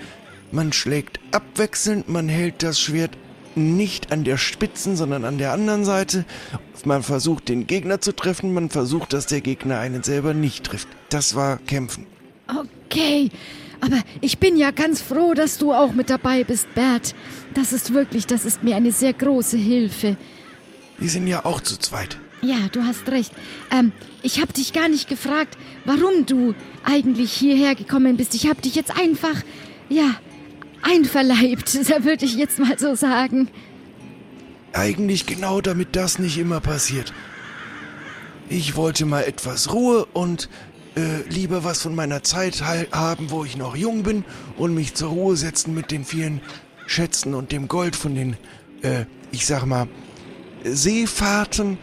Man 0.53 0.71
schlägt 0.71 1.19
abwechselnd, 1.31 2.07
man 2.07 2.29
hält 2.29 2.63
das 2.63 2.79
Schwert 2.79 3.17
nicht 3.55 4.13
an 4.13 4.23
der 4.23 4.37
Spitzen, 4.37 4.95
sondern 4.95 5.25
an 5.25 5.37
der 5.37 5.51
anderen 5.51 5.83
Seite. 5.83 6.23
Man 6.85 7.03
versucht 7.03 7.49
den 7.49 7.67
Gegner 7.67 7.99
zu 7.99 8.15
treffen, 8.15 8.53
man 8.53 8.69
versucht, 8.69 9.11
dass 9.11 9.25
der 9.25 9.41
Gegner 9.41 9.79
einen 9.79 10.01
selber 10.01 10.33
nicht 10.33 10.63
trifft. 10.63 10.87
Das 11.09 11.35
war 11.35 11.57
Kämpfen. 11.57 12.05
Okay, 12.47 13.29
aber 13.81 13.97
ich 14.21 14.37
bin 14.37 14.55
ja 14.55 14.71
ganz 14.71 15.01
froh, 15.01 15.33
dass 15.33 15.57
du 15.57 15.73
auch 15.73 15.91
mit 15.91 16.09
dabei 16.09 16.45
bist, 16.45 16.73
Bert. 16.73 17.13
Das 17.53 17.73
ist 17.73 17.93
wirklich, 17.93 18.27
das 18.27 18.45
ist 18.45 18.63
mir 18.63 18.77
eine 18.77 18.93
sehr 18.93 19.11
große 19.11 19.57
Hilfe. 19.57 20.15
Wir 21.03 21.09
sind 21.09 21.27
ja 21.27 21.43
auch 21.43 21.59
zu 21.59 21.77
zweit. 21.77 22.17
Ja, 22.41 22.69
du 22.71 22.83
hast 22.83 23.09
recht. 23.09 23.33
Ähm, 23.71 23.91
ich 24.21 24.39
habe 24.39 24.53
dich 24.53 24.71
gar 24.71 24.87
nicht 24.87 25.09
gefragt, 25.09 25.57
warum 25.83 26.25
du 26.25 26.55
eigentlich 26.85 27.33
hierher 27.33 27.75
gekommen 27.75 28.15
bist. 28.15 28.33
Ich 28.35 28.47
habe 28.47 28.61
dich 28.61 28.73
jetzt 28.73 28.97
einfach, 28.97 29.43
ja, 29.89 30.15
einverleibt, 30.81 31.77
da 31.89 32.05
würde 32.05 32.23
ich 32.23 32.35
jetzt 32.35 32.57
mal 32.57 32.79
so 32.79 32.95
sagen. 32.95 33.49
Eigentlich 34.71 35.25
genau 35.25 35.59
damit 35.59 35.97
das 35.97 36.19
nicht 36.19 36.37
immer 36.37 36.61
passiert. 36.61 37.13
Ich 38.47 38.77
wollte 38.77 39.05
mal 39.05 39.25
etwas 39.25 39.73
Ruhe 39.73 40.05
und 40.13 40.47
äh, 40.95 41.27
lieber 41.27 41.65
was 41.65 41.81
von 41.81 41.95
meiner 41.95 42.23
Zeit 42.23 42.61
haben, 42.61 43.29
wo 43.29 43.43
ich 43.43 43.57
noch 43.57 43.75
jung 43.75 44.03
bin 44.03 44.23
und 44.55 44.73
mich 44.73 44.93
zur 44.93 45.09
Ruhe 45.09 45.35
setzen 45.35 45.73
mit 45.73 45.91
den 45.91 46.05
vielen 46.05 46.39
Schätzen 46.87 47.33
und 47.33 47.51
dem 47.51 47.67
Gold 47.67 47.97
von 47.97 48.15
den, 48.15 48.37
äh, 48.83 49.03
ich 49.33 49.45
sag 49.45 49.65
mal, 49.65 49.89
Seefahrten. 50.63 51.77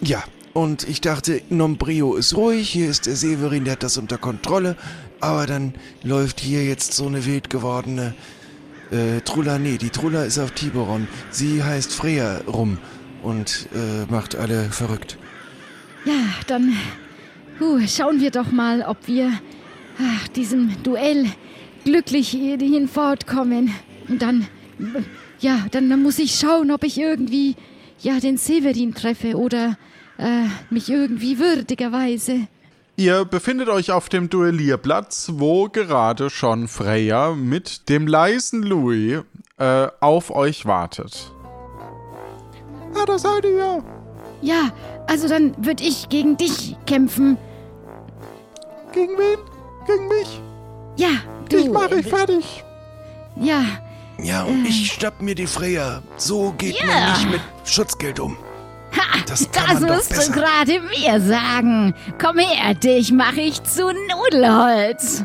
Ja, 0.00 0.24
und 0.52 0.88
ich 0.88 1.00
dachte, 1.00 1.42
Nombrio 1.48 2.14
ist 2.14 2.36
ruhig, 2.36 2.68
hier 2.70 2.88
ist 2.88 3.06
der 3.06 3.16
Severin, 3.16 3.64
der 3.64 3.72
hat 3.72 3.82
das 3.82 3.98
unter 3.98 4.18
Kontrolle, 4.18 4.76
aber 5.20 5.46
dann 5.46 5.74
läuft 6.02 6.40
hier 6.40 6.64
jetzt 6.64 6.92
so 6.92 7.06
eine 7.06 7.24
wild 7.24 7.50
gewordene 7.50 8.14
äh, 8.90 9.20
Trulla, 9.22 9.58
nee, 9.58 9.78
die 9.78 9.90
Trulla 9.90 10.24
ist 10.24 10.38
auf 10.38 10.52
Tiberon. 10.52 11.08
Sie 11.30 11.62
heißt 11.62 11.92
Freya 11.92 12.42
rum 12.46 12.78
und 13.22 13.68
äh, 13.74 14.10
macht 14.10 14.36
alle 14.36 14.64
verrückt. 14.64 15.16
Ja, 16.04 16.12
dann 16.46 16.76
huh, 17.60 17.80
schauen 17.86 18.20
wir 18.20 18.30
doch 18.30 18.52
mal, 18.52 18.82
ob 18.82 19.06
wir 19.06 19.32
ach, 19.98 20.28
diesem 20.28 20.82
Duell 20.82 21.26
glücklich 21.84 22.28
hierhin 22.28 22.88
fortkommen. 22.88 23.72
Und 24.08 24.22
dann, 24.22 24.46
ja, 25.40 25.66
dann 25.70 26.02
muss 26.02 26.18
ich 26.18 26.34
schauen, 26.34 26.70
ob 26.70 26.84
ich 26.84 26.98
irgendwie, 26.98 27.56
ja, 28.04 28.20
den 28.20 28.36
Severin 28.36 28.94
treffe 28.94 29.36
oder 29.36 29.76
äh, 30.18 30.44
mich 30.70 30.90
irgendwie 30.90 31.38
würdigerweise. 31.38 32.46
Ihr 32.96 33.24
befindet 33.24 33.68
euch 33.68 33.90
auf 33.90 34.08
dem 34.08 34.30
Duellierplatz, 34.30 35.30
wo 35.34 35.68
gerade 35.68 36.30
schon 36.30 36.68
Freya 36.68 37.32
mit 37.34 37.88
dem 37.88 38.06
leisen 38.06 38.62
Louis 38.62 39.22
äh, 39.58 39.88
auf 40.00 40.30
euch 40.30 40.64
wartet. 40.66 41.32
Ja, 42.94 43.04
das 43.04 43.22
seid 43.22 43.44
ihr. 43.44 43.82
Ja, 44.42 44.70
also 45.08 45.26
dann 45.26 45.54
würde 45.64 45.82
ich 45.82 46.08
gegen 46.08 46.36
dich 46.36 46.76
kämpfen. 46.86 47.36
Gegen 48.92 49.18
wen? 49.18 49.38
Gegen 49.86 50.08
mich? 50.08 50.40
Ja, 50.96 51.08
du. 51.48 51.56
Ich 51.56 51.70
mach 51.70 51.88
dich 51.88 52.06
fertig. 52.06 52.62
Ja, 53.36 53.64
Ja, 54.18 54.44
und 54.44 54.64
ich 54.66 54.92
schnapp 54.92 55.20
mir 55.20 55.34
die 55.34 55.46
Freya. 55.46 56.02
So 56.16 56.52
geht 56.52 56.78
Ja. 56.78 56.86
man 56.86 57.12
nicht 57.12 57.30
mit 57.30 57.40
Schutzgeld 57.64 58.20
um. 58.20 58.36
Ha, 58.96 59.18
Das 59.26 59.50
kann 59.50 59.64
das 59.70 59.80
man 59.80 59.88
doch 59.88 59.96
musst 59.96 60.28
du 60.28 60.32
gerade 60.32 60.80
mir 60.80 61.20
sagen. 61.20 61.94
Komm 62.20 62.38
her, 62.38 62.74
dich 62.74 63.10
mache 63.12 63.40
ich 63.40 63.62
zu 63.64 63.82
Nudelholz. 63.92 65.24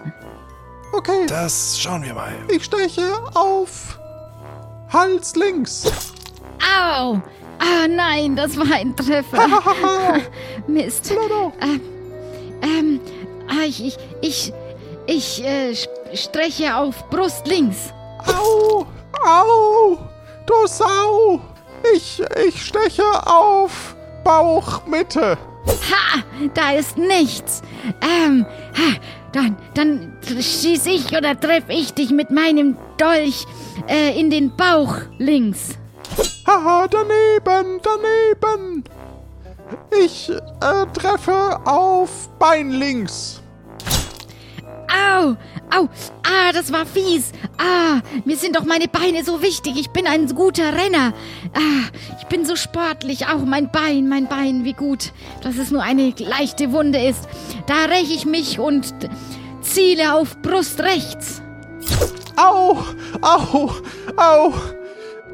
Okay, 0.91 1.25
Das 1.27 1.79
schauen 1.79 2.03
wir 2.03 2.15
mal. 2.15 2.33
ich 2.49 2.63
steche 2.65 3.03
auf 3.35 3.99
Hals 4.91 5.35
links. 5.35 5.83
Au! 6.81 7.21
Ah 7.59 7.87
nein, 7.87 8.35
das 8.35 8.57
war 8.57 8.71
ein 8.73 8.95
Treffer. 8.95 9.47
Mist. 10.67 11.11
Ähm, 11.61 11.81
ähm, 12.63 12.99
ah, 13.49 13.65
ich, 13.67 13.83
ich, 13.85 13.97
ich, 14.21 14.53
ich 15.05 15.43
äh, 15.45 15.71
st- 15.73 15.89
streche 16.15 16.75
auf 16.75 17.07
Brust 17.09 17.45
links. 17.47 17.93
Au, 18.27 18.85
au, 19.25 19.97
du 20.45 20.67
Sau. 20.67 21.41
Ich, 21.93 22.21
ich 22.45 22.65
steche 22.65 23.03
auf 23.25 23.95
Bauchmitte. 24.23 25.37
Ha! 25.67 26.23
Da 26.53 26.71
ist 26.71 26.97
nichts. 26.97 27.61
Ähm, 28.01 28.45
ha, 28.77 28.95
dann, 29.31 29.57
dann 29.73 30.17
schieß 30.23 30.85
ich 30.87 31.15
oder 31.15 31.39
treff 31.39 31.65
ich 31.67 31.93
dich 31.93 32.11
mit 32.11 32.31
meinem 32.31 32.77
Dolch 32.97 33.45
äh, 33.87 34.19
in 34.19 34.29
den 34.29 34.55
Bauch 34.55 34.95
links. 35.17 35.77
Haha, 36.47 36.87
daneben, 36.87 37.79
daneben. 37.83 38.83
Ich 40.03 40.29
äh, 40.29 40.85
treffe 40.93 41.59
auf 41.65 42.29
Bein 42.39 42.71
links. 42.71 43.41
Au! 44.89 45.35
Au! 45.75 45.87
Ah, 46.23 46.51
das 46.51 46.71
war 46.71 46.85
fies! 46.85 47.31
Ah, 47.57 48.01
mir 48.25 48.37
sind 48.37 48.55
doch 48.55 48.65
meine 48.65 48.87
Beine 48.87 49.23
so 49.23 49.41
wichtig. 49.41 49.77
Ich 49.77 49.89
bin 49.89 50.07
ein 50.07 50.27
guter 50.33 50.73
Renner. 50.73 51.13
Ah, 51.53 51.89
ich 52.19 52.25
bin 52.27 52.45
so 52.45 52.55
sportlich. 52.55 53.27
Auch 53.27 53.45
mein 53.45 53.71
Bein, 53.71 54.09
mein 54.09 54.27
Bein, 54.27 54.63
wie 54.63 54.73
gut, 54.73 55.11
dass 55.43 55.57
es 55.57 55.71
nur 55.71 55.83
eine 55.83 56.13
leichte 56.17 56.71
Wunde 56.71 56.99
ist. 56.99 57.27
Da 57.67 57.85
räche 57.85 58.13
ich 58.13 58.25
mich 58.25 58.59
und 58.59 58.93
ziele 59.61 60.15
auf 60.15 60.41
Brust 60.41 60.79
rechts. 60.81 61.41
Au, 62.35 62.77
au, 63.21 63.71
au. 64.17 64.53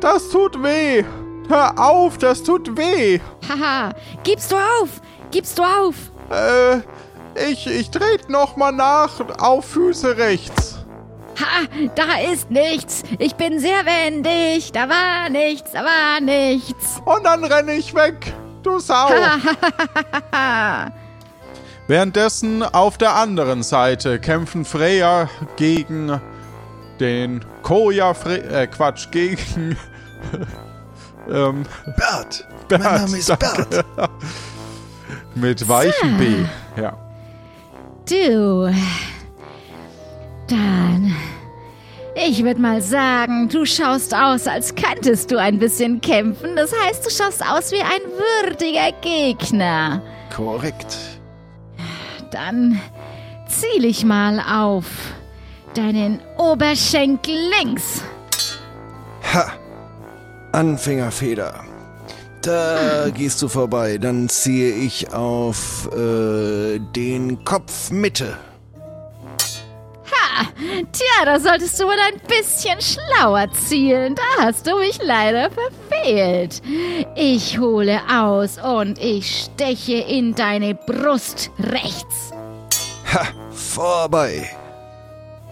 Das 0.01 0.29
tut 0.29 0.61
weh. 0.61 1.03
Hör 1.47 1.77
auf, 1.77 2.17
das 2.17 2.43
tut 2.43 2.75
weh. 2.75 3.19
Haha, 3.47 3.93
gibst 4.23 4.51
du 4.51 4.55
auf? 4.55 5.01
Gibst 5.31 5.57
du 5.57 5.63
auf? 5.63 5.95
Äh, 6.29 6.81
ich, 7.35 7.67
ich 7.67 7.89
trete 7.89 8.31
nochmal 8.31 8.71
nach 8.71 9.11
auf 9.39 9.65
Füße 9.65 10.17
rechts. 10.17 10.79
Ha, 11.39 11.67
da 11.95 12.31
ist 12.31 12.49
nichts. 12.49 13.03
Ich 13.19 13.35
bin 13.35 13.59
sehr 13.59 13.85
wendig. 13.85 14.71
Da 14.71 14.87
war 14.87 15.29
nichts, 15.29 15.71
da 15.71 15.83
war 15.83 16.21
nichts. 16.21 17.01
Und 17.03 17.25
dann 17.25 17.43
renne 17.43 17.73
ich 17.73 17.93
weg. 17.93 18.33
Du 18.63 18.79
Sau. 18.79 19.09
Währenddessen 21.87 22.63
auf 22.63 22.97
der 22.97 23.13
anderen 23.15 23.63
Seite 23.63 24.19
kämpfen 24.19 24.65
Freya 24.65 25.29
gegen 25.55 26.19
den 26.99 27.45
Koja 27.61 28.13
Fre 28.13 28.41
äh, 28.41 28.67
Quatsch, 28.67 29.11
gegen 29.11 29.77
ähm, 31.29 31.63
Bert. 31.97 32.47
Bert, 32.67 32.83
Mein 32.83 33.01
Name 33.01 33.17
ist 33.17 33.29
danke. 33.29 33.83
Bert. 33.95 34.09
mit 35.35 35.67
weichem 35.67 36.17
B. 36.17 36.45
Ja. 36.81 37.04
Du. 38.07 38.73
Dann. 40.47 41.15
Ich 42.15 42.43
würde 42.43 42.61
mal 42.61 42.81
sagen, 42.81 43.49
du 43.49 43.65
schaust 43.65 44.15
aus, 44.15 44.47
als 44.47 44.73
könntest 44.75 45.31
du 45.31 45.37
ein 45.37 45.59
bisschen 45.59 45.99
kämpfen. 45.99 46.55
Das 46.55 46.71
heißt, 46.71 47.05
du 47.05 47.09
schaust 47.09 47.43
aus 47.45 47.71
wie 47.71 47.81
ein 47.81 48.01
würdiger 48.43 48.91
Gegner. 49.01 50.01
Korrekt. 50.33 50.97
Dann 52.31 52.79
ziel 53.47 53.85
ich 53.85 54.05
mal 54.05 54.39
auf 54.39 54.85
deinen 55.73 56.19
Oberschenkel 56.37 57.35
links. 57.59 58.03
Ha! 59.33 59.51
Anfängerfeder. 60.51 61.65
Da 62.45 63.09
gehst 63.09 63.41
du 63.41 63.47
vorbei. 63.47 63.97
Dann 63.97 64.29
ziehe 64.29 64.71
ich 64.75 65.11
auf 65.11 65.89
äh, 65.91 66.77
den 66.95 67.43
Kopf 67.43 67.89
Mitte. 67.89 68.37
Ha! 70.11 70.45
Tja, 70.91 71.25
da 71.25 71.39
solltest 71.39 71.79
du 71.79 71.85
wohl 71.85 71.93
ein 71.93 72.21
bisschen 72.27 72.79
schlauer 72.79 73.51
zielen. 73.51 74.13
Da 74.13 74.45
hast 74.45 74.67
du 74.67 74.77
mich 74.77 74.99
leider 75.01 75.49
verfehlt. 75.49 76.61
Ich 77.15 77.57
hole 77.57 77.99
aus 78.11 78.59
und 78.59 78.99
ich 78.99 79.45
steche 79.45 79.95
in 79.95 80.35
deine 80.35 80.75
Brust 80.75 81.49
rechts. 81.57 82.31
Ha! 83.11 83.25
Vorbei. 83.51 84.47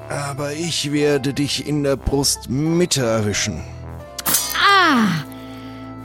Aber 0.09 0.51
ich 0.51 0.91
werde 0.91 1.33
dich 1.33 1.67
in 1.67 1.83
der 1.83 1.95
Brust 1.95 2.51
Mitte 2.51 3.01
erwischen. 3.03 3.63
Ah! 4.59 5.32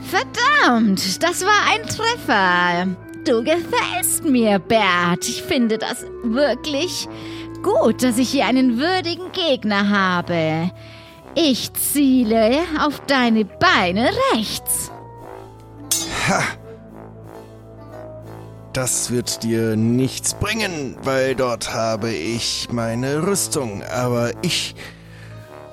Verdammt, 0.09 1.21
das 1.23 1.45
war 1.45 1.71
ein 1.71 1.83
Treffer. 1.87 2.95
Du 3.25 3.43
gefällst 3.43 4.23
mir, 4.23 4.59
Bert. 4.59 5.27
Ich 5.27 5.43
finde 5.43 5.77
das 5.77 6.05
wirklich 6.23 7.07
gut, 7.61 8.01
dass 8.01 8.17
ich 8.17 8.29
hier 8.29 8.45
einen 8.45 8.77
würdigen 8.79 9.31
Gegner 9.31 9.89
habe. 9.89 10.71
Ich 11.35 11.71
ziele 11.73 12.63
auf 12.79 13.01
deine 13.05 13.45
Beine 13.45 14.09
rechts. 14.33 14.91
Ha! 16.27 16.43
Das 18.73 19.11
wird 19.11 19.43
dir 19.43 19.75
nichts 19.75 20.33
bringen, 20.33 20.95
weil 21.03 21.35
dort 21.35 21.73
habe 21.73 22.11
ich 22.11 22.67
meine 22.71 23.25
Rüstung. 23.27 23.83
Aber 23.83 24.31
ich 24.41 24.75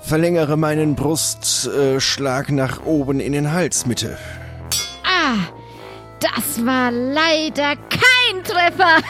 verlängere 0.06 0.56
meinen 0.56 0.94
Brustschlag 0.94 2.50
nach 2.50 2.84
oben 2.84 3.20
in 3.20 3.32
den 3.32 3.52
Halsmitte. 3.52 4.16
Ah, 5.04 5.36
das 6.20 6.64
war 6.64 6.92
leider 6.92 7.74
kein 7.90 8.44
Treffer. 8.44 9.02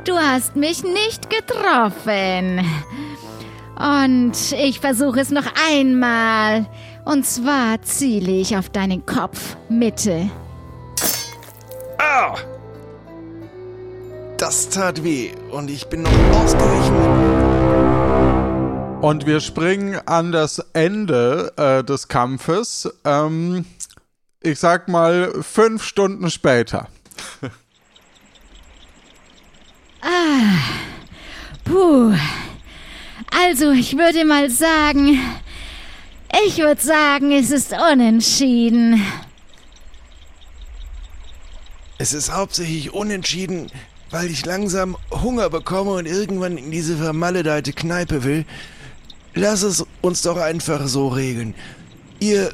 du 0.04 0.16
hast 0.16 0.56
mich 0.56 0.82
nicht 0.82 1.28
getroffen. 1.28 2.64
Und 3.76 4.52
ich 4.52 4.80
versuche 4.80 5.20
es 5.20 5.30
noch 5.30 5.46
einmal. 5.70 6.66
Und 7.04 7.26
zwar 7.26 7.82
ziele 7.82 8.32
ich 8.32 8.56
auf 8.56 8.70
deinen 8.70 9.04
Kopf 9.04 9.56
Mitte. 9.68 10.30
Ah! 11.98 12.34
Das 14.38 14.68
tat 14.68 15.04
weh 15.04 15.30
und 15.50 15.70
ich 15.70 15.86
bin 15.88 16.02
noch 16.02 16.10
ausgerechnet. 16.34 17.53
Und 19.04 19.26
wir 19.26 19.40
springen 19.40 20.00
an 20.06 20.32
das 20.32 20.60
Ende 20.72 21.52
äh, 21.58 21.84
des 21.84 22.08
Kampfes. 22.08 22.88
Ähm, 23.04 23.66
ich 24.40 24.58
sag 24.58 24.88
mal 24.88 25.42
fünf 25.42 25.84
Stunden 25.84 26.30
später. 26.30 26.88
Puh. 31.64 32.14
Also, 33.30 33.72
ich 33.72 33.98
würde 33.98 34.24
mal 34.24 34.48
sagen, 34.48 35.20
ich 36.46 36.56
würde 36.56 36.80
sagen, 36.80 37.30
es 37.32 37.50
ist 37.50 37.74
unentschieden. 37.74 39.04
Es 41.98 42.14
ist 42.14 42.32
hauptsächlich 42.32 42.94
unentschieden, 42.94 43.70
weil 44.08 44.30
ich 44.30 44.46
langsam 44.46 44.96
Hunger 45.10 45.50
bekomme 45.50 45.90
und 45.90 46.06
irgendwann 46.06 46.56
in 46.56 46.70
diese 46.70 46.96
vermaledeite 46.96 47.74
Kneipe 47.74 48.24
will. 48.24 48.46
Lass 49.34 49.62
es 49.62 49.84
uns 50.00 50.22
doch 50.22 50.36
einfach 50.36 50.86
so 50.86 51.08
regeln. 51.08 51.54
Ihr 52.20 52.52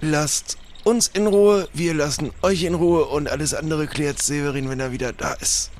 lasst 0.00 0.56
uns 0.84 1.08
in 1.08 1.26
Ruhe, 1.26 1.68
wir 1.74 1.94
lassen 1.94 2.32
euch 2.42 2.64
in 2.64 2.74
Ruhe 2.74 3.04
und 3.04 3.28
alles 3.30 3.54
andere 3.54 3.86
klärt 3.86 4.20
Severin, 4.20 4.68
wenn 4.68 4.80
er 4.80 4.92
wieder 4.92 5.12
da 5.12 5.34
ist. 5.34 5.70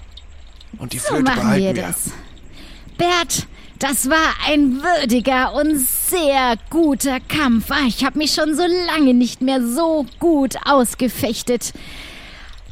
Und 0.79 0.93
die 0.93 0.99
So 0.99 1.09
Flöte 1.09 1.23
machen 1.25 1.41
behalten 1.43 1.65
wir 1.65 1.75
wir. 1.75 1.83
das. 1.83 2.11
Bert, 2.99 3.47
das 3.79 4.09
war 4.11 4.35
ein 4.47 4.81
würdiger 4.83 5.55
und 5.55 5.79
sehr 5.81 6.55
guter 6.71 7.19
Kampf. 7.21 7.71
Ah, 7.71 7.87
Ich 7.89 8.05
habe 8.05 8.19
mich 8.19 8.33
schon 8.33 8.55
so 8.55 8.63
lange 8.87 9.15
nicht 9.15 9.41
mehr 9.41 9.61
so 9.67 10.07
gut 10.21 10.55
ausgefechtet. 10.65 11.73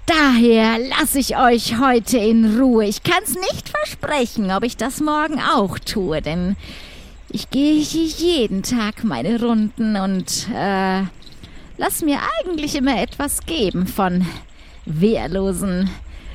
Daher 0.07 0.79
lasse 0.79 1.19
ich 1.19 1.37
euch 1.37 1.79
heute 1.79 2.19
in 2.19 2.59
Ruhe. 2.61 2.85
Ich 2.85 3.03
kann's 3.03 3.35
nicht 3.35 3.69
versprechen, 3.69 4.51
ob 4.51 4.63
ich 4.65 4.77
das 4.77 5.01
morgen 5.01 5.41
auch 5.41 5.79
tue, 5.79 6.21
denn 6.21 6.57
ich 7.33 7.51
gehe 7.51 7.81
hier 7.81 8.05
jeden 8.05 8.63
Tag 8.63 9.05
meine 9.05 9.41
Runden 9.41 9.97
und 9.97 10.49
äh, 10.53 11.03
lass 11.77 12.03
mir 12.03 12.19
eigentlich 12.41 12.75
immer 12.75 13.01
etwas 13.01 13.47
geben 13.47 13.87
von 13.87 14.27
wehrlosen 14.85 15.89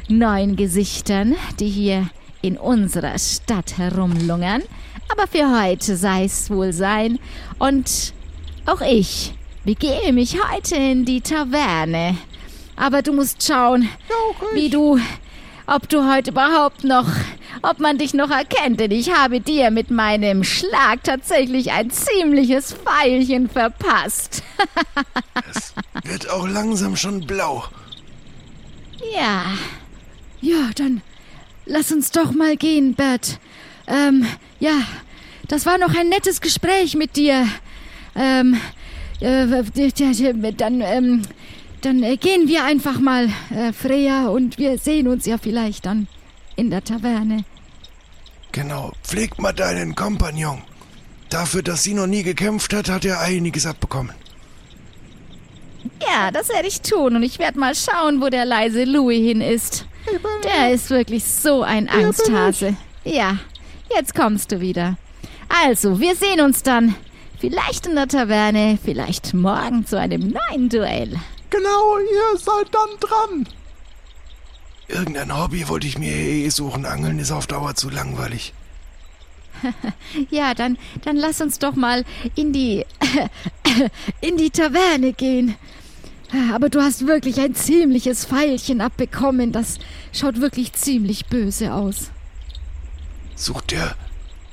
neuen 0.07 0.55
Gesichtern, 0.55 1.35
die 1.59 1.67
hier 1.67 2.09
in 2.41 2.57
unserer 2.57 3.17
Stadt 3.19 3.77
herumlungern. 3.77 4.61
Aber 5.09 5.27
für 5.27 5.61
heute 5.61 5.97
sei 5.97 6.23
es 6.23 6.49
wohl 6.49 6.71
sein. 6.71 7.19
Und 7.59 8.13
auch 8.65 8.81
ich 8.81 9.33
begebe 9.65 10.13
mich 10.13 10.37
heute 10.51 10.75
in 10.75 11.05
die 11.05 11.21
Taverne. 11.21 12.15
Aber 12.75 13.01
du 13.01 13.13
musst 13.13 13.45
schauen, 13.45 13.89
wie 14.53 14.69
du, 14.69 14.99
ob 15.67 15.89
du 15.89 16.11
heute 16.11 16.31
überhaupt 16.31 16.83
noch, 16.83 17.07
ob 17.61 17.79
man 17.79 17.97
dich 17.97 18.13
noch 18.13 18.29
erkennt, 18.29 18.79
denn 18.79 18.91
ich 18.91 19.11
habe 19.13 19.39
dir 19.39 19.71
mit 19.71 19.89
meinem 19.91 20.43
Schlag 20.43 21.03
tatsächlich 21.03 21.71
ein 21.71 21.89
ziemliches 21.89 22.73
Pfeilchen 22.73 23.49
verpasst. 23.49 24.43
Es 25.51 25.73
wird 26.03 26.29
auch 26.29 26.47
langsam 26.47 26.95
schon 26.95 27.25
blau. 27.25 27.65
ja, 29.13 29.43
Ja, 30.41 30.69
dann 30.75 31.01
lass 31.65 31.91
uns 31.91 32.11
doch 32.11 32.31
mal 32.31 32.55
gehen, 32.55 32.93
Bert. 32.93 33.39
Ähm, 33.87 34.25
ja, 34.59 34.81
das 35.47 35.65
war 35.65 35.77
noch 35.77 35.95
ein 35.95 36.09
nettes 36.09 36.41
Gespräch 36.41 36.95
mit 36.95 37.15
dir. 37.15 37.47
Ähm, 38.15 38.59
äh, 39.19 39.47
dann, 40.53 40.81
ähm, 40.81 41.21
dann 41.85 42.03
äh, 42.03 42.17
gehen 42.17 42.47
wir 42.47 42.63
einfach 42.63 42.99
mal, 42.99 43.29
äh, 43.49 43.71
Freya, 43.71 44.27
und 44.27 44.57
wir 44.57 44.77
sehen 44.77 45.07
uns 45.07 45.25
ja 45.25 45.37
vielleicht 45.37 45.85
dann 45.85 46.07
in 46.55 46.69
der 46.69 46.83
Taverne. 46.83 47.45
Genau, 48.51 48.91
pfleg 49.03 49.37
mal 49.39 49.53
deinen 49.53 49.95
Kompagnon. 49.95 50.61
Dafür, 51.29 51.61
dass 51.61 51.83
sie 51.83 51.93
noch 51.93 52.07
nie 52.07 52.23
gekämpft 52.23 52.73
hat, 52.73 52.89
hat 52.89 53.05
er 53.05 53.19
einiges 53.19 53.65
abbekommen. 53.65 54.15
ja, 56.01 56.31
das 56.31 56.49
werde 56.49 56.67
ich 56.67 56.81
tun 56.81 57.15
und 57.15 57.23
ich 57.23 57.39
werde 57.39 57.59
mal 57.59 57.75
schauen, 57.75 58.21
wo 58.21 58.29
der 58.29 58.45
leise 58.45 58.85
Louis 58.85 59.19
hin 59.21 59.41
ist. 59.41 59.85
Der 60.43 60.71
ist 60.71 60.89
wirklich 60.89 61.23
so 61.23 61.63
ein 61.63 61.89
Angsthase. 61.89 62.75
Ja, 63.03 63.37
jetzt 63.95 64.15
kommst 64.15 64.51
du 64.51 64.61
wieder. 64.61 64.97
Also, 65.63 65.99
wir 65.99 66.15
sehen 66.15 66.41
uns 66.41 66.63
dann. 66.63 66.95
Vielleicht 67.39 67.85
in 67.85 67.95
der 67.95 68.07
Taverne, 68.07 68.79
vielleicht 68.83 69.33
morgen 69.33 69.85
zu 69.85 69.99
einem 69.99 70.33
neuen 70.49 70.69
Duell. 70.69 71.19
Genau, 71.55 71.97
ihr 71.99 72.37
seid 72.37 72.73
dann 72.73 72.99
dran. 72.99 73.47
Irgendein 74.87 75.37
Hobby 75.37 75.67
wollte 75.69 75.87
ich 75.87 75.97
mir 75.97 76.11
eh 76.11 76.49
suchen. 76.49 76.85
Angeln 76.85 77.17
ist 77.19 77.31
auf 77.31 77.47
Dauer 77.47 77.75
zu 77.75 77.89
langweilig. 77.89 78.53
Ja, 80.29 80.53
dann, 80.53 80.77
dann 81.03 81.15
lass 81.15 81.39
uns 81.39 81.59
doch 81.59 81.75
mal 81.75 82.03
in 82.35 82.51
die, 82.51 82.85
in 84.21 84.37
die 84.37 84.49
Taverne 84.49 85.13
gehen. 85.13 85.55
Aber 86.53 86.69
du 86.69 86.81
hast 86.81 87.07
wirklich 87.07 87.39
ein 87.39 87.55
ziemliches 87.55 88.25
Pfeilchen 88.25 88.81
abbekommen. 88.81 89.51
Das 89.53 89.77
schaut 90.11 90.41
wirklich 90.41 90.73
ziemlich 90.73 91.27
böse 91.27 91.73
aus. 91.73 92.11
Sucht 93.35 93.71
der, 93.71 93.95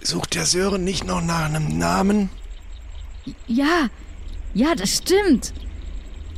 sucht 0.01 0.35
der 0.35 0.47
Sören 0.47 0.85
nicht 0.85 1.05
noch 1.05 1.21
nach 1.21 1.47
einem 1.47 1.79
Namen? 1.79 2.31
Ja, 3.49 3.89
ja, 4.55 4.75
das 4.75 4.99
stimmt. 4.99 5.53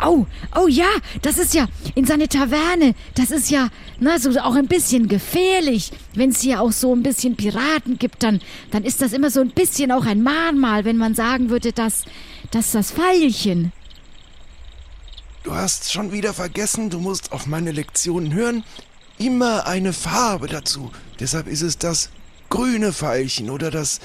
Oh, 0.03 0.27
oh 0.57 0.67
ja, 0.67 0.89
das 1.23 1.39
ist 1.39 1.55
ja 1.55 1.69
in 1.95 2.05
seine 2.05 2.29
Taverne. 2.29 2.95
Das 3.15 3.31
ist 3.31 3.51
ja, 3.51 3.69
na, 4.01 4.19
so 4.19 4.31
auch 4.41 4.55
ein 4.55 4.67
bisschen 4.67 5.09
gefährlich. 5.09 5.93
Wenn 6.15 6.31
es 6.31 6.41
hier 6.41 6.61
auch 6.61 6.73
so 6.73 6.95
ein 6.95 7.03
bisschen 7.03 7.37
Piraten 7.37 7.99
gibt, 7.99 8.23
dann, 8.23 8.41
dann 8.71 8.85
ist 8.85 9.01
das 9.03 9.13
immer 9.13 9.31
so 9.31 9.41
ein 9.41 9.51
bisschen 9.51 9.93
auch 9.93 10.07
ein 10.07 10.23
Mahnmal, 10.23 10.85
wenn 10.85 10.97
man 10.97 11.15
sagen 11.15 11.51
würde, 11.51 11.73
dass, 11.73 12.05
dass 12.51 12.73
das 12.73 12.91
Pfeilchen. 12.91 13.73
Du 15.45 15.55
hast 15.55 15.93
schon 15.93 16.11
wieder 16.11 16.33
vergessen, 16.33 16.91
du 16.91 16.99
musst 16.99 17.33
auf 17.33 17.47
meine 17.47 17.71
Lektionen 17.71 18.33
hören. 18.33 18.65
Immer 19.19 19.67
eine 19.67 19.93
Farbe 19.93 20.49
dazu. 20.49 20.91
Deshalb 21.21 21.47
ist 21.47 21.63
es 21.63 21.79
das 21.79 22.11
grüne 22.49 22.93
Pfeilchen 22.93 23.51
oder 23.51 23.71
das 23.71 24.01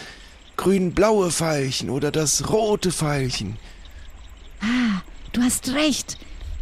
grün-blaue 0.57 1.31
Pfeilchen 1.31 1.89
oder 1.89 2.11
das 2.11 2.49
rote 2.49 2.91
Pfeilchen. 2.91 3.57
Ah, 4.61 5.01
du 5.33 5.41
hast 5.41 5.69
recht. 5.73 6.17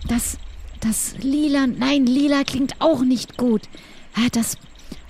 Das, 0.08 0.38
das 0.82 1.16
lila, 1.22 1.68
nein, 1.68 2.06
lila 2.06 2.44
klingt 2.44 2.80
auch 2.80 3.02
nicht 3.02 3.38
gut. 3.38 3.64
Ah, 4.16 4.28
das, 4.32 4.58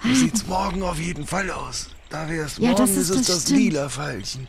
Wie 0.04 0.16
sieht's 0.16 0.46
morgen 0.48 0.82
auf 0.84 1.00
jeden 1.00 1.26
Fall 1.26 1.50
aus? 1.52 1.90
Da 2.10 2.30
wär's 2.30 2.58
Ja, 2.58 2.70
morgen 2.70 2.82
das 2.82 2.92
ist 2.92 3.10
ist- 3.10 3.10
es 3.22 3.28
das 3.28 3.44
das 3.44 3.50
lila 3.50 3.90
Pfeilchen. 3.90 4.48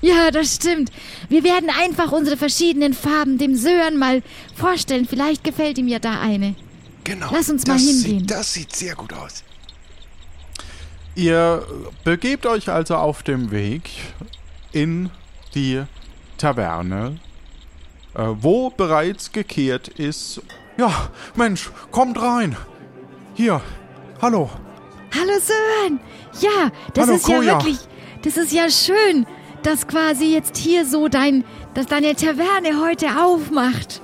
Ja, 0.00 0.30
das 0.30 0.54
stimmt. 0.54 0.92
Wir 1.28 1.42
werden 1.42 1.70
einfach 1.70 2.12
unsere 2.12 2.36
verschiedenen 2.36 2.94
Farben 2.94 3.36
dem 3.36 3.56
Sören 3.56 3.98
mal 3.98 4.22
vorstellen. 4.54 5.06
Vielleicht 5.08 5.42
gefällt 5.42 5.76
ihm 5.78 5.88
ja 5.88 5.98
da 5.98 6.20
eine. 6.20 6.54
Genau. 7.02 7.28
Lass 7.32 7.48
uns 7.50 7.66
mal 7.66 7.74
das 7.74 7.82
hingehen. 7.82 8.20
Sieht, 8.20 8.30
das 8.30 8.52
sieht 8.54 8.76
sehr 8.76 8.94
gut 8.94 9.12
aus. 9.12 9.42
Ihr 11.16 11.66
begebt 12.04 12.46
euch 12.46 12.68
also 12.68 12.94
auf 12.96 13.22
dem 13.24 13.50
Weg 13.50 13.90
in 14.72 15.10
die 15.54 15.82
Taverne, 16.36 17.18
wo 18.26 18.70
bereits 18.70 19.32
gekehrt 19.32 19.88
ist. 19.88 20.42
Ja, 20.76 20.90
Mensch, 21.34 21.70
kommt 21.90 22.20
rein. 22.20 22.56
Hier, 23.34 23.60
hallo. 24.20 24.50
Hallo 25.14 25.32
Sören. 25.40 26.00
Ja, 26.40 26.70
das 26.94 27.06
Hallo, 27.06 27.16
ist 27.16 27.28
ja 27.28 27.36
Koja. 27.38 27.52
wirklich, 27.52 27.78
das 28.22 28.36
ist 28.36 28.52
ja 28.52 28.68
schön, 28.70 29.26
dass 29.62 29.86
quasi 29.88 30.32
jetzt 30.32 30.56
hier 30.56 30.84
so 30.86 31.08
dein, 31.08 31.44
dass 31.74 31.86
deine 31.86 32.14
Taverne 32.14 32.80
heute 32.84 33.06
aufmacht. 33.24 34.00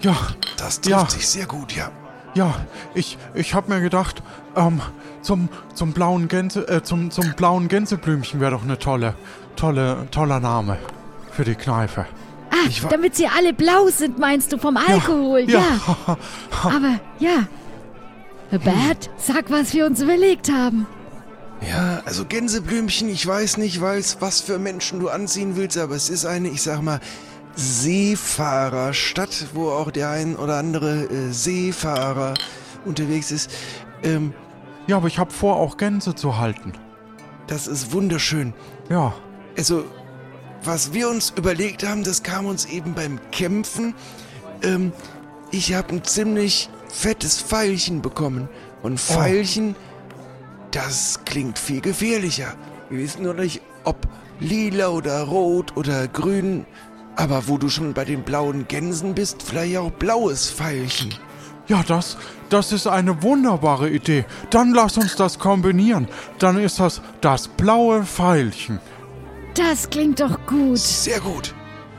Ja, 0.00 0.16
Das 0.56 0.80
trifft 0.80 0.88
Ja. 1.02 1.08
sich 1.10 1.28
sehr 1.28 1.46
gut, 1.46 1.72
ja. 1.76 1.90
ja, 2.34 2.54
ich, 2.94 3.18
ich 3.34 3.54
hab 3.54 3.68
mir 3.68 3.80
gedacht, 3.80 4.22
ähm, 4.56 4.80
zum, 5.22 5.48
zum 5.74 5.92
blauen 5.92 6.28
Gänse, 6.28 6.66
äh, 6.68 6.82
zum, 6.82 7.10
zum 7.10 7.34
blauen 7.34 7.68
Gänseblümchen 7.68 8.40
wäre 8.40 8.52
doch 8.52 8.62
eine 8.62 8.78
tolle, 8.78 9.14
tolle, 9.56 10.06
toller 10.10 10.40
Name 10.40 10.78
für 11.32 11.44
die 11.44 11.54
Kneipe. 11.54 12.06
Ah, 12.50 12.88
damit 12.88 13.14
sie 13.16 13.26
alle 13.26 13.52
blau 13.52 13.88
sind, 13.88 14.18
meinst 14.18 14.52
du, 14.52 14.58
vom 14.58 14.76
Alkohol? 14.76 15.48
Ja. 15.48 15.60
ja. 15.60 16.18
Aber 16.62 17.00
ja. 17.18 17.46
Bert, 18.50 19.10
sag, 19.16 19.50
was 19.50 19.72
wir 19.74 19.86
uns 19.86 20.00
überlegt 20.02 20.50
haben. 20.50 20.86
Ja, 21.68 22.02
also 22.04 22.24
Gänseblümchen, 22.24 23.08
ich 23.08 23.24
weiß 23.24 23.58
nicht, 23.58 23.80
weiß, 23.80 24.16
was 24.20 24.40
für 24.40 24.58
Menschen 24.58 24.98
du 24.98 25.08
anziehen 25.08 25.54
willst, 25.56 25.76
aber 25.78 25.94
es 25.94 26.08
ist 26.08 26.24
eine, 26.24 26.48
ich 26.48 26.62
sag 26.62 26.82
mal, 26.82 27.00
Seefahrerstadt, 27.54 29.46
wo 29.52 29.68
auch 29.70 29.90
der 29.90 30.10
ein 30.10 30.36
oder 30.36 30.56
andere 30.56 31.04
äh, 31.04 31.30
Seefahrer 31.32 32.34
unterwegs 32.84 33.30
ist. 33.30 33.50
Ähm, 34.02 34.32
Ja, 34.86 34.96
aber 34.96 35.06
ich 35.08 35.18
hab 35.18 35.32
vor, 35.32 35.56
auch 35.56 35.76
Gänse 35.76 36.14
zu 36.14 36.38
halten. 36.38 36.72
das 37.46 37.66
ist 37.66 37.92
wunderschön. 37.92 38.54
Ja. 38.88 39.12
Also, 39.56 39.84
was 40.64 40.92
wir 40.92 41.08
uns 41.08 41.30
überlegt 41.36 41.86
haben, 41.86 42.04
das 42.04 42.22
kam 42.22 42.46
uns 42.46 42.66
eben 42.66 42.94
beim 42.94 43.18
Kämpfen. 43.30 43.94
Ähm, 44.62 44.92
ich 45.50 45.74
habe 45.74 45.94
ein 45.94 46.04
ziemlich 46.04 46.68
fettes 46.88 47.40
Pfeilchen 47.40 48.02
bekommen. 48.02 48.48
Und 48.82 49.00
Pfeilchen, 49.00 49.76
das 50.70 51.20
klingt 51.24 51.58
viel 51.58 51.80
gefährlicher. 51.80 52.54
Wir 52.88 53.00
wissen 53.00 53.24
noch 53.24 53.34
nicht, 53.34 53.60
ob 53.84 54.06
lila 54.38 54.88
oder 54.88 55.22
rot 55.22 55.76
oder 55.76 56.08
grün. 56.08 56.66
Aber 57.16 57.48
wo 57.48 57.58
du 57.58 57.68
schon 57.68 57.92
bei 57.92 58.04
den 58.04 58.22
blauen 58.22 58.68
Gänsen 58.68 59.14
bist, 59.14 59.42
vielleicht 59.42 59.76
auch 59.76 59.90
blaues 59.90 60.50
Pfeilchen. 60.50 61.14
Ja, 61.66 61.84
das, 61.86 62.16
das 62.48 62.72
ist 62.72 62.86
eine 62.86 63.22
wunderbare 63.22 63.90
Idee. 63.90 64.24
Dann 64.50 64.72
lass 64.72 64.96
uns 64.96 65.16
das 65.16 65.38
kombinieren. 65.38 66.08
Dann 66.38 66.58
ist 66.58 66.80
das 66.80 67.00
das 67.20 67.48
blaue 67.48 68.04
Pfeilchen. 68.04 68.80
Das 69.54 69.90
klingt 69.90 70.20
doch 70.20 70.38
gut. 70.46 70.78
Sehr 70.78 71.20
gut. 71.20 71.54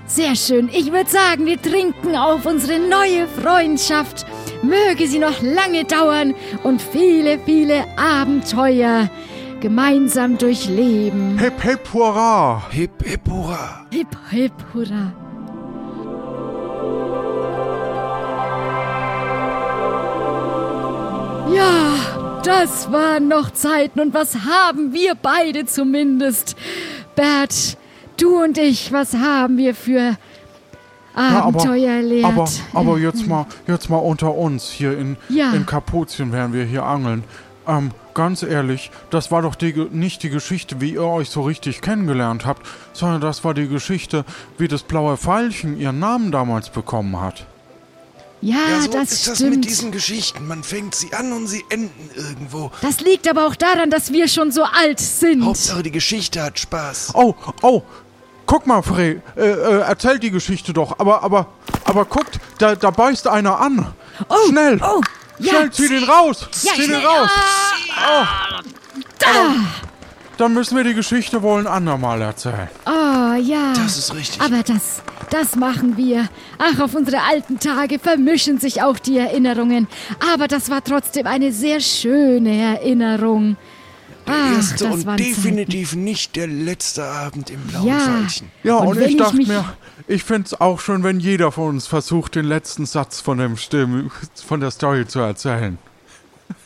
Sehr 0.06 0.36
schön. 0.36 0.70
Ich 0.74 0.92
würde 0.92 1.10
sagen, 1.10 1.46
wir 1.46 1.62
trinken 1.62 2.16
auf 2.16 2.46
unsere 2.46 2.80
neue 2.80 3.28
Freundschaft. 3.28 4.26
Möge 4.62 5.08
sie 5.08 5.20
noch 5.20 5.42
lange 5.42 5.86
dauern 5.86 6.36
und 6.64 6.82
viele, 6.82 7.40
viele 7.40 7.86
Abenteuer 7.98 9.10
gemeinsam 9.62 10.38
durchleben. 10.38 11.40
Hip, 11.40 11.62
hip, 11.62 11.94
hurra! 11.94 12.64
Hip, 12.72 12.92
hip, 13.06 13.22
hurra. 13.30 13.86
Hip, 13.92 14.18
hip, 14.32 14.54
hurra. 14.74 15.14
Ja, 21.54 22.42
das 22.44 22.92
waren 22.92 23.28
noch 23.28 23.52
Zeiten 23.52 24.00
und 24.00 24.14
was 24.14 24.36
haben 24.36 24.94
wir 24.94 25.16
beide 25.16 25.66
zumindest? 25.66 26.56
Bert, 27.16 27.78
du 28.18 28.42
und 28.44 28.58
ich, 28.58 28.92
was 28.92 29.14
haben 29.16 29.58
wir 29.58 29.76
für 29.76 30.18
Ja, 31.16 31.44
Abenteuer 31.44 31.92
erlebt? 31.92 32.26
aber, 32.26 32.48
aber 32.74 32.98
jetzt 32.98 33.28
mal, 33.28 33.46
jetzt 33.68 33.90
mal 33.90 33.98
unter 33.98 34.34
uns 34.34 34.70
hier 34.70 34.98
in, 34.98 35.18
Ja. 35.30 35.52
in 35.54 35.66
Kapuzien, 35.66 36.32
während 36.32 36.54
wir 36.54 36.64
hier 36.66 36.84
angeln. 36.84 37.24
Ähm, 37.68 37.92
ganz 38.14 38.44
ehrlich, 38.44 38.92
das 39.12 39.32
war 39.32 39.42
doch 39.42 39.56
die, 39.56 39.74
nicht 39.92 40.24
die 40.24 40.30
Geschichte, 40.30 40.82
wie 40.82 40.94
ihr 40.94 41.04
euch 41.04 41.30
so 41.30 41.42
richtig 41.42 41.82
kennengelernt 41.82 42.46
habt, 42.46 42.66
sondern 42.94 43.22
das 43.22 43.44
war 43.44 43.54
die 43.54 43.68
Geschichte, 43.68 44.26
wie 44.58 44.68
das 44.68 44.84
blaue 44.84 45.18
Pfeilchen 45.18 45.78
ihren 45.80 46.00
Namen 46.00 46.32
damals 46.32 46.70
bekommen 46.70 47.20
hat. 47.22 47.46
Ja, 48.42 48.56
Ja, 48.70 48.82
so 48.82 48.92
das 48.92 49.12
ist 49.12 49.28
das 49.28 49.36
stimmt. 49.38 49.58
mit 49.58 49.66
diesen 49.66 49.92
Geschichten. 49.92 50.48
Man 50.48 50.64
fängt 50.64 50.96
sie 50.96 51.14
an 51.14 51.32
und 51.32 51.48
sie 51.48 51.64
enden 51.70 52.10
irgendwo. 52.16 52.72
Das 52.82 53.00
liegt 53.02 53.28
aber 53.28 53.46
auch 53.46 53.56
daran, 53.56 53.90
dass 53.92 54.12
wir 54.12 54.28
schon 54.28 54.52
so 54.52 54.64
alt 54.64 55.00
sind. 55.00 55.46
Hauptsache, 55.46 55.84
die 55.84 55.92
Geschichte 55.92 56.42
hat 56.42 56.58
Spaß. 56.60 57.12
Oh, 57.14 57.36
oh, 57.62 57.84
guck 58.48 58.66
mal, 58.66 58.82
Frey, 58.82 59.22
äh, 59.36 59.42
äh, 59.42 59.80
erzähl 59.82 60.18
die 60.20 60.32
Geschichte 60.32 60.74
doch, 60.74 60.98
aber, 61.00 61.24
aber, 61.24 61.48
aber 61.86 62.06
guckt, 62.06 62.40
da, 62.58 62.76
da 62.76 62.90
beißt 62.90 63.28
einer 63.28 63.60
an. 63.60 63.94
Oh, 64.28 64.36
Schnell, 64.50 64.80
oh, 64.84 65.02
ja. 65.40 65.50
schnell, 65.54 65.72
zieh 65.72 65.88
den 65.90 66.04
raus, 66.04 66.48
Ja, 66.64 66.72
zieh 66.76 66.88
den 66.88 66.96
raus. 67.06 67.30
Ah, 67.96 68.26
Oh. 69.24 69.54
Dann 70.38 70.54
müssen 70.54 70.76
wir 70.76 70.84
die 70.84 70.96
Geschichte 70.96 71.44
wohl 71.44 71.60
ein 71.60 71.68
andermal 71.68 72.20
erzählen. 72.22 72.68
Oh, 72.88 73.34
ja. 73.40 73.74
Das 73.76 73.98
ist 73.98 74.14
richtig. 74.16 74.42
Aber 74.42 74.64
das, 74.64 75.02
das 75.32 75.56
machen 75.56 75.98
wir. 75.98 76.30
Ach, 76.60 76.80
auf 76.80 76.94
unsere 76.94 77.22
alten 77.24 77.58
Tage 77.60 77.98
vermischen 78.00 78.60
sich 78.60 78.82
auch 78.84 79.00
die 79.00 79.18
Erinnerungen. 79.18 79.88
Aber 80.34 80.48
das 80.48 80.70
war 80.70 80.84
trotzdem 80.84 81.26
eine 81.26 81.52
sehr 81.52 81.80
schöne 81.80 82.56
Erinnerung. 82.76 83.58
Der 84.28 84.36
Ach, 84.36 84.56
erste 84.58 84.84
das 84.86 85.04
und 85.06 85.20
definitiv 85.20 85.96
nicht 85.96 86.36
der 86.36 86.46
letzte 86.48 87.04
Abend 87.04 87.50
im 87.50 87.60
blauen 87.62 87.88
Ja. 87.88 87.98
Veilchen. 88.00 88.52
Ja, 88.64 88.76
Und 88.76 88.88
und, 88.90 88.96
wenn 88.98 89.06
ich 89.06 89.12
ich 89.14 89.18
dachte 89.18 89.36
mich- 89.38 89.48
mir, 89.48 89.66
ich 90.08 90.24
find's 90.24 90.54
auch 90.54 90.80
schön, 90.80 91.04
wenn 91.04 91.20
jeder 91.20 91.52
von 91.52 91.70
uns 91.70 91.88
versucht, 91.88 92.36
den 92.36 92.46
letzten 92.46 92.86
Satz 92.86 93.20
von 93.20 93.40
dem 93.40 93.58
Stimme, 93.58 94.12
von 94.46 94.60
der 94.60 94.70
Story 94.72 95.08
zu 95.08 95.20
erzählen. 95.20 95.78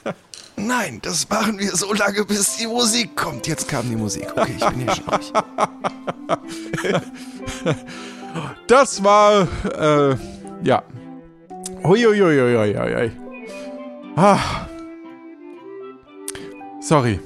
Nein, 0.57 0.99
das 1.01 1.27
machen 1.29 1.59
wir 1.59 1.75
so 1.75 1.93
lange, 1.93 2.25
bis 2.25 2.57
die 2.57 2.67
Musik 2.67 3.15
kommt. 3.15 3.45
Jetzt 3.47 3.67
kam 3.67 3.89
die 3.89 3.95
Musik. 3.95 4.27
Okay, 4.35 4.55
ich 4.57 4.65
bin 4.65 4.79
hier 4.81 4.95
schon 4.95 5.05
ruhig. 5.13 5.33
Das 8.67 9.03
war, 9.03 9.47
äh, 9.77 10.15
ja. 10.63 10.83
Huiuiuiuiui. 11.83 13.11
Ah. 14.15 14.39
Sorry. 16.81 17.19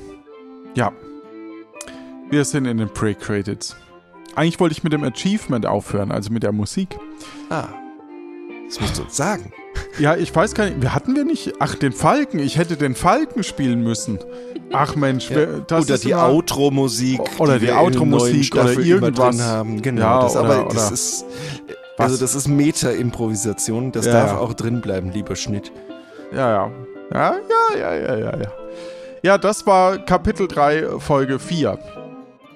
Ja. 0.76 0.91
Wir 2.30 2.45
sind 2.45 2.66
in 2.66 2.78
den 2.78 2.89
Pre-Credits. 2.89 3.76
Eigentlich 4.36 4.60
wollte 4.60 4.74
ich 4.74 4.84
mit 4.84 4.93
dem 4.93 5.03
Achievement 5.03 5.66
aufhören, 5.66 6.12
also 6.12 6.32
mit 6.32 6.43
der 6.43 6.51
Musik. 6.51 6.97
Ah, 7.49 7.68
das 8.68 8.80
musst 8.80 8.97
du 8.97 9.03
uns 9.03 9.18
sagen. 9.18 9.51
Ja, 9.97 10.16
ich 10.16 10.34
weiß 10.34 10.53
gar 10.53 10.66
nicht, 10.66 10.82
wir 10.82 10.93
hatten 10.93 11.16
wir 11.16 11.26
nicht. 11.26 11.53
Ach, 11.60 11.76
den 11.76 11.91
Falken. 11.91 12.39
Ich 12.39 12.57
hätte 12.57 12.78
den 12.78 12.95
Falken 12.95 13.43
spielen 13.43 13.84
müssen. 13.84 14.20
Ach 14.72 14.95
Mensch, 14.95 15.30
wer, 15.30 15.47
das 15.67 15.86
oder 15.86 15.95
ist 15.95 16.03
die 16.03 16.13
Outro-Musik. 16.15 17.22
Oder 17.39 17.57
die 17.59 17.67
die 17.67 17.72
Outro-Musik 17.72 18.53
oder 18.55 18.72
irgendwas. 18.80 19.41
Haben. 19.41 19.82
Genau, 19.82 20.01
Ja, 20.01 20.22
das, 20.22 20.36
oder- 20.36 20.45
aber 20.45 20.63
das 20.74 20.86
oder- 20.86 20.93
ist. 20.93 21.26
Was? 21.97 22.11
Also, 22.11 22.17
das 22.24 22.36
ist 22.36 22.47
Meta-Improvisation. 22.47 23.91
Das 23.91 24.05
Ja, 24.05 24.13
darf 24.13 24.32
ja. 24.34 24.38
auch 24.38 24.53
drin 24.53 24.80
bleiben, 24.82 25.11
lieber 25.11 25.36
Schnitt. 25.36 25.72
Ja, 26.32 26.49
ja. 26.51 26.72
Ja, 27.11 27.34
ja, 27.49 27.78
ja, 27.80 27.93
ja, 27.95 28.15
ja, 28.17 28.38
ja. 28.38 28.51
Ja, 29.24 29.38
das 29.38 29.65
war 29.65 29.97
Kapitel 29.97 30.47
3, 30.47 30.99
Folge 30.99 31.39
4. 31.39 31.78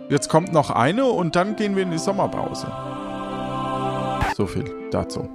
Jetzt 0.10 0.30
kommt 0.30 0.54
noch 0.54 0.70
eine 0.70 1.06
und 1.06 1.36
dann 1.36 1.56
gehen 1.56 1.76
wir 1.76 1.84
in 1.84 1.92
die 1.92 1.98
Sommerpause. 1.98 2.68
So 4.38 4.46
viel 4.46 4.66
dazu. 4.92 5.28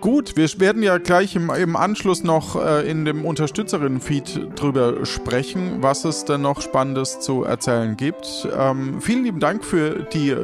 Gut, 0.00 0.36
wir 0.36 0.48
werden 0.60 0.82
ja 0.82 0.98
gleich 0.98 1.36
im, 1.36 1.50
im 1.50 1.74
Anschluss 1.74 2.22
noch 2.22 2.62
äh, 2.62 2.88
in 2.88 3.04
dem 3.04 3.24
Unterstützerinnen-Feed 3.24 4.50
drüber 4.54 5.06
sprechen, 5.06 5.82
was 5.82 6.04
es 6.04 6.24
denn 6.24 6.42
noch 6.42 6.60
Spannendes 6.60 7.20
zu 7.20 7.44
erzählen 7.44 7.96
gibt. 7.96 8.48
Ähm, 8.56 9.00
vielen 9.00 9.24
lieben 9.24 9.40
Dank 9.40 9.64
für 9.64 10.06
die 10.12 10.36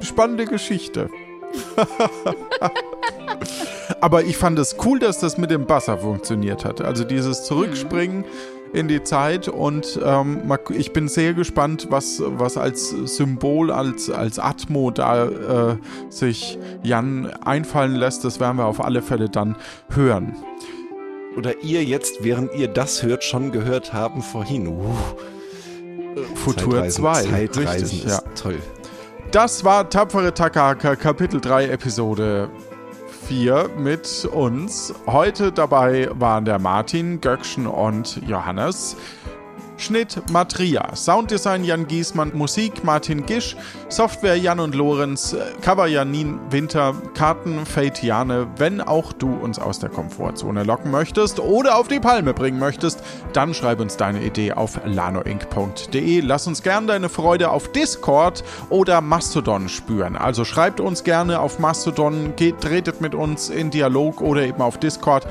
spannende 0.00 0.46
Geschichte. 0.46 1.08
Aber 4.00 4.24
ich 4.24 4.36
fand 4.36 4.58
es 4.58 4.76
cool, 4.84 4.98
dass 4.98 5.20
das 5.20 5.38
mit 5.38 5.50
dem 5.50 5.66
Buzzer 5.66 5.98
funktioniert 5.98 6.64
hat. 6.64 6.80
Also 6.80 7.04
dieses 7.04 7.44
Zurückspringen 7.44 8.24
in 8.72 8.88
die 8.88 9.02
Zeit 9.02 9.48
und 9.48 10.00
ähm, 10.04 10.40
ich 10.70 10.92
bin 10.92 11.08
sehr 11.08 11.34
gespannt, 11.34 11.88
was, 11.90 12.22
was 12.24 12.56
als 12.56 12.90
Symbol, 12.90 13.70
als, 13.70 14.10
als 14.10 14.38
Atmo 14.38 14.90
da 14.90 15.26
äh, 15.26 15.76
sich 16.08 16.58
Jan 16.82 17.26
einfallen 17.44 17.94
lässt. 17.94 18.24
Das 18.24 18.40
werden 18.40 18.56
wir 18.56 18.66
auf 18.66 18.82
alle 18.82 19.02
Fälle 19.02 19.28
dann 19.28 19.56
hören. 19.90 20.36
Oder 21.36 21.62
ihr 21.62 21.84
jetzt, 21.84 22.24
während 22.24 22.54
ihr 22.54 22.68
das 22.68 23.02
hört, 23.02 23.24
schon 23.24 23.52
gehört 23.52 23.92
haben 23.92 24.22
vorhin. 24.22 24.66
Uh, 24.68 24.94
Futur 26.34 26.88
Zeitreisen, 26.88 27.02
2. 27.02 27.12
Zeitreisen 27.12 27.88
Richtig, 27.88 28.04
ist 28.04 28.10
ja. 28.10 28.32
toll. 28.34 28.58
Das 29.30 29.64
war 29.64 29.88
Tapfere 29.88 30.34
Takahaka, 30.34 30.94
Kapitel 30.96 31.40
3, 31.40 31.68
Episode 31.68 32.50
4 33.32 33.70
mit 33.78 34.28
uns. 34.30 34.92
Heute 35.06 35.52
dabei 35.52 36.10
waren 36.12 36.44
der 36.44 36.58
Martin, 36.58 37.22
Göckchen 37.22 37.66
und 37.66 38.20
Johannes. 38.28 38.94
Schnitt 39.82 40.30
Matria, 40.30 40.94
Sounddesign 40.94 41.64
Jan 41.64 41.88
Giesmann, 41.88 42.30
Musik 42.34 42.84
Martin 42.84 43.26
Gisch, 43.26 43.56
Software 43.88 44.36
Jan 44.36 44.60
und 44.60 44.74
Lorenz, 44.76 45.32
äh, 45.32 45.40
Cover 45.60 45.88
Janin 45.88 46.38
Winter, 46.50 46.94
Karten 47.14 47.66
Fate 47.66 48.02
Jane. 48.02 48.46
Wenn 48.56 48.80
auch 48.80 49.12
du 49.12 49.34
uns 49.34 49.58
aus 49.58 49.80
der 49.80 49.90
Komfortzone 49.90 50.62
locken 50.62 50.92
möchtest 50.92 51.40
oder 51.40 51.76
auf 51.76 51.88
die 51.88 51.98
Palme 51.98 52.32
bringen 52.32 52.60
möchtest, 52.60 53.02
dann 53.32 53.54
schreib 53.54 53.80
uns 53.80 53.96
deine 53.96 54.22
Idee 54.22 54.52
auf 54.52 54.80
lanoinc.de. 54.84 56.20
Lass 56.20 56.46
uns 56.46 56.62
gern 56.62 56.86
deine 56.86 57.08
Freude 57.08 57.50
auf 57.50 57.72
Discord 57.72 58.44
oder 58.70 59.00
Mastodon 59.00 59.68
spüren. 59.68 60.16
Also 60.16 60.44
schreibt 60.44 60.80
uns 60.80 61.02
gerne 61.02 61.40
auf 61.40 61.58
Mastodon, 61.58 62.34
geht, 62.36 62.60
tretet 62.60 63.00
mit 63.00 63.16
uns 63.16 63.50
in 63.50 63.70
Dialog 63.70 64.20
oder 64.20 64.42
eben 64.42 64.62
auf 64.62 64.78
Discord. 64.78 65.26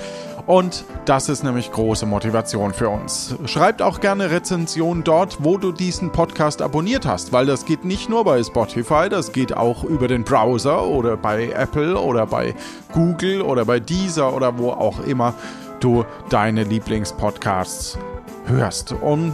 Und 0.45 0.85
das 1.05 1.29
ist 1.29 1.43
nämlich 1.43 1.71
große 1.71 2.05
Motivation 2.05 2.73
für 2.73 2.89
uns. 2.89 3.35
Schreibt 3.45 3.81
auch 3.81 3.99
gerne 3.99 4.31
Rezensionen 4.31 5.03
dort, 5.03 5.43
wo 5.43 5.57
du 5.57 5.71
diesen 5.71 6.11
Podcast 6.11 6.61
abonniert 6.61 7.05
hast, 7.05 7.31
weil 7.31 7.45
das 7.45 7.65
geht 7.65 7.85
nicht 7.85 8.09
nur 8.09 8.23
bei 8.23 8.41
Spotify, 8.43 9.09
das 9.09 9.31
geht 9.31 9.55
auch 9.55 9.83
über 9.83 10.07
den 10.07 10.23
Browser 10.23 10.85
oder 10.85 11.17
bei 11.17 11.49
Apple 11.49 11.99
oder 11.99 12.25
bei 12.25 12.55
Google 12.93 13.41
oder 13.41 13.65
bei 13.65 13.79
Deezer 13.79 14.33
oder 14.33 14.57
wo 14.57 14.71
auch 14.71 14.99
immer 15.05 15.33
du 15.79 16.05
deine 16.29 16.63
Lieblingspodcasts 16.63 17.97
hörst. 18.45 18.93
Und 18.93 19.33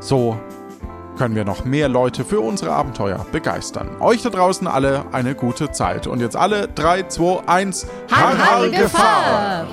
so 0.00 0.36
können 1.20 1.34
wir 1.36 1.44
noch 1.44 1.66
mehr 1.66 1.88
Leute 1.88 2.24
für 2.24 2.40
unsere 2.40 2.72
Abenteuer 2.72 3.26
begeistern. 3.30 3.90
Euch 4.00 4.22
da 4.22 4.30
draußen 4.30 4.66
alle 4.66 5.04
eine 5.12 5.34
gute 5.34 5.70
Zeit. 5.70 6.06
Und 6.06 6.20
jetzt 6.20 6.34
alle 6.34 6.66
3, 6.68 7.08
2, 7.08 7.42
1, 7.46 7.86
Har, 8.10 8.38
har, 8.38 8.68
Gefahr! 8.68 9.66